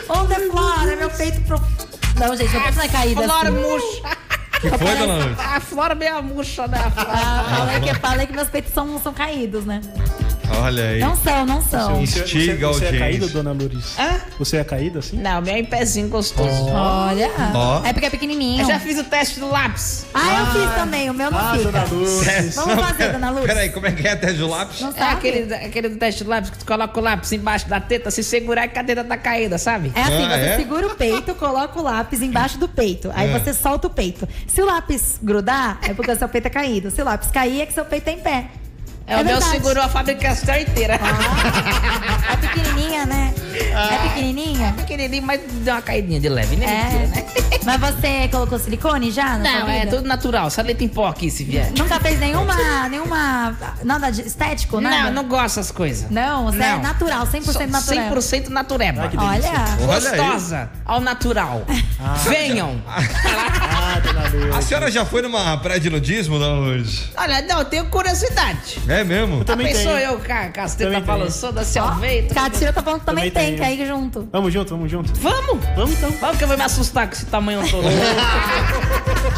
On 0.09 0.27
the 0.27 0.41
floor, 0.51 0.89
é 0.89 0.97
meu 0.97 1.11
peito 1.11 1.41
pro. 1.43 1.61
Não, 2.19 2.37
gente, 2.37 2.51
meu 2.51 2.61
peito 2.63 2.77
não 2.77 2.85
é 2.85 2.89
caído 2.89 3.23
Flora 3.23 3.49
assim. 3.49 3.59
murcha. 3.59 4.14
Que 4.71 4.79
foi, 4.79 4.97
dona 4.97 5.15
Lourdes? 5.17 5.39
A 5.41 5.61
flora 5.61 5.95
meio 5.95 6.23
murcha, 6.23 6.67
né? 6.67 6.79
Ah, 6.97 7.45
falei, 7.57 7.81
que, 7.81 7.95
falei 8.01 8.27
que 8.27 8.33
meus 8.33 8.49
peitos 8.49 8.73
são, 8.73 8.99
são 9.01 9.13
caídos, 9.13 9.65
né? 9.65 9.81
Olha 10.65 10.85
aí. 10.89 11.01
Não 11.01 11.17
são, 11.17 11.47
não 11.47 11.63
são. 11.63 12.03
Isso. 12.03 12.19
Instiga 12.21 12.69
a 12.69 12.73
você, 12.73 12.87
você 12.89 12.97
é 12.97 12.99
caído, 12.99 13.29
dona 13.29 13.53
Lourdes? 13.53 13.99
Hã? 13.99 14.21
Você 14.39 14.57
é 14.57 14.65
caído 14.65 14.99
assim? 14.99 15.17
Não, 15.19 15.41
meu 15.43 15.55
é 15.55 15.59
em 15.59 15.65
pezinho 15.65 16.09
gostoso. 16.09 16.67
Olha. 16.69 17.31
Ó. 17.55 17.83
É 17.85 17.93
porque 17.93 18.07
é 18.07 18.11
pequenininho. 18.11 18.63
Eu 18.63 18.67
já 18.67 18.81
fiz 18.81 18.99
o 18.99 19.05
teste 19.05 19.41
do 19.41 19.49
lápis. 19.51 20.07
Ah, 20.15 20.41
eu 20.41 20.47
fiz 20.67 20.75
também, 20.75 21.11
o 21.11 21.15
meu 21.15 21.31
não 21.31 21.39
Ah, 21.39 21.53
fica. 21.57 21.65
dona 21.71 21.85
Lourdes. 21.91 22.55
Vamos 22.57 22.75
fazer, 22.85 22.95
pera- 22.97 23.13
dona 23.13 23.31
Lourdes? 23.31 23.55
Peraí, 23.55 23.71
como 23.71 23.87
é 23.87 23.93
que 23.93 24.07
é 24.09 24.13
até 24.13 24.33
do 24.33 24.49
lápis? 24.49 24.81
Não 24.81 24.89
É 24.91 24.93
sabe? 24.93 25.13
aquele, 25.29 25.55
aquele 25.55 25.89
do 25.91 25.97
teste 25.97 26.25
do 26.25 26.31
lápis 26.31 26.51
que 26.51 26.59
tu 26.59 26.65
coloca 26.67 26.99
o 26.99 27.03
lápis 27.03 27.33
embaixo 27.33 27.69
da 27.69 27.81
teta, 27.81 28.11
se 28.11 28.23
segurar 28.23 28.67
que 28.69 28.79
a 28.79 28.85
teta 28.85 29.05
tá 29.05 29.17
caída, 29.17 29.59
sabe? 29.59 29.93
É 29.95 30.01
assim, 30.01 30.25
Ah, 30.25 30.29
você 30.39 30.45
é? 30.47 30.57
segura 30.57 30.87
o 30.87 30.95
peito, 30.97 31.35
coloca 31.35 31.79
o 31.79 31.83
lápis 31.83 32.23
embaixo 32.23 32.59
do 32.59 32.69
peito. 32.69 33.11
Aí 33.15 33.31
É. 33.31 33.39
você 33.39 33.53
solta 33.53 33.87
o 33.87 33.91
peito. 33.91 34.27
Se 34.47 34.63
o 34.63 34.65
lápis 34.65 35.19
grudar, 35.23 35.79
é 35.83 35.93
porque 35.93 36.11
o 36.11 36.17
seu 36.19 36.29
peito 36.29 36.47
é 36.47 36.51
caído. 36.51 36.91
Se 36.91 37.03
o 37.03 37.05
lápis 37.05 37.31
cair, 37.31 37.61
é 37.61 37.67
que 37.67 37.73
seu 37.75 37.85
peito 37.85 38.05
tá 38.05 38.13
em 38.13 38.19
pé. 38.21 38.47
É, 39.07 39.15
o 39.17 39.19
meu 39.19 39.27
verdade. 39.27 39.53
segurou 39.53 39.83
a 39.83 39.89
fabricação 39.89 40.57
inteira. 40.57 40.99
É 42.33 42.37
pequenininha, 42.37 43.05
né? 43.07 43.35
É 43.59 44.09
pequenininha? 44.09 44.73
Pequenininho, 44.77 45.23
mas 45.23 45.41
deu 45.43 45.75
uma 45.75 45.83
caidinha 45.83 46.21
de 46.21 46.29
leve, 46.29 46.57
né? 46.57 46.67
Mentira, 46.67 47.05
É. 47.05 47.07
né? 47.07 47.25
Mas 47.65 47.81
você 47.81 48.29
colocou 48.31 48.59
silicone 48.59 49.11
já? 49.11 49.39
na 49.39 49.39
Não, 49.39 49.61
sua 49.63 49.73
é 49.73 49.87
tudo 49.87 50.07
natural. 50.07 50.51
Só 50.51 50.61
leite 50.61 50.85
em 50.85 50.89
pó 50.89 51.07
aqui, 51.07 51.31
se 51.31 51.45
vier. 51.45 51.73
Nunca 51.79 51.99
fez 51.99 52.21
nenhuma. 52.21 52.55
nenhuma. 52.91 53.57
nada 53.83 54.11
de 54.11 54.21
estético, 54.21 54.83
nada? 54.83 55.05
Não, 55.05 55.23
não 55.23 55.25
gosto 55.29 55.57
dessas 55.57 55.71
coisas. 55.71 56.11
Não, 56.11 56.45
você 56.45 56.63
é 56.63 56.73
Não. 56.73 56.83
natural, 56.83 57.27
100% 57.27 57.67
natural. 57.71 58.11
100% 58.11 58.49
natureba. 58.51 59.09
delícia. 59.09 59.51
Olha. 59.81 59.87
Gostosa, 59.87 60.71
ao 60.85 61.01
natural. 61.01 61.65
Venham. 62.29 62.83
Ah, 62.87 63.99
dona 64.01 64.29
Lourdes. 64.29 64.57
A 64.57 64.61
senhora 64.63 64.91
já 64.91 65.07
foi 65.07 65.23
numa 65.23 65.57
praia 65.57 65.81
de 65.81 65.89
nudismo, 65.89 66.39
dona 66.39 66.61
Lourdes? 66.61 67.05
Olha, 67.17 67.41
não, 67.43 67.61
eu 67.61 67.65
tenho 67.65 67.87
curiosidade. 67.87 68.79
É 68.87 69.03
mesmo? 69.05 69.39
Eu 69.41 69.45
também 69.45 69.69
Pensou 69.69 69.95
tenho. 69.95 69.99
eu, 70.11 70.19
cara, 70.19 70.49
casteta 70.51 70.91
Também 70.91 71.03
tenho. 71.03 71.19
balançando, 71.19 71.65
se 71.65 71.79
alveito. 71.79 72.35
Catira 72.35 72.73
tá 72.75 72.83
falando 72.83 73.01
que 73.01 73.07
também, 73.07 73.31
Também 73.31 73.44
tem, 73.44 73.44
tenho. 73.47 73.57
que 73.59 73.63
é 73.63 73.75
ir 73.75 73.87
junto. 73.87 74.29
Vamos 74.33 74.53
junto, 74.53 74.71
vamos 74.75 74.91
junto. 74.91 75.13
Vamos! 75.21 75.65
Vamos 75.77 75.93
então. 75.93 76.11
Vamos 76.21 76.39
que 76.39 76.45
eu 76.45 76.49
vou 76.49 76.57
me 76.57 76.63
assustar 76.63 77.07
com 77.07 77.13
esse 77.15 77.27
tamanho 77.27 77.61
todo. 77.71 77.85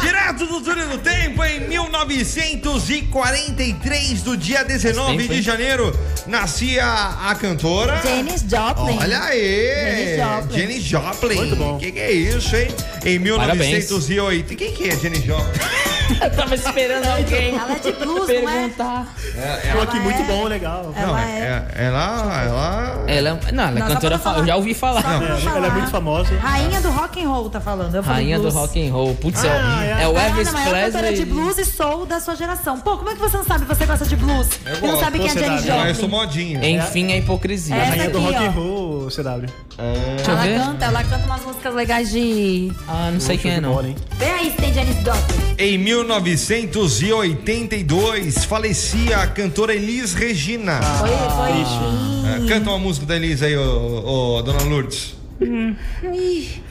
Direto 0.01 0.45
do 0.45 0.61
túnel 0.61 0.87
do 0.89 0.97
tempo, 0.99 1.43
em 1.43 1.61
1943, 1.67 4.21
do 4.21 4.37
dia 4.37 4.63
19 4.63 5.17
tempo, 5.17 5.33
de 5.33 5.41
janeiro, 5.41 5.91
nascia 6.27 6.85
a 6.85 7.33
cantora. 7.35 7.99
Janis 8.03 8.41
Joplin. 8.41 8.97
Olha 8.99 9.23
aí! 9.23 9.85
Janis 9.85 10.17
Joplin. 10.17 10.59
Janis 10.59 10.83
Joplin. 10.83 11.35
Muito 11.35 11.55
bom. 11.55 11.77
Que 11.77 11.91
que 11.91 11.99
é 11.99 12.11
isso, 12.11 12.55
hein? 12.55 12.67
Em 13.05 13.19
Parabéns. 13.19 13.89
1908. 13.89 14.55
Quem 14.55 14.73
que 14.73 14.89
é 14.89 14.97
Janis 14.97 15.23
Joplin? 15.23 15.86
Eu 16.21 16.31
tava 16.31 16.55
esperando 16.55 17.05
alguém 17.07 17.55
Ela 17.55 17.73
é 17.73 17.79
de 17.79 17.91
blues, 17.93 18.27
não 18.27 18.35
é? 18.35 18.41
perguntar. 18.41 19.07
Aqui 19.17 19.67
Ela 19.67 19.85
muito 20.01 20.21
é- 20.21 20.25
bom, 20.25 20.43
legal. 20.45 20.93
Ela 20.95 21.07
Não, 21.07 21.17
é- 21.17 21.39
é, 21.39 21.85
ela, 21.85 22.43
ela... 22.43 23.03
Ela, 23.07 23.39
não, 23.53 23.63
ela 23.63 23.77
é 23.77 23.79
Não, 23.79 23.87
cantora, 23.87 24.17
fa- 24.19 24.37
eu 24.37 24.45
já 24.45 24.55
ouvi 24.55 24.73
falar. 24.73 24.99
É, 24.99 25.03
falar. 25.39 25.57
ela 25.57 25.67
é 25.67 25.71
muito 25.71 25.89
famosa. 25.89 26.37
Rainha 26.39 26.81
do 26.81 26.89
rock 26.91 27.23
and 27.23 27.29
roll, 27.29 27.49
tá 27.49 27.59
falando. 27.61 27.93
Eu 27.95 28.03
falei 28.03 28.23
Rainha 28.23 28.37
do 28.37 28.41
blues. 28.43 28.55
rock 28.55 28.87
and 28.87 28.91
roll. 28.91 29.15
Putz, 29.15 29.43
é, 29.43 29.49
Ah, 29.49 29.53
o- 29.53 29.81
é. 29.83 30.03
é 30.03 30.07
o 30.07 30.11
Ela 30.11 30.23
Elvis 30.23 30.47
é 30.47 30.49
a 30.49 30.53
maior 30.53 30.65
cantora 30.73 30.89
Presley. 31.07 31.15
de 31.15 31.25
blues 31.25 31.57
e 31.57 31.65
soul 31.65 32.05
da 32.05 32.19
sua 32.19 32.35
geração. 32.35 32.79
Pô, 32.79 32.97
como 32.97 33.09
é 33.09 33.13
que 33.13 33.19
você 33.19 33.37
não 33.37 33.43
sabe 33.45 33.65
que 33.65 33.75
você 33.75 33.85
gosta 33.85 34.05
de 34.05 34.15
blues? 34.15 34.47
e 34.65 34.69
não 34.69 34.79
gosto. 34.81 34.99
sabe 34.99 35.19
quem 35.19 35.27
é 35.29 35.33
Janis 35.33 35.61
sabe. 35.65 35.79
Eu 35.89 35.93
Joplin? 35.93 36.07
modinha. 36.09 36.69
Enfim, 36.69 37.11
a 37.13 37.17
hipocrisia. 37.17 37.75
É. 37.75 37.79
Essa 37.79 37.89
Rainha 37.89 38.09
do 38.09 38.19
rock 38.19 38.35
and 38.35 38.49
roll, 38.51 38.96
CW. 39.09 39.45
Eu 39.77 40.33
Ela 40.33 40.41
ver. 40.43 40.59
canta, 40.59 40.85
ela 40.85 41.03
canta 41.03 41.25
umas 41.25 41.43
músicas 41.43 41.73
legais 41.73 42.11
de... 42.11 42.71
Ah, 42.87 43.09
não 43.11 43.19
sei 43.19 43.37
quem 43.37 43.51
é, 43.53 43.61
não. 43.61 43.73
bola? 43.73 43.89
Vê 44.17 44.25
aí 44.25 44.49
Janis 44.77 44.95
Joplin. 44.97 45.55
Em 45.57 45.75
1982, 45.77 48.45
falecia 48.45 49.17
a 49.17 49.27
cantora 49.27 49.73
Elis 49.73 50.13
Regina. 50.13 50.79
Foi, 50.81 51.09
foi. 51.09 52.31
É, 52.31 52.39
canta 52.47 52.69
uma 52.69 52.77
música 52.77 53.07
da 53.07 53.15
Elis 53.15 53.41
aí, 53.41 53.57
ô, 53.57 54.35
ô, 54.37 54.41
dona 54.43 54.61
Lourdes. 54.63 55.15
Ih, 55.41 56.61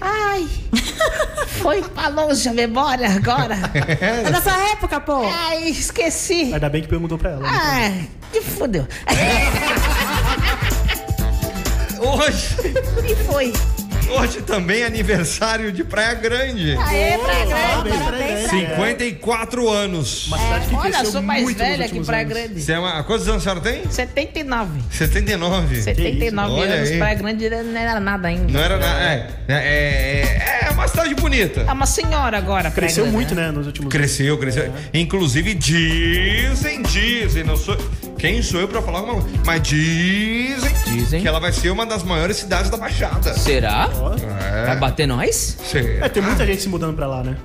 Ai, 0.00 0.46
foi 1.60 1.82
pra 1.82 2.06
longe 2.08 2.48
a 2.48 2.52
memória 2.52 3.08
agora. 3.08 3.56
É 4.00 4.30
da 4.30 4.40
sua 4.40 4.56
época, 4.72 5.00
pô. 5.00 5.22
Ai, 5.24 5.68
esqueci. 5.70 6.52
Ainda 6.52 6.68
bem 6.68 6.82
que 6.82 6.88
perguntou 6.88 7.18
pra 7.18 7.30
ela. 7.30 7.40
né? 7.42 7.48
Ai, 7.50 8.08
que 8.32 8.40
fudeu. 8.42 8.86
Hoje, 12.06 12.56
E 13.10 13.14
foi. 13.24 13.52
hoje 14.08 14.40
também 14.42 14.82
é 14.82 14.86
aniversário 14.86 15.72
de 15.72 15.82
Praia 15.82 16.14
Grande. 16.14 16.76
Aê, 16.78 17.18
pra 17.18 17.34
grande. 17.34 17.50
Parabéns, 17.50 17.96
parabéns, 17.98 18.02
parabéns. 18.04 18.50
54 18.50 19.68
anos. 19.68 20.26
Uma 20.28 20.38
cidade 20.38 20.66
que 20.68 20.74
Olha, 20.76 20.90
cresceu 20.90 21.10
sou 21.12 21.22
mais 21.22 21.42
muito 21.42 21.58
nos 21.58 21.66
velha 21.66 21.76
que 21.76 21.82
últimos 21.84 22.06
Praia 22.06 22.22
anos. 22.24 22.34
Grande. 22.38 22.62
Você 22.62 22.72
é 22.72 22.78
uma, 22.78 23.02
quantos 23.02 23.28
anos 23.28 23.40
a 23.40 23.42
senhora 23.42 23.60
tem? 23.60 23.90
79. 23.90 24.80
79. 24.90 25.82
79 25.82 26.52
Olha 26.52 26.74
anos, 26.74 26.90
aí. 26.90 26.98
Praia 26.98 27.14
Grande 27.16 27.50
não 27.50 27.80
era 27.80 28.00
nada 28.00 28.28
ainda. 28.28 28.52
Não 28.52 28.60
era 28.60 28.78
nada. 28.78 29.02
É, 29.02 29.26
é, 29.48 29.54
é, 29.54 30.66
é 30.68 30.70
uma 30.70 30.86
cidade 30.86 31.14
bonita. 31.16 31.64
É 31.66 31.72
uma 31.72 31.86
senhora 31.86 32.38
agora, 32.38 32.70
Praia 32.70 32.74
Cresceu 32.74 33.04
Grande, 33.04 33.16
muito, 33.16 33.34
né, 33.34 33.50
nos 33.50 33.66
últimos 33.66 33.90
Cresceu, 33.92 34.38
cresceu. 34.38 34.72
Inclusive 34.94 35.54
dizem, 35.54 36.82
dizem, 36.82 37.42
não 37.42 37.56
sou. 37.56 37.76
Quem 38.18 38.40
sou 38.42 38.60
eu 38.60 38.68
pra 38.68 38.80
falar 38.80 39.00
alguma 39.00 39.20
coisa? 39.20 39.38
Mas 39.44 39.62
dizem, 39.62 40.72
Dizem. 40.86 40.95
Que 41.08 41.28
ela 41.28 41.40
vai 41.40 41.52
ser 41.52 41.70
uma 41.70 41.86
das 41.86 42.02
maiores 42.02 42.36
cidades 42.36 42.70
da 42.70 42.76
Baixada. 42.76 43.34
Será? 43.34 43.88
É. 44.40 44.66
Vai 44.66 44.76
bater 44.76 45.06
nós? 45.06 45.56
Sei. 45.64 45.98
É, 46.00 46.08
tem 46.08 46.22
muita 46.22 46.44
gente 46.46 46.62
se 46.62 46.68
mudando 46.68 46.94
pra 46.94 47.06
lá, 47.06 47.22
né? 47.22 47.36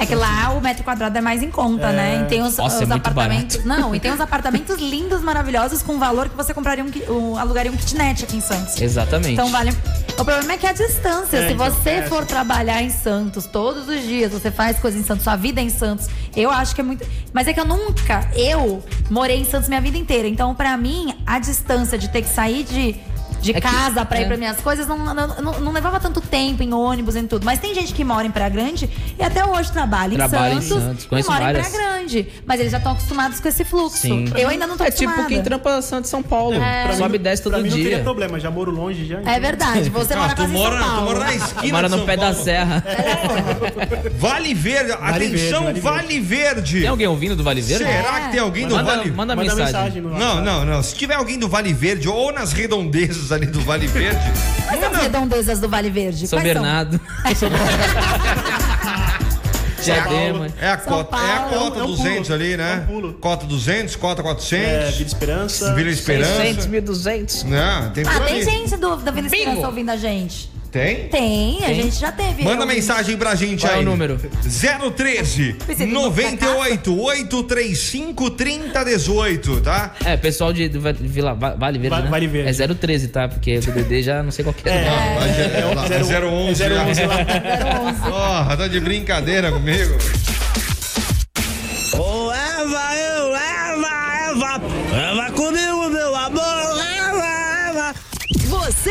É 0.00 0.06
que 0.06 0.14
lá 0.14 0.50
o 0.56 0.62
metro 0.62 0.82
quadrado 0.82 1.18
é 1.18 1.20
mais 1.20 1.42
em 1.42 1.50
conta, 1.50 1.92
né? 1.92 2.22
E 2.22 2.24
tem 2.26 2.40
os, 2.40 2.56
Nossa, 2.56 2.76
os 2.76 2.82
é 2.82 2.86
muito 2.86 3.06
apartamentos. 3.06 3.62
Não, 3.66 3.94
e 3.94 4.00
tem 4.00 4.10
os 4.10 4.20
apartamentos 4.20 4.78
lindos, 4.78 5.20
maravilhosos, 5.20 5.82
com 5.82 5.98
valor 5.98 6.30
que 6.30 6.34
você 6.34 6.54
compraria 6.54 6.82
um, 6.82 7.12
um 7.12 7.36
alugaria 7.36 7.70
um 7.70 7.76
kitnet 7.76 8.24
aqui 8.24 8.36
em 8.38 8.40
Santos. 8.40 8.80
Exatamente. 8.80 9.32
Então 9.34 9.50
vale. 9.50 9.76
O 10.20 10.24
problema 10.24 10.52
é 10.52 10.58
que 10.58 10.66
a 10.66 10.72
distância, 10.72 11.38
É, 11.38 11.48
se 11.48 11.54
então, 11.54 11.70
você 11.70 11.90
é, 11.90 12.02
for 12.02 12.26
trabalhar 12.26 12.82
em 12.82 12.90
Santos 12.90 13.46
todos 13.46 13.88
os 13.88 14.02
dias, 14.02 14.30
você 14.30 14.50
faz 14.50 14.78
coisas 14.78 15.00
em 15.00 15.02
Santos, 15.02 15.24
sua 15.24 15.34
vida 15.34 15.62
é 15.62 15.64
em 15.64 15.70
Santos, 15.70 16.08
eu 16.36 16.50
acho 16.50 16.74
que 16.74 16.82
é 16.82 16.84
muito. 16.84 17.06
Mas 17.32 17.48
é 17.48 17.54
que 17.54 17.60
eu 17.60 17.64
nunca, 17.64 18.30
eu 18.34 18.84
morei 19.08 19.38
em 19.38 19.46
Santos 19.46 19.68
minha 19.68 19.80
vida 19.80 19.96
inteira. 19.96 20.28
Então, 20.28 20.54
pra 20.54 20.76
mim, 20.76 21.14
a 21.26 21.38
distância 21.38 21.96
de 21.96 22.08
ter 22.08 22.20
que 22.20 22.28
sair 22.28 22.64
de. 22.64 23.00
De 23.40 23.50
É 23.52 23.54
que- 23.54 23.60
casa 23.60 24.04
pra 24.04 24.20
ir 24.20 24.24
é. 24.24 24.26
pra 24.26 24.36
minhas 24.36 24.58
coisas 24.60 24.86
não, 24.86 24.98
não, 24.98 25.14
não- 25.14 25.60
não 25.60 25.72
levava 25.72 25.98
tanto 25.98 26.20
tempo 26.20 26.62
em 26.62 26.72
ônibus 26.74 27.16
e 27.16 27.22
tudo. 27.22 27.44
Mas 27.44 27.58
tem 27.58 27.74
gente 27.74 27.94
que 27.94 28.04
mora 28.04 28.26
em 28.26 28.30
Praia 28.30 28.50
Grande 28.50 28.88
e 29.18 29.22
até 29.22 29.44
hoje 29.44 29.72
trabalha 29.72 30.12
em 30.14 30.16
Trabalha 30.16 30.54
em 30.54 30.60
Santos, 30.60 30.82
Santos, 30.84 31.04
e 31.10 31.24
mora 31.28 31.40
várias. 31.44 31.66
em 31.66 31.70
Praia 31.70 31.92
Grande. 31.98 32.28
Mas 32.46 32.60
eles 32.60 32.72
já 32.72 32.78
estão 32.78 32.92
acostumados 32.92 33.40
com 33.40 33.48
esse 33.48 33.64
fluxo. 33.64 33.98
Sim. 33.98 34.26
Eu 34.36 34.48
ainda 34.48 34.66
não 34.66 34.76
tô 34.76 34.84
É 34.84 34.88
acostumada. 34.88 35.16
tipo 35.22 35.28
quem 35.28 35.42
trampa 35.42 35.80
Santos 35.82 36.10
São 36.10 36.22
Paulo. 36.22 36.58
Pra 36.60 36.92
Sobe 36.96 37.16
e 37.16 37.18
desce 37.18 37.42
pra 37.42 37.52
todo 37.52 37.62
mim 37.62 37.68
não 37.70 37.76
teria 37.76 37.94
dia. 37.96 38.04
problema, 38.04 38.38
já 38.38 38.50
moro 38.50 38.70
longe 38.70 39.06
já. 39.06 39.20
É 39.24 39.40
verdade, 39.40 39.88
você 39.90 40.12
Ah, 40.14 40.16
mora 40.18 40.28
tu 40.30 40.36
quase 40.36 40.50
em 40.50 40.54
mora, 40.54 40.78
tu 40.84 41.00
mora 41.02 41.18
na 41.20 41.34
esquina 41.34 41.72
Mora 41.72 41.88
no 41.88 41.96
São 41.98 42.06
pé 42.06 42.16
da 42.16 42.22
Paulo. 42.30 42.44
serra. 42.44 42.84
Vale 44.18 44.54
Verde, 44.54 44.92
atenção, 44.92 45.64
Verde, 45.64 45.80
Vale 45.80 46.00
Vale 46.00 46.20
Verde. 46.20 46.80
Tem 46.80 46.88
alguém 46.88 47.06
ouvindo 47.06 47.36
do 47.36 47.42
Vale 47.44 47.60
Verde? 47.60 47.84
Será 47.84 48.20
que 48.20 48.30
tem 48.32 48.40
alguém 48.40 48.66
do 48.66 48.74
Vale 48.74 49.10
manda, 49.10 49.34
Manda 49.34 49.36
mensagem. 49.36 49.64
mensagem 49.64 50.02
no 50.02 50.10
Não, 50.18 50.40
não, 50.42 50.64
não. 50.64 50.82
Se 50.82 50.94
tiver 50.94 51.14
alguém 51.14 51.38
do 51.38 51.48
Vale 51.48 51.72
Verde 51.72 52.08
ou 52.08 52.32
nas 52.32 52.52
redondezas 52.52 53.29
ali 53.32 53.46
do 53.46 53.60
Vale 53.60 53.86
Verde, 53.86 54.18
Quais 54.66 54.80
são 54.80 54.90
as 54.92 55.02
redondezas 55.02 55.60
do 55.60 55.68
Vale 55.68 55.90
Verde? 55.90 56.26
São 56.26 56.38
Quais 56.40 56.52
são? 56.52 56.62
Bernardo. 56.62 57.00
Diadema. 59.82 60.46
é 60.60 60.68
a 60.68 60.78
São 60.78 60.92
cota, 60.92 61.16
é 61.16 61.32
a 61.32 61.38
cota 61.40 61.78
É 61.78 61.82
um 61.82 61.86
pulo. 61.86 61.96
200 61.96 62.30
ali, 62.30 62.56
né? 62.56 62.72
É 62.72 62.76
um 62.90 62.94
pulo. 62.94 63.12
Cota 63.14 63.46
200, 63.46 63.96
cota 63.96 64.20
É, 64.20 64.24
400, 64.24 64.94
Vida 64.96 65.10
Esperança. 65.10 65.74
Vila 65.74 65.90
600, 65.94 65.98
Esperança. 65.98 66.68
1200. 66.68 67.44
Não, 67.44 67.90
tem 67.90 68.04
Ah, 68.06 68.20
tem 68.20 68.34
ali. 68.36 68.44
gente 68.44 68.76
do, 68.76 68.96
da 68.96 69.10
Vila 69.10 69.26
Esperança 69.26 69.54
Bingo. 69.56 69.66
ouvindo 69.66 69.90
a 69.90 69.96
gente. 69.96 70.50
Tem? 70.70 71.08
Tem, 71.08 71.64
a 71.64 71.72
gente 71.74 71.96
já 71.98 72.12
teve. 72.12 72.44
Manda 72.44 72.62
Eu- 72.62 72.66
mensagem 72.66 73.16
pra 73.16 73.34
gente 73.34 73.62
Qual 73.62 73.72
é 73.72 73.76
aí. 73.78 73.82
o 73.82 73.84
número? 73.84 74.16
013 74.96 75.56
Pensei 75.66 75.86
que 75.86 75.92
98 75.92 76.96
835 77.00 78.30
3018, 78.30 79.60
tá? 79.62 79.94
É, 80.04 80.16
pessoal 80.16 80.52
de, 80.52 80.68
Vila, 81.00 81.34
Va- 81.34 81.54
Vale 81.56 81.78
Verde, 81.78 81.96
Va- 81.96 82.02
né? 82.02 82.10
Vale 82.10 82.26
Verde. 82.28 82.62
É 82.62 82.68
013, 82.68 83.08
tá? 83.08 83.26
Porque 83.28 83.58
o 83.58 83.60
DDD 83.60 84.02
já 84.02 84.22
não 84.22 84.30
sei 84.30 84.44
qual 84.44 84.54
que 84.54 84.68
é. 84.68 84.72
É, 84.72 84.84
não. 84.84 85.14
Mas 85.16 85.38
é, 85.38 85.60
é, 85.60 85.74
lá, 85.74 85.86
é 85.86 85.98
011 85.98 86.62
é 86.62 86.68
011 86.68 86.94
já. 87.00 87.06
lá. 87.08 87.16
011. 87.82 88.00
Porra, 88.02 88.56
tá 88.56 88.68
de 88.68 88.78
brincadeira 88.80 89.50
comigo. 89.50 89.96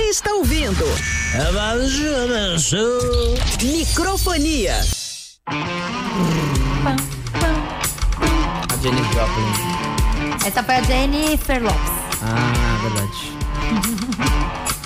Está 0.09 0.33
ouvindo 0.33 0.83
Microfonia. 3.61 4.81
A 8.71 8.77
Jenny 8.81 9.03
Joplin. 9.13 10.47
Essa 10.47 10.63
foi 10.63 10.75
a 10.75 10.81
Jennifer 10.81 11.61
Lopes. 11.61 11.91
Ah, 12.23 12.79
verdade. 12.81 13.37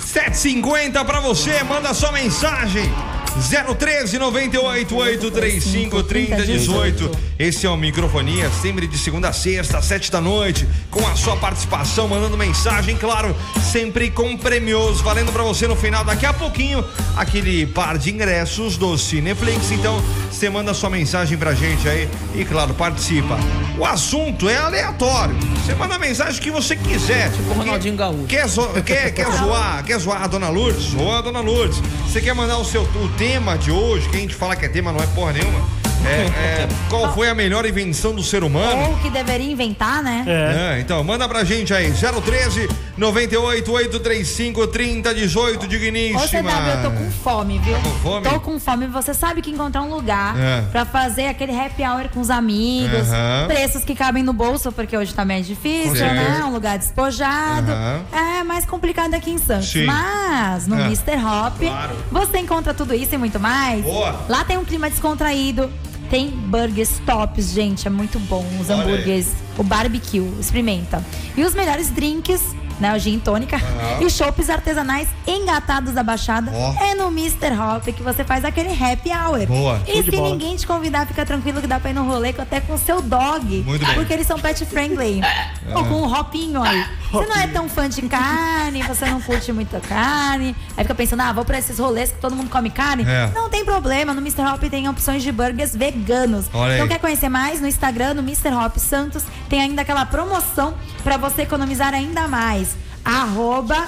750 0.04 1.04
pra 1.06 1.20
você, 1.20 1.62
manda 1.64 1.94
sua 1.94 2.12
mensagem. 2.12 2.92
013 3.40 4.18
98 4.18 4.94
835 4.96 6.02
3018. 6.04 7.10
Esse 7.38 7.66
é 7.66 7.70
o 7.70 7.76
Microfonia, 7.76 8.48
sempre 8.62 8.86
de 8.86 8.96
segunda 8.96 9.28
a 9.28 9.32
sexta, 9.32 9.78
às 9.78 9.84
7 9.86 10.10
da 10.12 10.20
noite, 10.20 10.66
com 10.90 11.04
a 11.06 11.16
sua 11.16 11.36
participação, 11.36 12.06
mandando 12.06 12.36
mensagem, 12.38 12.96
claro, 12.96 13.34
sempre 13.72 14.08
com 14.10 14.36
prêmios, 14.36 15.00
valendo 15.00 15.32
pra 15.32 15.42
você 15.42 15.66
no 15.66 15.74
final, 15.74 16.04
daqui 16.04 16.24
a 16.24 16.32
pouquinho, 16.32 16.84
aquele 17.16 17.66
par 17.66 17.98
de 17.98 18.10
ingressos 18.12 18.76
do 18.76 18.96
Cineflix. 18.96 19.72
Então, 19.72 20.00
você 20.30 20.48
manda 20.48 20.72
sua 20.72 20.88
mensagem 20.90 21.36
pra 21.36 21.54
gente 21.54 21.88
aí 21.88 22.08
e, 22.36 22.44
claro, 22.44 22.72
participa. 22.74 23.36
O 23.76 23.84
assunto 23.84 24.48
é 24.48 24.56
aleatório. 24.56 25.34
Você 25.64 25.74
manda 25.74 25.96
a 25.96 25.98
mensagem 25.98 26.40
que 26.40 26.50
você 26.52 26.76
quiser. 26.76 27.32
Tipo 27.32 27.50
o 27.50 27.54
Ronaldinho 27.54 27.96
Gaúcho. 27.96 28.26
Quer, 28.26 28.46
zo- 28.46 28.68
quer, 28.84 29.12
quer 29.12 29.26
zoar? 29.38 29.82
Quer 29.84 29.98
zoar 29.98 30.22
a 30.22 30.26
dona 30.28 30.48
Lourdes? 30.48 30.84
Zoa 30.92 31.18
a 31.18 31.22
dona 31.22 31.40
Lourdes. 31.40 31.80
Você 32.06 32.20
quer 32.20 32.34
mandar 32.34 32.58
o 32.58 32.64
seu 32.64 32.82
o 32.82 33.08
tema 33.26 33.56
de 33.56 33.70
hoje, 33.70 34.06
que 34.10 34.18
a 34.18 34.20
gente 34.20 34.34
fala 34.34 34.54
que 34.54 34.66
é 34.66 34.68
tema, 34.68 34.92
não 34.92 35.00
é 35.00 35.06
porra 35.06 35.32
nenhuma. 35.32 35.58
É, 36.04 36.64
é, 36.64 36.68
qual 36.90 37.14
foi 37.14 37.26
a 37.26 37.34
melhor 37.34 37.64
invenção 37.64 38.14
do 38.14 38.22
ser 38.22 38.44
humano? 38.44 38.90
Ou 38.90 38.98
que 38.98 39.08
deveria 39.08 39.50
inventar, 39.50 40.02
né? 40.02 40.24
É, 40.26 40.80
então, 40.80 41.02
manda 41.02 41.26
pra 41.26 41.42
gente 41.42 41.72
aí. 41.72 41.90
013 41.90 42.68
98 42.96 43.72
835 43.72 44.66
3018, 44.68 45.66
digníssima. 45.66 46.20
Ô, 46.20 46.28
CW, 46.28 46.70
eu 46.70 46.82
tô 46.90 46.96
com 46.96 47.10
fome, 47.10 47.58
viu? 47.58 47.74
Tá 47.74 47.80
com 47.82 47.90
fome? 47.90 48.28
Tô 48.28 48.40
com 48.40 48.60
fome. 48.60 48.86
Você 48.86 49.12
sabe 49.12 49.42
que 49.42 49.50
encontrar 49.50 49.82
um 49.82 49.90
lugar 49.90 50.38
É. 50.38 50.62
pra 50.70 50.84
fazer 50.84 51.26
aquele 51.26 51.52
happy 51.58 51.82
hour 51.82 52.08
com 52.10 52.20
os 52.20 52.30
amigos, 52.30 53.08
preços 53.46 53.84
que 53.84 53.94
cabem 53.94 54.22
no 54.22 54.32
bolso, 54.32 54.70
porque 54.70 54.96
hoje 54.96 55.12
tá 55.12 55.24
mais 55.24 55.46
difícil, 55.46 55.94
né? 55.94 56.42
Um 56.44 56.50
lugar 56.52 56.78
despojado. 56.78 57.72
É 58.12 58.44
mais 58.44 58.64
complicado 58.64 59.14
aqui 59.14 59.30
em 59.30 59.38
Santos. 59.38 59.70
Sim. 59.70 59.84
Mas 59.86 60.66
no 60.66 60.78
É. 60.78 60.84
Mr. 60.86 61.16
Hop, 61.16 61.58
Claro. 61.58 61.96
você 62.12 62.38
encontra 62.38 62.72
tudo 62.74 62.94
isso 62.94 63.14
e 63.14 63.18
muito 63.18 63.40
mais. 63.40 63.82
Boa. 63.84 64.24
Lá 64.28 64.44
tem 64.44 64.56
um 64.56 64.64
clima 64.64 64.88
descontraído. 64.88 65.70
Tem 66.10 66.28
burgers 66.28 67.00
tops, 67.04 67.50
gente, 67.52 67.88
é 67.88 67.90
muito 67.90 68.18
bom. 68.20 68.44
Os 68.60 68.68
Olha 68.70 68.82
aí. 68.84 68.92
hambúrgueres, 68.92 69.32
o 69.56 69.62
barbecue, 69.64 70.20
experimenta. 70.38 71.02
E 71.36 71.42
os 71.42 71.54
melhores 71.54 71.90
drinks, 71.90 72.40
né? 72.78 72.94
O 72.94 72.98
gin 72.98 73.18
tônica 73.18 73.60
e 74.00 74.10
chopps 74.10 74.50
artesanais 74.50 75.08
engatados 75.26 75.92
da 75.92 76.02
Baixada 76.02 76.50
Ó. 76.52 76.74
é 76.82 76.94
no 76.94 77.08
Mr. 77.08 77.52
Hop 77.58 77.84
que 77.84 78.02
você 78.02 78.24
faz 78.24 78.44
aquele 78.44 78.70
happy 78.70 79.10
hour. 79.10 79.46
Boa. 79.46 79.80
E 79.86 80.02
se 80.02 80.10
bola. 80.10 80.30
ninguém 80.30 80.56
te 80.56 80.66
convidar, 80.66 81.06
fica 81.06 81.24
tranquilo 81.24 81.60
que 81.60 81.66
dá 81.66 81.78
pra 81.78 81.90
ir 81.90 81.94
no 81.94 82.04
rolê 82.04 82.34
até 82.36 82.60
com 82.60 82.74
o 82.74 82.78
seu 82.78 83.00
dog. 83.00 83.62
Muito 83.62 83.84
bem. 83.84 83.94
Porque 83.94 84.12
eles 84.12 84.26
são 84.26 84.38
pet 84.38 84.64
friendly. 84.66 85.20
Ou 85.74 85.84
com 85.84 85.94
um 85.94 86.12
hopinho 86.12 86.62
aí. 86.62 86.84
Você 87.10 87.26
não 87.26 87.36
é 87.36 87.46
tão 87.46 87.68
fã 87.68 87.88
de 87.88 88.02
carne, 88.02 88.82
você 88.82 89.06
não 89.06 89.20
curte 89.20 89.52
muita 89.52 89.78
carne. 89.80 90.54
Aí 90.76 90.82
fica 90.82 90.94
pensando, 90.94 91.20
ah, 91.20 91.32
vou 91.32 91.44
pra 91.44 91.58
esses 91.58 91.78
rolês 91.78 92.10
que 92.10 92.18
todo 92.18 92.34
mundo 92.34 92.50
come 92.50 92.70
carne. 92.70 93.04
É. 93.04 93.30
Não 93.32 93.48
tem 93.48 93.64
problema, 93.64 94.12
no 94.12 94.20
Mr. 94.20 94.42
Hop 94.42 94.62
tem 94.68 94.88
opções 94.88 95.22
de 95.22 95.30
burgers 95.30 95.76
veganos. 95.76 96.46
Olha 96.52 96.74
então 96.74 96.84
aí. 96.86 96.88
quer 96.88 96.98
conhecer 96.98 97.28
mais? 97.28 97.60
No 97.60 97.68
Instagram, 97.68 98.14
no 98.14 98.22
Mr. 98.22 98.52
Hop 98.52 98.76
Santos, 98.78 99.22
tem 99.48 99.60
ainda 99.60 99.82
aquela 99.82 100.04
promoção 100.04 100.74
pra 101.04 101.16
você 101.16 101.42
economizar 101.42 101.94
ainda 101.94 102.26
mais. 102.26 102.63
Arroba 103.04 103.86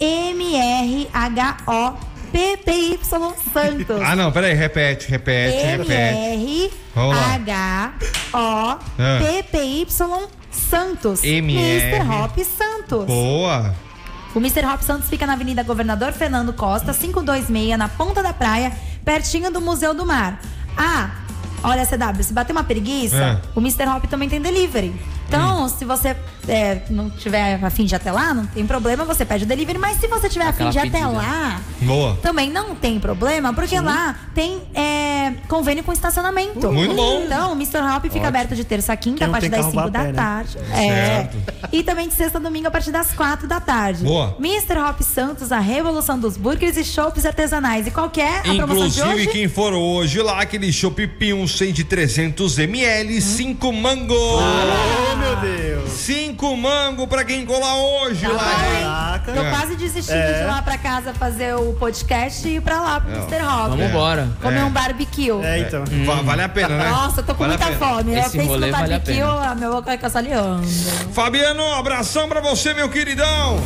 MRHO 0.00 1.96
Santos. 3.52 4.00
Ah, 4.04 4.14
não, 4.14 4.30
peraí, 4.30 4.52
repete, 4.54 5.10
repete, 5.10 5.56
lá. 6.94 7.34
M-R-H-O-P-P-Y 8.68 10.28
Santos. 10.50 11.24
MR. 11.24 11.58
Mr. 11.58 12.02
Hop 12.10 12.38
Santos. 12.44 13.06
Boa. 13.06 13.74
O 14.34 14.38
Mr. 14.38 14.64
Hop 14.66 14.82
Santos 14.82 15.08
fica 15.08 15.26
na 15.26 15.32
Avenida 15.32 15.62
Governador 15.62 16.12
Fernando 16.12 16.52
Costa, 16.52 16.92
526, 16.92 17.78
na 17.78 17.88
ponta 17.88 18.22
da 18.22 18.32
praia, 18.32 18.72
pertinho 19.04 19.50
do 19.50 19.60
Museu 19.60 19.94
do 19.94 20.04
Mar. 20.04 20.40
Ah, 20.76 21.10
olha, 21.62 21.86
CW, 21.86 22.22
se 22.22 22.32
bater 22.32 22.52
uma 22.52 22.62
preguiça, 22.64 23.16
É. 23.16 23.40
o 23.54 23.60
Mr. 23.60 23.86
Hop 23.88 24.04
também 24.04 24.28
tem 24.28 24.40
delivery. 24.40 24.94
Então, 25.28 25.68
se 25.68 25.84
você 25.84 26.16
é, 26.48 26.80
não 26.88 27.10
tiver 27.10 27.62
afim 27.62 27.84
de 27.84 27.94
ir 27.94 27.96
até 27.96 28.10
lá, 28.10 28.32
não 28.32 28.46
tem 28.46 28.66
problema, 28.66 29.04
você 29.04 29.24
pede 29.24 29.44
o 29.44 29.46
delivery. 29.46 29.78
Mas 29.78 30.00
se 30.00 30.08
você 30.08 30.28
tiver 30.28 30.46
afim 30.46 30.70
de 30.70 30.78
ir 30.78 30.88
até 30.88 31.06
lá, 31.06 31.60
Boa. 31.82 32.18
também 32.22 32.50
não 32.50 32.74
tem 32.74 32.98
problema, 32.98 33.52
porque 33.52 33.78
lá 33.78 34.16
tem 34.34 34.62
é, 34.74 35.34
convênio 35.46 35.84
com 35.84 35.92
estacionamento. 35.92 36.72
Muito 36.72 36.94
bom. 36.94 37.22
Então, 37.24 37.52
o 37.52 37.54
Mr. 37.54 37.78
Hop 37.78 38.04
fica 38.10 38.26
aberto 38.26 38.54
de 38.54 38.64
terça 38.64 38.94
a 38.94 38.96
quinta, 38.96 39.26
a 39.26 39.28
partir 39.28 39.50
das 39.50 39.60
carro, 39.60 39.70
5 39.72 39.82
vá 39.82 39.86
a 39.86 39.90
da 39.90 39.98
pé, 40.00 40.06
né? 40.06 40.12
tarde. 40.12 40.52
Certo. 40.52 41.36
É. 41.36 41.68
E 41.72 41.82
também 41.82 42.08
de 42.08 42.14
sexta 42.14 42.38
a 42.38 42.40
domingo, 42.40 42.68
a 42.68 42.70
partir 42.70 42.90
das 42.90 43.12
4 43.12 43.46
da 43.46 43.60
tarde. 43.60 44.04
Boa. 44.04 44.34
Mr. 44.38 44.78
Hop 44.78 45.02
Santos, 45.02 45.52
a 45.52 45.58
revolução 45.58 46.18
dos 46.18 46.38
burgers 46.38 46.78
e 46.78 46.84
chopps 46.84 47.26
artesanais. 47.26 47.86
E 47.86 47.90
qual 47.90 48.08
que 48.08 48.20
é 48.20 48.38
a 48.38 48.42
promoção 48.42 48.88
de 48.88 48.98
Inclusive, 49.00 49.08
hoje? 49.08 49.26
quem 49.28 49.48
for 49.48 49.74
hoje 49.74 50.22
lá, 50.22 50.40
aquele 50.40 50.72
chopp 50.72 51.06
Pium 51.06 51.46
100 51.46 51.72
de 51.72 51.84
300 51.84 52.58
ml, 52.58 53.20
5 53.20 53.72
mango. 53.72 54.14
Oh, 54.14 55.17
meu 55.18 55.36
Deus. 55.36 55.90
5 55.90 56.56
mango 56.56 57.06
pra 57.06 57.24
quem 57.24 57.44
colar 57.44 57.74
hoje 57.76 58.22
Tá 58.26 58.32
lá. 58.32 59.20
bom. 59.26 59.32
Tô 59.34 59.40
É. 59.42 59.50
quase 59.50 59.76
desistindo 59.76 60.16
É. 60.16 60.32
de 60.34 60.40
ir 60.40 60.46
lá 60.46 60.62
pra 60.62 60.78
casa 60.78 61.12
fazer 61.12 61.54
o 61.54 61.74
podcast 61.74 62.48
e 62.48 62.56
ir 62.56 62.60
pra 62.62 62.80
lá 62.80 63.00
pro 63.00 63.10
Mr. 63.12 63.42
Hop. 63.44 63.68
Vamos 63.70 63.84
embora. 63.86 64.28
Comer 64.40 64.58
É. 64.60 64.64
um 64.64 64.70
barbecue. 64.70 65.30
É, 65.42 65.58
então. 65.60 65.84
Va- 66.06 66.22
Vale 66.22 66.42
a 66.42 66.48
pena, 66.48 66.76
né? 66.76 66.88
Nossa, 66.88 67.20
eu 67.20 67.24
tô 67.26 67.34
com 67.34 67.44
Vale 67.46 67.58
muita 67.58 67.72
fome. 67.78 68.14
Eu 68.14 68.20
Esse 68.20 68.30
penso 68.30 68.44
no 68.44 68.52
rolê 68.52 68.70
vale 68.70 68.84
a 68.94 68.98
barbecue, 68.98 69.14
pena. 69.20 69.50
a 69.50 69.54
minha 69.54 69.68
boca 69.70 69.82
vai 69.82 69.98
caçaleando. 69.98 70.66
Fabiano, 71.12 71.62
abração 71.74 72.28
pra 72.28 72.40
você, 72.40 72.72
meu 72.74 72.88
queridão. 72.88 73.60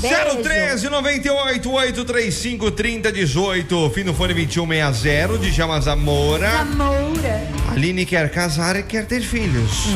Beijo. 0.00 0.42
013 0.42 0.88
98 0.90 1.70
835 1.72 2.70
3018. 2.70 3.90
Fim 3.94 4.04
do 4.04 4.12
fone 4.12 4.34
2160 4.34 5.38
de 5.38 5.50
Jama 5.50 5.80
Zamora. 5.80 6.60
Amora. 6.60 7.63
Aline 7.76 8.06
quer 8.06 8.30
casar 8.30 8.76
e 8.76 8.82
quer 8.82 9.06
ter 9.06 9.20
filhos. 9.20 9.86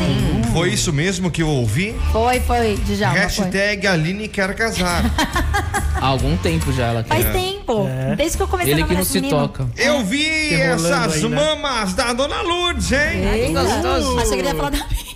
Foi 0.52 0.70
isso 0.72 0.92
mesmo 0.92 1.30
que 1.30 1.42
eu 1.42 1.48
ouvi? 1.48 1.94
Foi, 2.12 2.40
foi, 2.40 2.76
Djalma, 2.84 3.14
foi. 3.14 3.22
Hashtag 3.22 3.86
Aline 3.86 4.28
quer 4.28 4.54
casar. 4.54 5.04
Há 6.00 6.06
algum 6.06 6.36
tempo 6.36 6.72
já 6.72 6.86
ela 6.86 7.04
Faz 7.04 7.24
quer. 7.24 7.32
tempo. 7.32 7.48
tempo. 7.58 7.88
É. 7.88 8.14
Desde 8.16 8.36
que 8.36 8.42
eu 8.42 8.48
comecei 8.48 8.72
Ele 8.72 8.82
a 8.82 8.86
que 8.86 8.94
namorar 8.94 9.04
não 9.04 9.12
se 9.12 9.20
menino. 9.20 9.36
toca. 9.48 9.68
Eu 9.76 10.04
vi 10.04 10.54
essas 10.54 11.14
aí, 11.16 11.28
né? 11.28 11.36
mamas 11.54 11.92
da 11.92 12.12
Dona 12.12 12.40
Lourdes, 12.40 12.90
hein? 12.92 13.52
Gostoso. 13.52 14.18
Achei 14.18 14.30
que 14.30 14.34
ele 14.36 14.48
ia 14.48 14.54
falar 14.54 14.70
da 14.70 14.78
minha. 14.78 15.08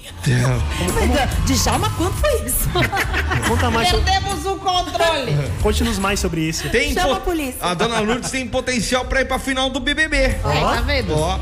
Djalma, 1.46 1.90
quanto 1.90 2.14
foi 2.16 2.34
isso? 2.46 2.68
Conta 3.48 3.70
mais, 3.70 3.90
Perdemos 3.90 4.44
o 4.46 4.56
controle. 4.56 5.36
conte-nos 5.62 5.98
mais 5.98 6.20
sobre 6.20 6.42
isso. 6.42 6.68
Tem 6.68 6.92
Chama 6.94 7.08
po- 7.08 7.14
a 7.14 7.20
polícia. 7.20 7.56
A 7.60 7.74
Dona 7.74 8.00
Lourdes 8.00 8.30
tem 8.30 8.46
potencial 8.46 9.04
pra 9.04 9.20
ir 9.20 9.24
pra 9.24 9.38
final 9.38 9.70
do 9.70 9.80
BBB. 9.80 10.16
Aí, 10.44 10.60
tá 10.60 10.80
vendo? 10.84 11.14
Ó, 11.16 11.38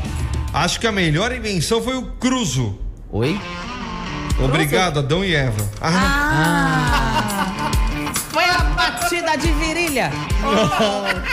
acho 0.53 0.79
que 0.79 0.87
a 0.87 0.91
melhor 0.91 1.31
invenção 1.31 1.81
foi 1.81 1.95
o 1.97 2.03
cruzo. 2.13 2.77
Oi? 3.11 3.39
Obrigado, 4.43 4.99
Adão 4.99 5.23
e 5.23 5.35
Eva. 5.35 5.69
Ah, 5.81 7.71
Foi 8.31 8.43
a 8.45 8.59
batida 8.63 9.35
de 9.37 9.51
virilha. 9.51 10.09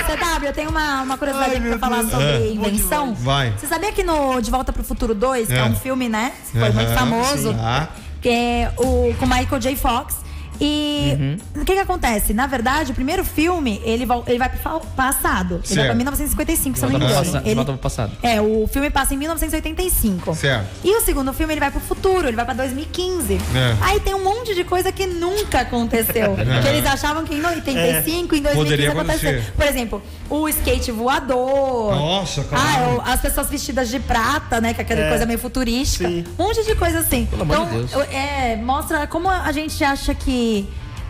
CW, 0.07 0.47
eu 0.47 0.53
tenho 0.53 0.69
uma, 0.71 1.03
uma 1.03 1.17
curiosidade 1.17 1.57
aqui 1.57 1.69
pra 1.69 1.79
falar 1.79 2.03
sobre 2.05 2.53
invenção. 2.53 3.15
Vai. 3.15 3.53
Você 3.57 3.67
sabia 3.67 3.93
que 3.93 4.03
no 4.03 4.41
De 4.41 4.51
Volta 4.51 4.73
pro 4.73 4.83
Futuro 4.85 5.15
2, 5.15 5.47
que 5.49 5.55
é, 5.55 5.59
É. 5.59 5.65
um 5.65 5.75
filme, 5.77 6.09
né? 6.09 6.33
Foi 6.53 6.71
muito 6.71 6.93
famoso. 6.93 7.51
sim. 7.53 7.57
Ah. 7.61 7.89
Que 8.21 8.29
é 8.29 8.73
o 8.77 9.15
com 9.19 9.27
Michael 9.27 9.61
J. 9.61 9.77
Fox. 9.77 10.17
E 10.61 11.17
Uhum. 11.19 11.63
o 11.63 11.65
que 11.65 11.73
que 11.75 11.79
acontece? 11.81 12.35
Na 12.35 12.47
verdade, 12.47 12.91
o 12.93 12.95
primeiro 12.95 13.25
filme, 13.25 13.81
ele, 13.85 14.05
vol- 14.05 14.25
ele 14.27 14.39
vai 14.39 14.49
pro 14.49 14.81
passado. 14.97 15.61
Ele 15.65 15.77
vai 15.77 15.87
pra 15.87 15.95
1955, 15.95 16.77
se 16.79 16.85
eu 16.85 16.91
não 16.91 16.99
me 16.99 17.05
engano. 17.05 17.25
passa- 17.25 17.43
Ele- 17.45 17.55
volta 17.55 17.73
pro 17.73 17.81
passado. 17.81 18.13
É, 18.23 18.41
o 18.41 18.67
filme 18.67 18.91
passa 18.91 19.15
em 19.15 19.17
1985. 19.19 20.35
Certo. 20.35 20.67
E 20.85 20.97
o 20.97 21.01
segundo 21.01 21.33
filme, 21.33 21.53
ele 21.53 21.61
vai 21.61 21.71
pro 21.71 21.81
futuro, 21.81 22.27
ele 22.27 22.37
vai 22.37 22.45
pra 22.45 22.55
2015. 22.55 23.35
É. 23.35 23.77
Aí 23.81 24.01
tem 24.01 24.15
um 24.15 24.23
monte 24.25 24.55
de 24.55 24.65
coisa 24.65 24.91
que 24.93 25.07
nunca 25.07 25.61
aconteceu. 25.61 26.37
Que 26.63 26.69
eles 26.69 26.87
achavam 26.87 27.25
que 27.25 27.35
em 27.35 27.45
85, 27.45 28.35
em 28.35 28.43
2015 28.43 28.55
Poderia 28.57 28.91
aconteceu. 28.93 29.31
acontecer. 29.31 29.53
Por 29.55 29.67
exemplo, 29.67 30.03
o 30.29 30.49
skate 30.49 30.91
voador. 30.91 31.95
Nossa, 31.95 32.41
Ah, 32.41 32.45
claro. 32.45 32.97
o- 32.97 33.01
as 33.03 33.21
pessoas 33.21 33.49
vestidas 33.49 33.89
de 33.89 34.01
prata, 34.01 34.61
né? 34.61 34.75
Que 34.75 34.81
é 34.81 34.85
aquela 34.85 35.01
É. 35.03 35.09
coisa 35.09 35.25
meio 35.27 35.39
futurística. 35.39 36.09
Sim. 36.09 36.25
Um 36.39 36.45
monte 36.45 36.65
de 36.65 36.75
coisa 36.75 37.01
assim. 37.01 37.27
Pelo 37.27 37.43
amor 37.43 37.55
então, 37.55 37.67
de 37.67 37.77
Deus. 37.79 37.93
eu- 37.93 38.03
é, 38.03 38.57
mostra 38.57 39.07
como 39.07 39.29
a 39.29 39.51
gente 39.53 39.83
acha 39.85 40.15
que 40.15 40.48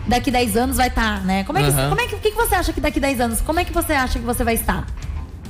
daqui 0.07 0.31
10 0.31 0.57
anos 0.57 0.77
vai 0.77 0.87
estar, 0.87 1.21
né? 1.25 1.43
Como 1.43 1.57
é 1.59 1.63
que, 1.63 1.69
Aham. 1.69 1.89
como 1.89 2.01
é 2.01 2.07
que, 2.07 2.15
o 2.15 2.19
que 2.19 2.31
que 2.31 2.37
você 2.37 2.55
acha 2.55 2.73
que 2.73 2.81
daqui 2.81 2.99
10 2.99 3.19
anos, 3.21 3.41
como 3.41 3.59
é 3.59 3.63
que 3.65 3.73
você 3.73 3.93
acha 3.93 4.17
que 4.19 4.25
você 4.25 4.43
vai 4.43 4.55
estar? 4.55 4.85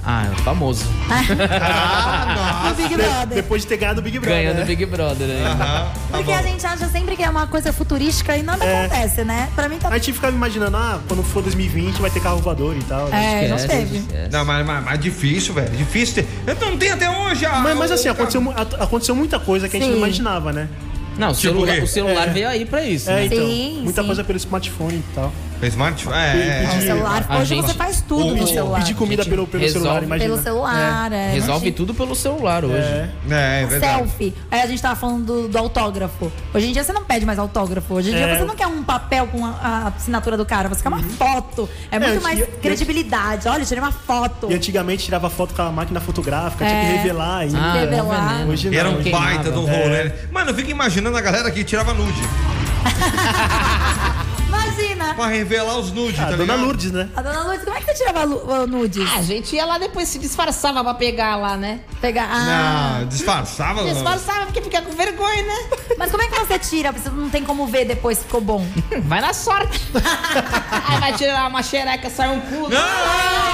Ah, 0.03 0.25
é 0.31 0.35
famoso. 0.43 0.85
No 2.69 2.73
Big 2.75 2.89
De- 2.89 2.95
Brother. 2.95 3.27
depois 3.35 3.61
de 3.63 3.67
ter 3.67 3.77
ganhado 3.77 3.99
o 3.99 4.03
Big 4.03 4.17
Brother. 4.19 4.37
Ganhando 4.37 4.57
né? 4.57 4.63
o 4.63 4.65
Big 4.65 4.85
Brother 4.85 5.29
aí. 5.29 5.43
Aham, 5.43 5.57
tá 5.57 5.91
Porque 6.11 6.31
bom. 6.31 6.37
a 6.37 6.41
gente 6.41 6.65
acha 6.65 6.87
sempre 6.87 7.15
que 7.15 7.23
é 7.23 7.29
uma 7.29 7.47
coisa 7.47 7.73
futurística 7.73 8.35
e 8.37 8.43
nada 8.43 8.63
É. 8.63 8.85
acontece, 8.85 9.23
né? 9.25 9.49
Pra 9.55 9.67
mim 9.67 9.77
tá. 9.77 9.89
A 9.89 9.97
gente 9.97 10.13
ficava 10.13 10.33
imaginando, 10.35 10.77
ah, 10.77 10.99
quando 11.07 11.23
for 11.23 11.41
2020 11.43 11.97
vai 12.01 12.09
ter 12.09 12.21
carro 12.21 12.37
voador 12.39 12.75
e 12.77 12.83
tal. 12.83 13.07
né? 13.09 13.45
É, 13.45 13.47
não 13.49 13.57
teve. 13.57 13.97
esquece. 13.97 14.29
Não, 14.31 14.45
mas, 14.45 14.65
mas, 14.65 14.83
mas 14.85 14.99
difícil, 14.99 15.53
velho. 15.53 15.75
Difícil 15.75 16.15
ter. 16.23 16.27
Eu 16.47 16.55
não 16.55 16.77
tenho 16.77 16.93
até 16.93 17.09
hoje. 17.09 17.45
ah, 17.45 17.59
Mas, 17.59 17.77
mas 17.77 17.91
assim, 17.91 18.07
aconteceu, 18.09 18.41
aconteceu 18.79 19.15
muita 19.15 19.39
coisa 19.39 19.67
que 19.67 19.75
a 19.75 19.79
gente 19.79 19.89
Sim. 19.89 19.95
não 19.95 20.05
imaginava, 20.05 20.53
né? 20.53 20.67
Não, 21.20 21.32
o 21.32 21.34
Tipo 21.34 21.41
celular, 21.53 21.74
o 21.74 21.76
quê? 21.78 21.84
o 21.84 21.88
celular 21.88 22.28
É. 22.30 22.32
veio 22.32 22.47
aí 22.47 22.65
pra 22.65 22.84
isso. 22.84 23.09
É, 23.09 23.15
né? 23.15 23.26
então. 23.26 23.38
Sim, 23.45 23.82
muita 23.84 24.01
sim. 24.01 24.07
coisa 24.07 24.24
pelo 24.24 24.38
smartphone 24.38 24.95
e 24.97 25.03
tal. 25.13 25.32
Smart. 25.68 26.07
É, 26.10 26.64
é. 26.64 26.78
O 26.78 26.82
celular, 26.82 27.26
hoje 27.38 27.45
gente- 27.45 27.66
você 27.68 27.74
faz 27.74 28.01
tudo 28.01 28.36
no 28.36 28.47
celular. 28.47 28.80
Pedir 28.80 28.93
comida 28.93 29.26
pelo, 29.26 29.45
pelo 29.45 29.62
resolve 29.64 29.84
celular, 29.86 30.03
imagina. 30.03 30.30
Pelo 30.30 30.41
celular, 30.43 31.12
é. 31.12 31.32
Resolve 31.32 31.51
imagina. 31.68 31.76
tudo 31.76 31.93
pelo 31.93 32.16
celular 32.16 32.64
hoje. 32.64 32.76
É. 32.78 33.10
É, 33.30 33.62
é 33.62 33.66
verdade. 33.66 33.97
Selfie. 33.97 34.34
Aí 34.49 34.62
a 34.62 34.68
gente 34.68 34.82
tava 34.82 34.95
falando 34.95 35.26
do, 35.26 35.47
do 35.49 35.57
autógrafo. 35.57 36.32
Hoje 36.53 36.68
em 36.68 36.72
dia 36.72 36.84
você 36.84 36.93
não 36.93 37.03
pede 37.03 37.26
mais 37.26 37.38
autógrafo. 37.38 37.93
Hoje 37.93 38.10
em 38.10 38.14
dia 38.14 38.26
É. 38.26 38.38
você 38.38 38.45
não 38.45 38.55
quer 38.55 38.68
um 38.68 38.84
papel 38.84 39.28
com 39.28 39.45
a, 39.45 39.49
a 39.49 39.88
assinatura 39.89 40.38
do 40.38 40.45
cara, 40.45 40.70
você 40.70 40.82
quer 40.82 40.89
uma 40.89 41.03
foto. 41.03 41.70
É 41.91 41.99
muito 41.99 42.22
mais 42.22 42.38
tinha- 42.38 42.47
credibilidade. 42.62 43.47
Olha, 43.47 43.62
eu 43.62 43.66
tirei 43.66 43.84
uma 43.84 43.91
foto. 43.91 44.49
E 44.49 44.55
antigamente 44.55 45.03
tirava 45.03 45.30
foto 45.30 45.53
com 45.53 45.62
a 45.62 45.72
máquina 45.72 45.99
fotográfica, 45.99 46.66
tinha 46.66 46.78
É. 46.78 46.86
que 46.86 46.91
revelar 46.97 47.38
ainda. 47.39 47.60
Ah, 47.60 47.74
Revelar. 47.74 48.47
Hoje 48.47 48.70
não. 48.70 48.78
Era 48.80 48.89
um 48.89 49.03
baita 49.12 49.51
de 49.51 49.57
um 49.60 49.68
É. 49.70 49.84
rolê. 49.84 50.12
Mano, 50.32 50.51
eu 50.51 50.55
fico 50.55 50.72
imaginando 50.72 51.18
a 51.18 51.22
galera 51.22 51.51
que 51.51 51.64
tirava 51.64 51.93
nude. 51.93 52.20
Pra 55.20 55.28
revelar 55.28 55.78
os 55.78 55.91
nudes, 55.91 56.17
Ah, 56.17 56.24
tá 56.24 56.30
Dona 56.32 56.43
ligado? 56.43 56.61
Lourdes, 56.63 56.91
né? 56.93 57.09
A 57.13 57.22
dona 57.22 57.41
Lourdes, 57.43 57.65
como 57.65 57.76
é 57.78 57.82
que 57.82 57.86
você 57.88 57.93
tirava 57.93 58.24
lu- 58.24 58.41
uh, 58.49 58.65
nudes? 58.65 59.05
A 59.13 59.22
gente 59.22 59.53
ia 59.53 59.65
lá 59.65 59.78
depois 59.78 60.07
se 60.07 60.17
disfarçava 60.17 60.82
pra 60.82 60.93
pegar 60.93 61.36
lá, 61.36 61.57
né? 61.57 61.82
Pegar. 61.99 62.30
Ah. 62.32 62.99
Não, 63.01 63.07
disfarçava. 63.07 63.84
Disfarçava 63.84 64.45
porque 64.45 64.61
fica 64.61 64.82
com 64.82 64.91
vergonha, 64.93 65.43
né? 65.43 65.70
Mas 65.97 66.09
como 66.09 66.24
é 66.24 66.28
que 66.28 66.39
você 66.39 66.57
tira? 66.57 66.93
Você 66.93 67.09
não 67.09 67.30
tem 67.30 67.43
como 67.43 67.67
ver 67.67 67.84
depois 67.84 68.17
se 68.20 68.24
ficou 68.24 68.39
bom. 68.39 68.65
Vai 69.03 69.20
na 69.20 69.34
sorte. 69.34 69.82
Aí 70.88 70.99
vai 71.01 71.11
tirar 71.13 71.49
uma 71.49 71.61
xereca, 71.61 72.09
sai 72.09 72.30
um 72.30 72.39
cu. 72.39 72.70
Não! 72.70 73.49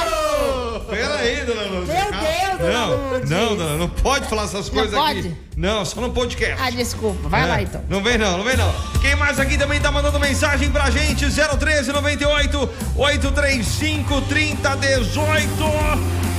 Pera 0.89 1.15
aí, 1.15 1.43
dona 1.45 1.61
Lourdes. 1.63 1.87
Meu 1.89 2.11
Deus, 2.11 2.57
dona 2.59 2.73
não, 2.73 2.87
Lourdes. 3.09 3.29
Não, 3.29 3.55
dona, 3.55 3.77
não 3.77 3.89
pode 3.89 4.27
falar 4.27 4.43
essas 4.43 4.69
coisas 4.69 4.93
aqui. 4.93 5.21
pode? 5.23 5.35
Não, 5.57 5.85
só 5.85 6.01
no 6.01 6.11
podcast. 6.11 6.61
Ah, 6.61 6.69
desculpa. 6.69 7.29
Vai 7.29 7.43
É, 7.43 7.45
lá 7.45 7.61
então. 7.61 7.81
Não 7.89 8.03
vem 8.03 8.17
não, 8.17 8.37
não 8.37 8.43
vem 8.43 8.57
não. 8.57 8.71
Quem 9.01 9.15
mais 9.15 9.39
aqui 9.39 9.57
também 9.57 9.79
tá 9.79 9.91
mandando 9.91 10.19
mensagem 10.19 10.69
pra 10.69 10.89
gente? 10.89 11.25
013 11.25 11.91
98 11.93 12.69
835 12.97 14.21
3018. 14.21 16.34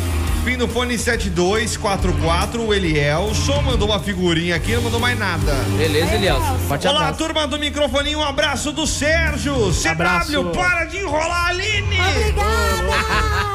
Fim 0.46 0.56
do 0.56 0.68
fone 0.68 0.96
7244, 0.96 2.64
o 2.64 2.72
Eliel. 2.72 3.34
Só 3.34 3.60
mandou 3.60 3.88
uma 3.88 3.98
figurinha 3.98 4.54
aqui, 4.54 4.76
não 4.76 4.82
mandou 4.82 5.00
mais 5.00 5.18
nada. 5.18 5.52
Beleza, 5.76 6.14
Elias. 6.14 6.38
Forte 6.68 6.86
Olá, 6.86 7.00
abraço. 7.00 7.18
turma 7.18 7.48
do 7.48 7.58
microfoninho, 7.58 8.20
um 8.20 8.22
abraço 8.22 8.70
do 8.70 8.86
Sérgio. 8.86 9.52
CW, 9.72 9.88
Abraço. 9.90 10.44
para 10.54 10.84
de 10.84 10.98
enrolar, 10.98 11.48
Aline! 11.48 11.98
Obrigada! 12.00 12.46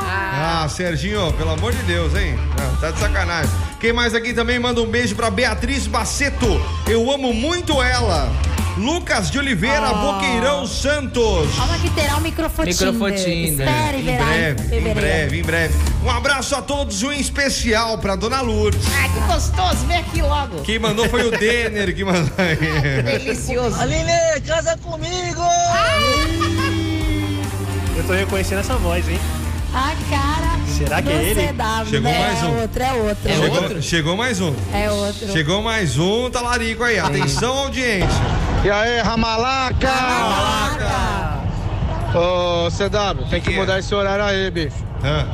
Ah, 0.44 0.68
Serginho, 0.68 1.32
pelo 1.34 1.52
amor 1.52 1.72
de 1.72 1.82
Deus, 1.84 2.16
hein? 2.16 2.36
Não, 2.58 2.76
tá 2.78 2.90
de 2.90 3.00
sacanagem. 3.00 3.52
Quem 3.80 3.94
mais 3.94 4.16
aqui 4.16 4.34
também 4.34 4.58
manda 4.60 4.82
um 4.82 4.88
beijo 4.88 5.16
pra 5.16 5.30
Beatriz 5.30 5.86
Baceto. 5.88 6.60
Eu 6.88 7.12
amo 7.12 7.32
muito 7.32 7.82
ela. 7.82 8.30
Lucas 8.78 9.30
de 9.30 9.38
Oliveira, 9.38 9.90
Ah. 9.90 9.94
Boqueirão 9.94 10.66
Santos. 10.66 11.56
Calma 11.56 11.78
que 11.80 11.90
terá 11.92 12.16
um 12.18 12.22
microfone. 12.22 12.70
Microfone 12.72 13.16
Espere, 13.16 13.98
Em 13.98 14.04
verá. 14.04 14.26
breve, 14.26 14.76
em 14.78 14.94
breve, 14.94 15.40
em 15.40 15.44
breve. 15.44 15.74
Um 16.04 16.10
abraço 16.10 16.56
a 16.56 16.62
todos, 16.62 17.04
um 17.04 17.12
especial 17.12 17.98
pra 17.98 18.16
Dona 18.16 18.42
Lourdes. 18.42 18.82
Ai, 18.98 19.10
que 19.10 19.20
gostoso. 19.32 19.86
Vem 19.88 19.98
aqui 19.98 20.22
logo. 20.22 20.62
Quem 20.62 20.80
mandou 20.80 21.08
foi 21.10 21.28
o 21.28 21.32
Denner 21.38 21.94
que 21.94 22.04
mandou 22.04 22.32
aí. 22.38 23.02
Delicioso. 23.20 23.80
Aline, 23.80 24.42
casa 24.48 24.78
comigo! 24.78 25.42
Eu 27.98 28.04
tô 28.06 28.14
reconhecendo 28.14 28.60
essa 28.60 28.76
voz, 28.78 29.08
hein? 29.08 29.20
A 29.74 29.94
cara. 30.10 30.41
Será 30.78 31.02
que 31.02 31.10
é 31.10 31.24
ele? 31.24 31.48
CW, 31.48 31.86
Chegou 31.90 32.12
né? 32.12 32.20
mais 32.20 32.44
um. 32.44 32.48
É 32.58 32.62
outro, 32.62 32.84
é 32.84 32.94
outro. 32.94 33.30
É 33.30 33.34
Chegou, 33.34 33.62
outro? 33.62 33.82
chegou 33.82 34.18
mais 34.18 34.42
um. 34.42 34.54
É 34.74 34.90
outro. 34.92 35.32
Chegou 35.32 35.62
mais 35.62 35.98
um 36.00 36.30
talarico 36.30 36.84
aí. 36.84 37.00
Atenção, 37.00 37.58
audiência. 37.58 38.10
E 38.64 38.70
aí, 38.70 39.00
Ramalaca? 39.02 39.76
Caraca. 39.88 41.42
Ô, 42.18 42.70
CW, 42.70 43.30
tem 43.30 43.40
que 43.42 43.50
que 43.50 43.56
é? 43.56 43.60
mudar 43.60 43.80
esse 43.80 43.94
horário 43.96 44.24
aí, 44.26 44.50
bicho. 44.52 44.76
Ah, 45.04 45.26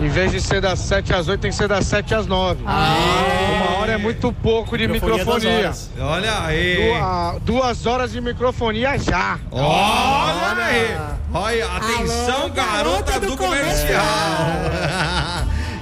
Em 0.00 0.08
vez 0.08 0.30
de 0.30 0.40
ser 0.40 0.60
das 0.60 0.78
7 0.80 1.12
às 1.14 1.28
8, 1.28 1.40
tem 1.40 1.50
que 1.50 1.56
ser 1.56 1.68
das 1.68 1.86
7 1.86 2.14
às 2.14 2.26
9. 2.26 2.62
Uma 2.62 3.78
hora 3.78 3.92
é 3.92 3.96
muito 3.98 4.32
pouco 4.32 4.76
de 4.76 4.86
Microfonia 4.86 5.24
das 5.24 5.34
microfonia. 5.44 5.58
horas. 5.66 5.90
olha 6.00 6.44
aí. 6.46 6.76
Dua- 6.92 7.38
duas 7.42 7.86
horas 7.86 8.12
de 8.12 8.20
microfonia 8.20 8.98
já. 8.98 9.38
Olha 9.50 10.64
aí! 10.64 10.96
Olha, 11.32 11.66
atenção, 11.66 12.42
Alô, 12.42 12.48
garota, 12.50 13.12
garota 13.12 13.20
do, 13.20 13.26
do 13.28 13.36
comercial! 13.36 14.00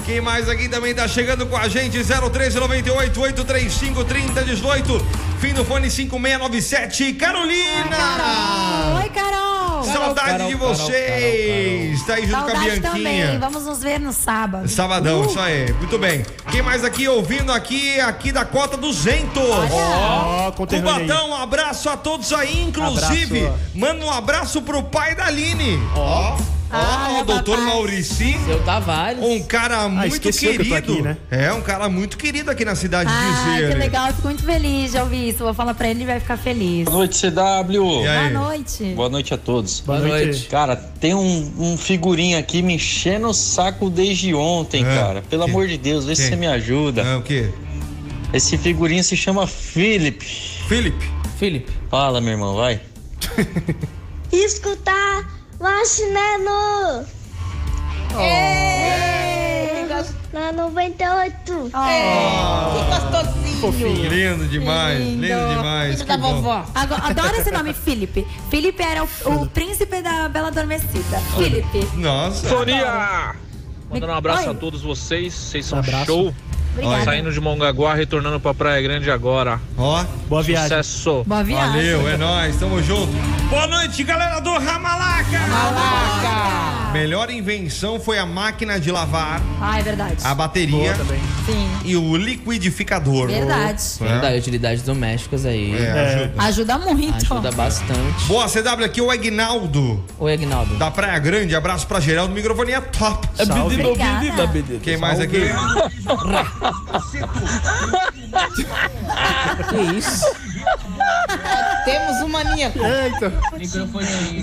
Quem 0.04 0.20
mais 0.20 0.48
aqui 0.48 0.68
também 0.68 0.94
tá 0.94 1.08
chegando 1.08 1.46
com 1.46 1.56
a 1.56 1.68
gente? 1.68 1.98
013 2.02 2.58
98 2.60 3.20
835 3.20 4.04
3018. 4.04 5.06
Fim 5.38 5.54
do 5.54 5.64
fone 5.64 5.90
5697. 5.90 7.14
Carolina! 7.14 9.00
Oi, 9.02 9.08
Carol. 9.10 9.67
Saudade 9.84 10.30
Carol, 10.30 10.48
de 10.48 10.56
Carol, 10.56 10.74
vocês! 10.74 12.06
Tá 12.06 12.14
aí 12.14 12.26
junto 12.26 12.32
com 12.32 12.36
a 12.36 12.50
Saudade 12.50 12.80
Bianquinha. 12.80 12.90
também. 12.92 13.38
Vamos 13.38 13.64
nos 13.66 13.78
ver 13.82 13.98
no 14.00 14.12
sábado. 14.12 14.68
Sabadão, 14.68 15.22
Uh, 15.22 15.26
isso 15.26 15.40
aí. 15.40 15.72
Muito 15.74 15.98
bem. 15.98 16.24
Quem 16.50 16.62
mais 16.62 16.84
aqui 16.84 17.08
ouvindo 17.08 17.52
aqui, 17.52 17.98
aqui 18.00 18.32
da 18.32 18.44
cota 18.44 18.76
200? 18.76 19.42
Ó, 19.42 19.62
aí. 19.62 20.52
Cubatão, 20.66 21.30
um 21.30 21.34
abraço 21.36 21.88
a 21.88 21.96
todos 21.96 22.32
aí, 22.32 22.62
inclusive. 22.62 23.46
Abraço. 23.46 23.62
Manda 23.74 24.04
um 24.04 24.10
abraço 24.10 24.62
pro 24.62 24.82
pai 24.82 25.14
da 25.14 25.26
Aline. 25.26 25.78
Ó, 25.96 26.36
Ah, 26.70 27.06
ó, 27.08 27.12
meu 27.14 27.22
o 27.22 27.24
doutor 27.24 27.56
papai. 27.56 27.72
Maurici. 27.72 28.38
Seu 28.44 28.62
Tavares. 28.62 29.22
Um 29.24 29.42
cara 29.42 29.88
muito 29.88 30.12
esqueceu 30.12 30.50
que 30.52 30.56
querido. 30.58 30.74
aqui, 30.76 31.00
né? 31.02 31.16
É, 31.30 31.52
um 31.52 31.62
cara 31.62 31.88
muito 31.88 32.16
querido 32.18 32.50
aqui 32.50 32.64
na 32.64 32.74
cidade 32.74 33.08
de 33.10 33.16
Ah, 33.16 33.54
Dizer. 33.54 33.72
que 33.72 33.78
legal. 33.78 34.08
Eu 34.08 34.14
fico 34.14 34.28
muito 34.28 34.42
feliz 34.44 34.92
de 34.92 34.98
ouvir 34.98 35.28
isso. 35.30 35.38
Vou 35.38 35.54
falar 35.54 35.72
pra 35.74 35.88
ele 35.88 36.02
e 36.02 36.06
vai 36.06 36.20
ficar 36.20 36.36
feliz. 36.36 36.84
Boa 36.84 36.98
noite, 36.98 37.18
CW. 37.18 37.80
Boa 37.82 38.30
noite. 38.30 38.84
Boa 38.94 39.08
noite 39.08 39.32
a 39.34 39.38
todos. 39.38 39.80
Boa 39.80 39.98
Boa 39.98 40.08
noite. 40.10 40.24
noite. 40.26 40.46
Cara, 40.48 40.76
tem 40.76 41.14
um, 41.14 41.52
um 41.58 41.76
figurinha 41.78 42.38
aqui 42.38 42.60
me 42.60 42.74
enchendo 42.74 43.28
o 43.28 43.32
saco 43.34 43.88
desde 43.88 44.34
ontem, 44.34 44.84
É. 44.84 44.94
cara. 44.94 45.22
Pelo 45.22 45.44
Quem? 45.44 45.54
amor 45.54 45.66
de 45.68 45.78
Deus, 45.78 46.04
vê 46.04 46.14
se 46.14 46.22
Quem? 46.22 46.30
você 46.32 46.36
me 46.36 46.46
ajuda. 46.46 47.00
É, 47.02 47.16
o 47.16 47.22
quê? 47.22 47.48
Esse 48.32 48.58
figurinha 48.58 49.02
se 49.02 49.16
chama 49.16 49.46
Philip. 49.46 50.22
Felipe. 50.68 51.10
Felipe. 51.38 51.72
Fala, 51.90 52.20
meu 52.20 52.32
irmão, 52.32 52.54
vai. 52.56 52.78
Escutar 54.30 55.37
Vacineno. 55.58 57.04
Na 60.32 60.52
98. 60.52 61.42
Que 61.42 62.82
gostosinho. 63.62 64.08
Lindo 64.08 64.46
demais, 64.46 64.98
lindo, 64.98 65.26
demais. 65.26 65.94
Filho 65.96 66.06
da 66.06 66.18
bom. 66.18 66.34
vovó. 66.34 66.64
Agora, 66.74 67.02
adoro 67.06 67.36
esse 67.36 67.50
nome, 67.50 67.72
Felipe. 67.72 68.26
Felipe 68.50 68.82
era 68.82 69.02
o, 69.02 69.08
o 69.24 69.46
príncipe 69.48 70.02
da 70.02 70.28
Bela 70.28 70.48
Adormecida. 70.48 71.18
Felipe. 71.36 71.88
Nossa. 71.94 72.48
Sonia! 72.48 73.34
Mandando 73.90 74.12
um 74.12 74.16
abraço 74.16 74.44
Oi. 74.44 74.50
a 74.50 74.54
todos 74.54 74.82
vocês, 74.82 75.32
vocês 75.32 75.64
são 75.64 75.78
Abraço. 75.78 76.04
show. 76.06 76.34
Obrigada. 76.74 77.04
Saindo 77.04 77.32
de 77.32 77.40
Mongaguá, 77.40 77.94
retornando 77.94 78.38
pra 78.38 78.52
Praia 78.52 78.82
Grande 78.82 79.10
agora. 79.10 79.58
Ó, 79.78 80.04
Boa 80.28 80.42
viagem. 80.42 80.68
Sucesso! 80.68 81.24
Boa 81.26 81.42
viagem. 81.42 81.72
valeu, 81.72 82.08
é 82.08 82.16
nóis, 82.18 82.56
tamo 82.56 82.82
junto. 82.82 83.10
Boa 83.50 83.66
noite, 83.66 84.02
galera 84.04 84.40
do 84.40 84.52
Ramalaca. 84.58 85.38
Malaca. 85.48 86.92
Melhor 86.92 87.30
invenção 87.30 87.98
foi 88.00 88.18
a 88.18 88.26
máquina 88.26 88.78
de 88.80 88.90
lavar, 88.90 89.40
Ah, 89.60 89.78
é 89.78 89.82
verdade. 89.82 90.16
a 90.24 90.34
bateria. 90.34 90.94
Sim. 91.46 91.68
e 91.84 91.96
o 91.96 92.16
liquidificador. 92.16 93.28
Verdade. 93.28 93.82
É. 94.00 94.04
Verdade, 94.04 94.38
utilidades 94.38 94.82
domésticas 94.82 95.46
aí. 95.46 95.74
É, 95.74 95.80
É. 95.82 96.14
ajuda. 96.14 96.42
Ajuda 96.42 96.78
muito. 96.78 97.16
Ajuda 97.16 97.50
bastante. 97.52 98.24
Boa, 98.26 98.46
CW, 98.48 98.84
aqui 98.84 99.00
é 99.00 99.02
o 99.02 99.10
Agnaldo, 99.10 100.04
Oi, 100.18 100.32
Agnaldo. 100.34 100.76
da 100.76 100.90
Praia 100.90 101.18
Grande. 101.18 101.56
Abraço 101.56 101.86
pra 101.86 102.00
geral 102.00 102.28
do 102.28 102.34
microfone 102.34 102.72
é 102.72 102.80
top. 102.82 103.26
Salve. 103.46 103.82
Obrigada. 103.82 104.50
Quem 104.82 104.96
mais 104.98 105.20
aqui? 105.20 105.40
Que 109.68 109.96
isso? 109.98 110.24
Temos 111.90 112.20
um 112.22 112.28
maníaco. 112.28 112.78
Eita. 112.84 113.32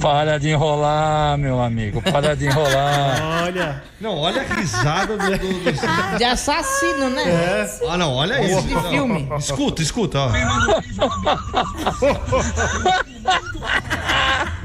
Para 0.01 0.39
de 0.39 0.49
enrolar, 0.49 1.37
meu 1.37 1.61
amigo. 1.61 2.01
Para 2.01 2.35
de 2.35 2.47
enrolar. 2.47 3.21
Olha. 3.43 3.83
Não, 4.01 4.17
olha 4.17 4.41
a 4.41 4.45
risada 4.55 5.15
do. 5.17 5.25
do- 5.25 5.37
do- 5.37 5.75
De 6.17 6.23
assassino, 6.23 7.09
né? 7.09 7.23
É. 7.23 7.79
Ah, 7.89 7.97
não, 7.97 8.13
olha 8.13 8.41
isso. 8.43 8.61
de 8.63 8.89
filme. 8.89 9.27
Escuta, 9.37 9.81
escuta, 9.81 10.19
ó. 10.19 10.29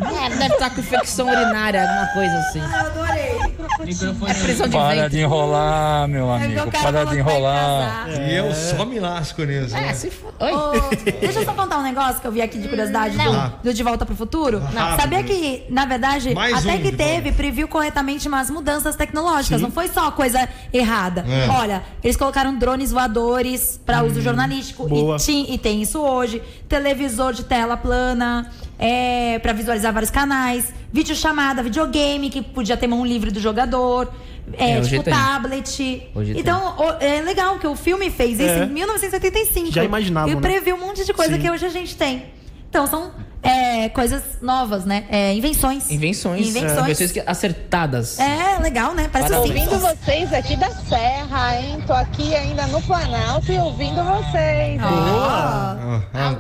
É, 0.01 0.29
deve 0.31 0.55
estar 0.55 0.71
com 0.71 0.81
infecção 0.81 1.27
urinária, 1.29 1.83
alguma 1.83 2.07
coisa 2.09 2.39
assim. 2.39 2.61
Eu 2.61 2.67
adorei. 2.79 3.31
É 3.81 4.35
prisão 4.35 4.67
de 4.69 4.77
Para 4.77 4.95
ventre. 4.95 5.09
de 5.11 5.21
enrolar, 5.21 6.09
meu 6.09 6.31
É 6.33 6.37
amigo. 6.45 6.71
cara 6.71 6.93
Para 6.93 7.05
de 7.07 7.19
enrolar. 7.19 8.09
E 8.11 8.35
eu 8.35 8.55
só 8.55 8.85
me 8.85 8.99
lasco 9.01 9.43
nisso. 9.45 9.75
É, 9.77 9.81
né? 9.81 9.95
se 9.95 10.11
for. 10.11 10.33
Oi. 10.39 10.53
Ô, 10.53 10.73
deixa 11.21 11.41
eu 11.41 11.45
só 11.45 11.53
contar 11.55 11.79
um 11.79 11.83
negócio 11.83 12.21
que 12.21 12.27
eu 12.27 12.33
vi 12.33 12.43
aqui 12.43 12.59
de 12.59 12.69
curiosidade 12.69 13.17
do, 13.17 13.53
do 13.63 13.75
De 13.75 13.83
Volta 13.83 14.05
pro 14.07 14.15
Futuro. 14.15 14.61
Não. 14.73 14.97
Sabia 14.97 15.23
que, 15.23 15.65
na 15.71 15.85
verdade, 15.87 16.35
Mais 16.35 16.55
até 16.67 16.75
um 16.77 16.81
que 16.83 16.93
teve, 16.93 17.33
previu 17.33 17.69
corretamente 17.69 18.29
umas 18.29 18.51
mudanças 18.51 18.97
tecnológicas. 18.97 19.59
Sim. 19.59 19.65
Não 19.65 19.71
foi 19.71 19.89
só 19.89 20.11
coisa 20.11 20.49
errada. 20.73 21.25
É. 21.29 21.49
Olha, 21.49 21.83
eles 22.03 22.17
colocaram 22.17 22.57
drones 22.57 22.93
voadores 22.93 23.81
para 23.85 24.03
uso 24.03 24.21
jornalístico. 24.21 24.87
boa. 24.89 25.17
E, 25.17 25.19
ti- 25.19 25.47
e 25.53 25.59
tem 25.59 25.83
isso 25.83 26.01
hoje. 26.01 26.43
Televisor 26.69 27.33
de 27.33 27.45
tela 27.45 27.77
plana. 27.77 28.51
É, 28.83 29.39
para 29.41 29.53
visualizar 29.53 29.93
vários 29.93 30.11
canais, 30.11 30.73
videochamada, 30.91 31.63
videogame, 31.63 32.31
que 32.31 32.41
podia 32.41 32.79
ter 32.79 32.87
mão 32.87 33.05
livre 33.05 33.31
do 33.31 33.39
jogador, 33.39 34.11
é, 34.55 34.79
É, 34.79 34.81
tipo 34.81 35.03
tem. 35.03 35.13
tablet. 35.13 36.09
Hoje 36.15 36.33
então, 36.35 36.77
o- 36.79 36.93
é 37.05 37.21
legal 37.21 37.59
que 37.59 37.67
o 37.67 37.77
filme 37.77 38.11
fez 38.11 38.41
isso 38.41 38.49
É. 38.49 38.65
em 38.65 38.71
1985. 38.71 39.71
Já 39.71 39.85
imaginavam, 39.85 40.31
E 40.31 40.35
né? 40.35 40.41
previu 40.41 40.77
um 40.77 40.81
monte 40.81 41.05
de 41.05 41.13
coisa 41.13 41.35
Sim. 41.35 41.41
que 41.43 41.51
hoje 41.51 41.67
a 41.67 41.69
gente 41.69 41.95
tem. 41.95 42.25
Então, 42.71 42.87
são 42.87 43.13
é, 43.43 43.89
coisas 43.89 44.23
novas, 44.43 44.85
né? 44.85 45.05
É, 45.11 45.33
invenções. 45.35 45.91
Invenções. 45.91 46.47
Invenções. 46.49 46.79
Invenções 46.79 47.13
que- 47.13 47.23
acertadas. 47.27 48.19
É, 48.19 48.59
legal, 48.61 48.93
né? 48.95 49.09
Parece 49.13 49.31
Parabéns. 49.31 49.57
assim. 49.67 49.75
Ouvindo 49.75 49.81
vocês 50.05 50.33
aqui 50.33 50.57
da 50.57 50.71
Serra, 50.71 51.57
hein? 51.61 51.83
Tô 51.87 51.93
aqui 51.95 52.35
ainda 52.35 52.67
no 52.67 52.81
Planalto 52.83 53.51
e 53.51 53.59
ouvindo 53.59 54.03
vocês. 54.05 54.81
Ah, 54.83 56.01
ah, 56.15 56.35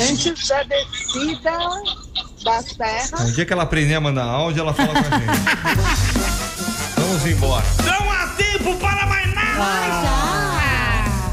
Antes 0.00 0.48
da 0.48 0.62
descida 0.64 1.52
da 2.44 2.62
Serra. 2.62 3.24
O 3.26 3.32
dia 3.32 3.46
que 3.46 3.52
ela 3.52 3.62
aprender 3.62 3.94
a 3.94 4.00
mandar 4.00 4.24
áudio, 4.24 4.60
ela 4.60 4.74
fala 4.74 4.88
com 4.88 4.98
a 4.98 5.18
gente. 5.18 6.24
Vamos 6.96 7.26
embora. 7.26 7.64
Não 7.84 8.10
há 8.12 8.26
tempo 8.36 8.74
para 8.78 9.06
mais 9.06 9.34
nada! 9.34 10.24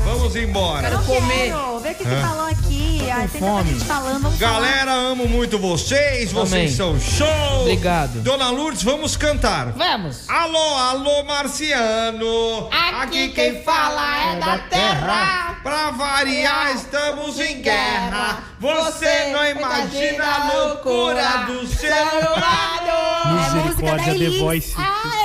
Vamos 0.05 0.35
embora. 0.35 0.89
Quero 0.89 1.03
comer. 1.03 1.51
Quero. 1.51 1.79
Vê 1.79 1.89
o 1.91 1.95
que, 1.95 2.03
É. 2.07 2.21
falou 2.21 2.45
aqui. 2.47 2.70
Tanta 3.11 3.27
fome. 3.39 3.79
falando. 3.81 4.37
Galera, 4.37 4.91
amo 4.91 5.27
muito 5.27 5.59
vocês. 5.59 6.31
Vocês 6.31 6.71
são 6.71 6.99
show. 6.99 7.61
Obrigado. 7.61 8.21
Dona 8.21 8.49
Lourdes, 8.49 8.83
vamos 8.83 9.17
cantar. 9.17 9.73
Vamos. 9.73 10.29
Alô, 10.29 10.75
alô, 10.75 11.23
marciano. 11.23 12.69
Aqui 13.01 13.29
quem 13.29 13.61
fala 13.63 14.33
é 14.33 14.39
da 14.39 14.57
terra. 14.59 15.59
Pra 15.61 15.91
variar, 15.91 16.73
estamos 16.75 17.39
em 17.39 17.61
guerra. 17.61 18.43
Você 18.59 19.31
não 19.31 19.45
imagina 19.45 20.23
a 20.23 20.53
loucura 20.53 21.37
do 21.47 21.67
seu 21.67 21.89
lado. 21.89 23.55
Misericórdia, 23.55 24.13
da 24.13 24.19
The. 24.19 24.39
Voice. 24.39 24.73
Ah, 24.77 25.20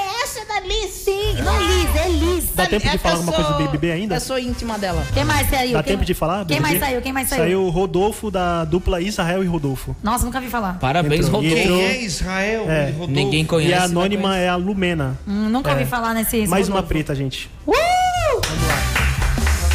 não 1.45 1.61
Liz, 1.61 1.97
é 1.97 2.09
Liz. 2.09 2.45
Dá 2.55 2.66
tempo 2.66 2.89
de 2.89 2.95
É 2.95 2.99
falar 2.99 3.14
alguma 3.16 3.32
coisa 3.32 3.51
do 3.53 3.59
BBB 3.59 3.93
ainda? 3.93 4.14
Eu 4.16 4.20
sou 4.20 4.39
íntima 4.39 4.78
dela. 4.78 5.03
Quem 5.12 5.24
mais 5.24 5.49
saiu? 5.51 5.72
Dá 5.74 5.82
Quem- 5.82 5.93
tempo 5.95 6.05
de 6.05 6.14
falar? 6.14 6.45
Quem 6.45 6.57
BBB? 6.57 6.61
mais 6.62 6.80
saiu? 6.80 7.03
Quem 7.03 7.12
mais 7.12 7.28
saiu? 7.28 7.43
Saiu 7.43 7.62
o 7.64 7.70
Rodolfo 7.70 8.30
da 8.30 8.64
dupla 8.64 9.01
Israel 9.01 9.43
e 9.45 9.47
Rodolfo. 9.47 9.95
Nossa, 10.03 10.24
nunca 10.24 10.41
vi 10.41 10.49
falar. 10.49 10.78
Parabéns, 10.78 11.26
Entrou. 11.26 11.41
Rodolfo. 11.43 11.57
Entrou- 11.62 11.78
Quem 11.78 11.87
é 11.87 12.03
Israel? 12.03 12.64
É. 12.70 12.84
Rodolfo? 12.91 13.12
Ninguém 13.12 13.45
conhece. 13.45 13.70
E 13.70 13.74
a 13.74 13.84
anônima 13.84 14.37
é 14.37 14.49
a 14.49 14.57
Lumena. 14.57 15.18
Hum, 15.26 15.49
nunca 15.49 15.70
É. 15.70 15.72
ouvi 15.74 15.84
falar 15.87 16.14
nesse. 16.14 16.47
Mais 16.47 16.68
uma 16.68 16.76
Rodolfo. 16.76 16.89
preta, 16.89 17.14
gente. 17.14 17.51
Uh! 17.66 17.72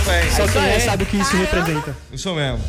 Bem, 0.05 0.30
Só 0.32 0.47
quem 0.47 0.62
é 0.62 0.74
aí. 0.76 0.82
sabe 0.82 1.03
o 1.03 1.05
que 1.05 1.18
isso 1.18 1.36
representa. 1.38 1.95
Isso 2.12 2.34
mesmo. 2.34 2.59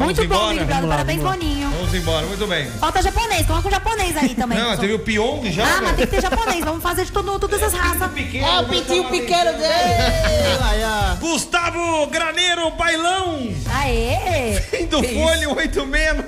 Muito 0.00 0.16
Vamos 0.26 0.28
bom, 0.28 0.52
embora? 0.52 0.54
Big 0.54 0.64
Brother. 0.64 0.84
Lá, 0.88 0.94
Parabéns. 0.96 1.20
Boninho. 1.22 1.70
Vamos 1.70 1.94
embora, 1.94 2.26
muito 2.26 2.46
bem. 2.46 2.66
Falta 2.72 3.02
japonês, 3.02 3.46
coloca 3.46 3.68
um 3.68 3.70
japonês 3.70 4.16
aí 4.16 4.34
também. 4.34 4.58
Não, 4.58 4.76
teve 4.76 4.94
o 4.94 4.98
Pyong 4.98 5.52
já. 5.52 5.64
Ah, 5.64 5.80
mas 5.82 5.96
tem 5.96 6.06
que 6.06 6.12
ter 6.16 6.22
japonês. 6.22 6.64
Vamos 6.64 6.82
fazer 6.82 7.04
de 7.04 7.12
todo, 7.12 7.38
todas 7.38 7.62
as 7.62 7.72
raças. 7.74 8.10
Pequeno, 8.12 8.46
É 8.46 8.60
o 8.60 8.64
pitinho 8.68 9.04
pequeno 9.10 9.52
dele. 9.52 11.20
Gustavo 11.20 12.06
Graneiro 12.06 12.70
Bailão. 12.70 13.48
Aê! 13.74 14.58
Do 14.88 15.02
Fone 15.02 15.46
86. 15.46 16.24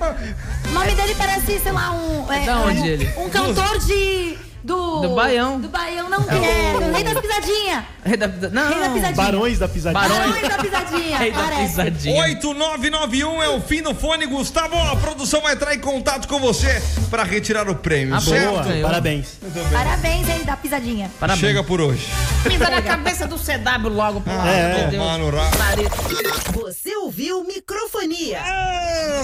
O 0.69 0.71
nome 0.75 0.95
dele 0.95 1.15
parece, 1.17 1.59
sei 1.59 1.73
lá, 1.73 1.91
um. 1.93 2.31
É, 2.33 2.45
Da 2.45 2.59
onde 2.59 2.81
um, 2.81 2.85
ele? 2.87 3.11
Um 3.17 3.29
cantor 3.31 3.79
de. 3.79 4.39
Do. 4.65 5.01
Do 5.01 5.15
Baião. 5.15 5.61
Do 5.61 5.69
Baião, 5.69 6.09
não, 6.09 6.19
é. 6.21 6.73
Do 6.73 6.93
Rei 6.93 7.03
das 7.05 7.21
Pisadinhas. 7.21 7.85
Rei 8.05 8.17
da, 8.17 8.29
não. 8.29 8.69
Rei 8.69 8.81
da 8.81 8.89
Pisadinha. 8.91 9.15
Barões 9.17 9.59
da 9.59 9.69
Pisadinha. 9.69 10.09
Barões. 10.09 10.43
Da 10.43 10.59
Pisadinha. 10.59 11.19
Rei 11.19 11.33
da 11.33 11.43
pisadinha. 11.49 12.23
8991 12.25 13.43
é 13.43 13.49
o 13.49 13.61
fim 13.61 13.83
do 13.83 13.95
fone, 13.95 14.27
Gustavo. 14.27 14.77
A 14.77 14.97
produção 14.97 15.41
vai 15.41 15.55
entrar 15.55 15.75
em 15.75 15.79
contato 15.81 16.29
com 16.29 16.39
você 16.39 16.81
para 17.11 17.23
retirar 17.25 17.69
o 17.69 17.75
prêmio, 17.75 18.15
Ah, 18.15 18.21
certo? 18.21 18.51
Boa, 18.51 18.65
parabéns. 18.83 19.39
Parabéns, 19.73 20.27
Rei 20.29 20.45
da 20.45 20.57
Pisadinha. 20.57 21.11
Parabéns. 21.19 21.41
Chega 21.41 21.65
por 21.65 21.81
hoje. 21.81 22.07
Pisa 22.45 22.71
na 22.71 22.83
cabeça 22.83 23.27
do 23.27 23.37
CW 23.37 23.89
logo, 23.89 24.21
pelo 24.21 24.39
amor 24.39 24.49
É. 24.53 24.85
de 24.85 24.91
Deus. 24.93 25.03
Mano, 25.05 25.31
ra- 25.31 25.51
Você 26.53 26.95
ouviu 26.97 27.45
Microfonia. 27.45 28.41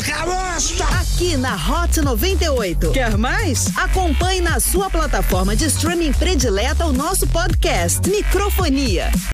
Carosta! 0.05 0.84
Aqui 1.01 1.36
na 1.36 1.55
Hot 1.55 2.01
98. 2.01 2.91
Quer 2.91 3.16
mais? 3.16 3.68
Acompanhe 3.76 4.41
na 4.41 4.59
sua 4.61 4.89
plataforma 4.91 5.28
de 5.57 5.66
streaming 5.66 6.12
predileta 6.12 6.87
o 6.87 6.93
nosso 6.93 7.26
podcast 7.26 8.09
Microfonia. 8.09 9.11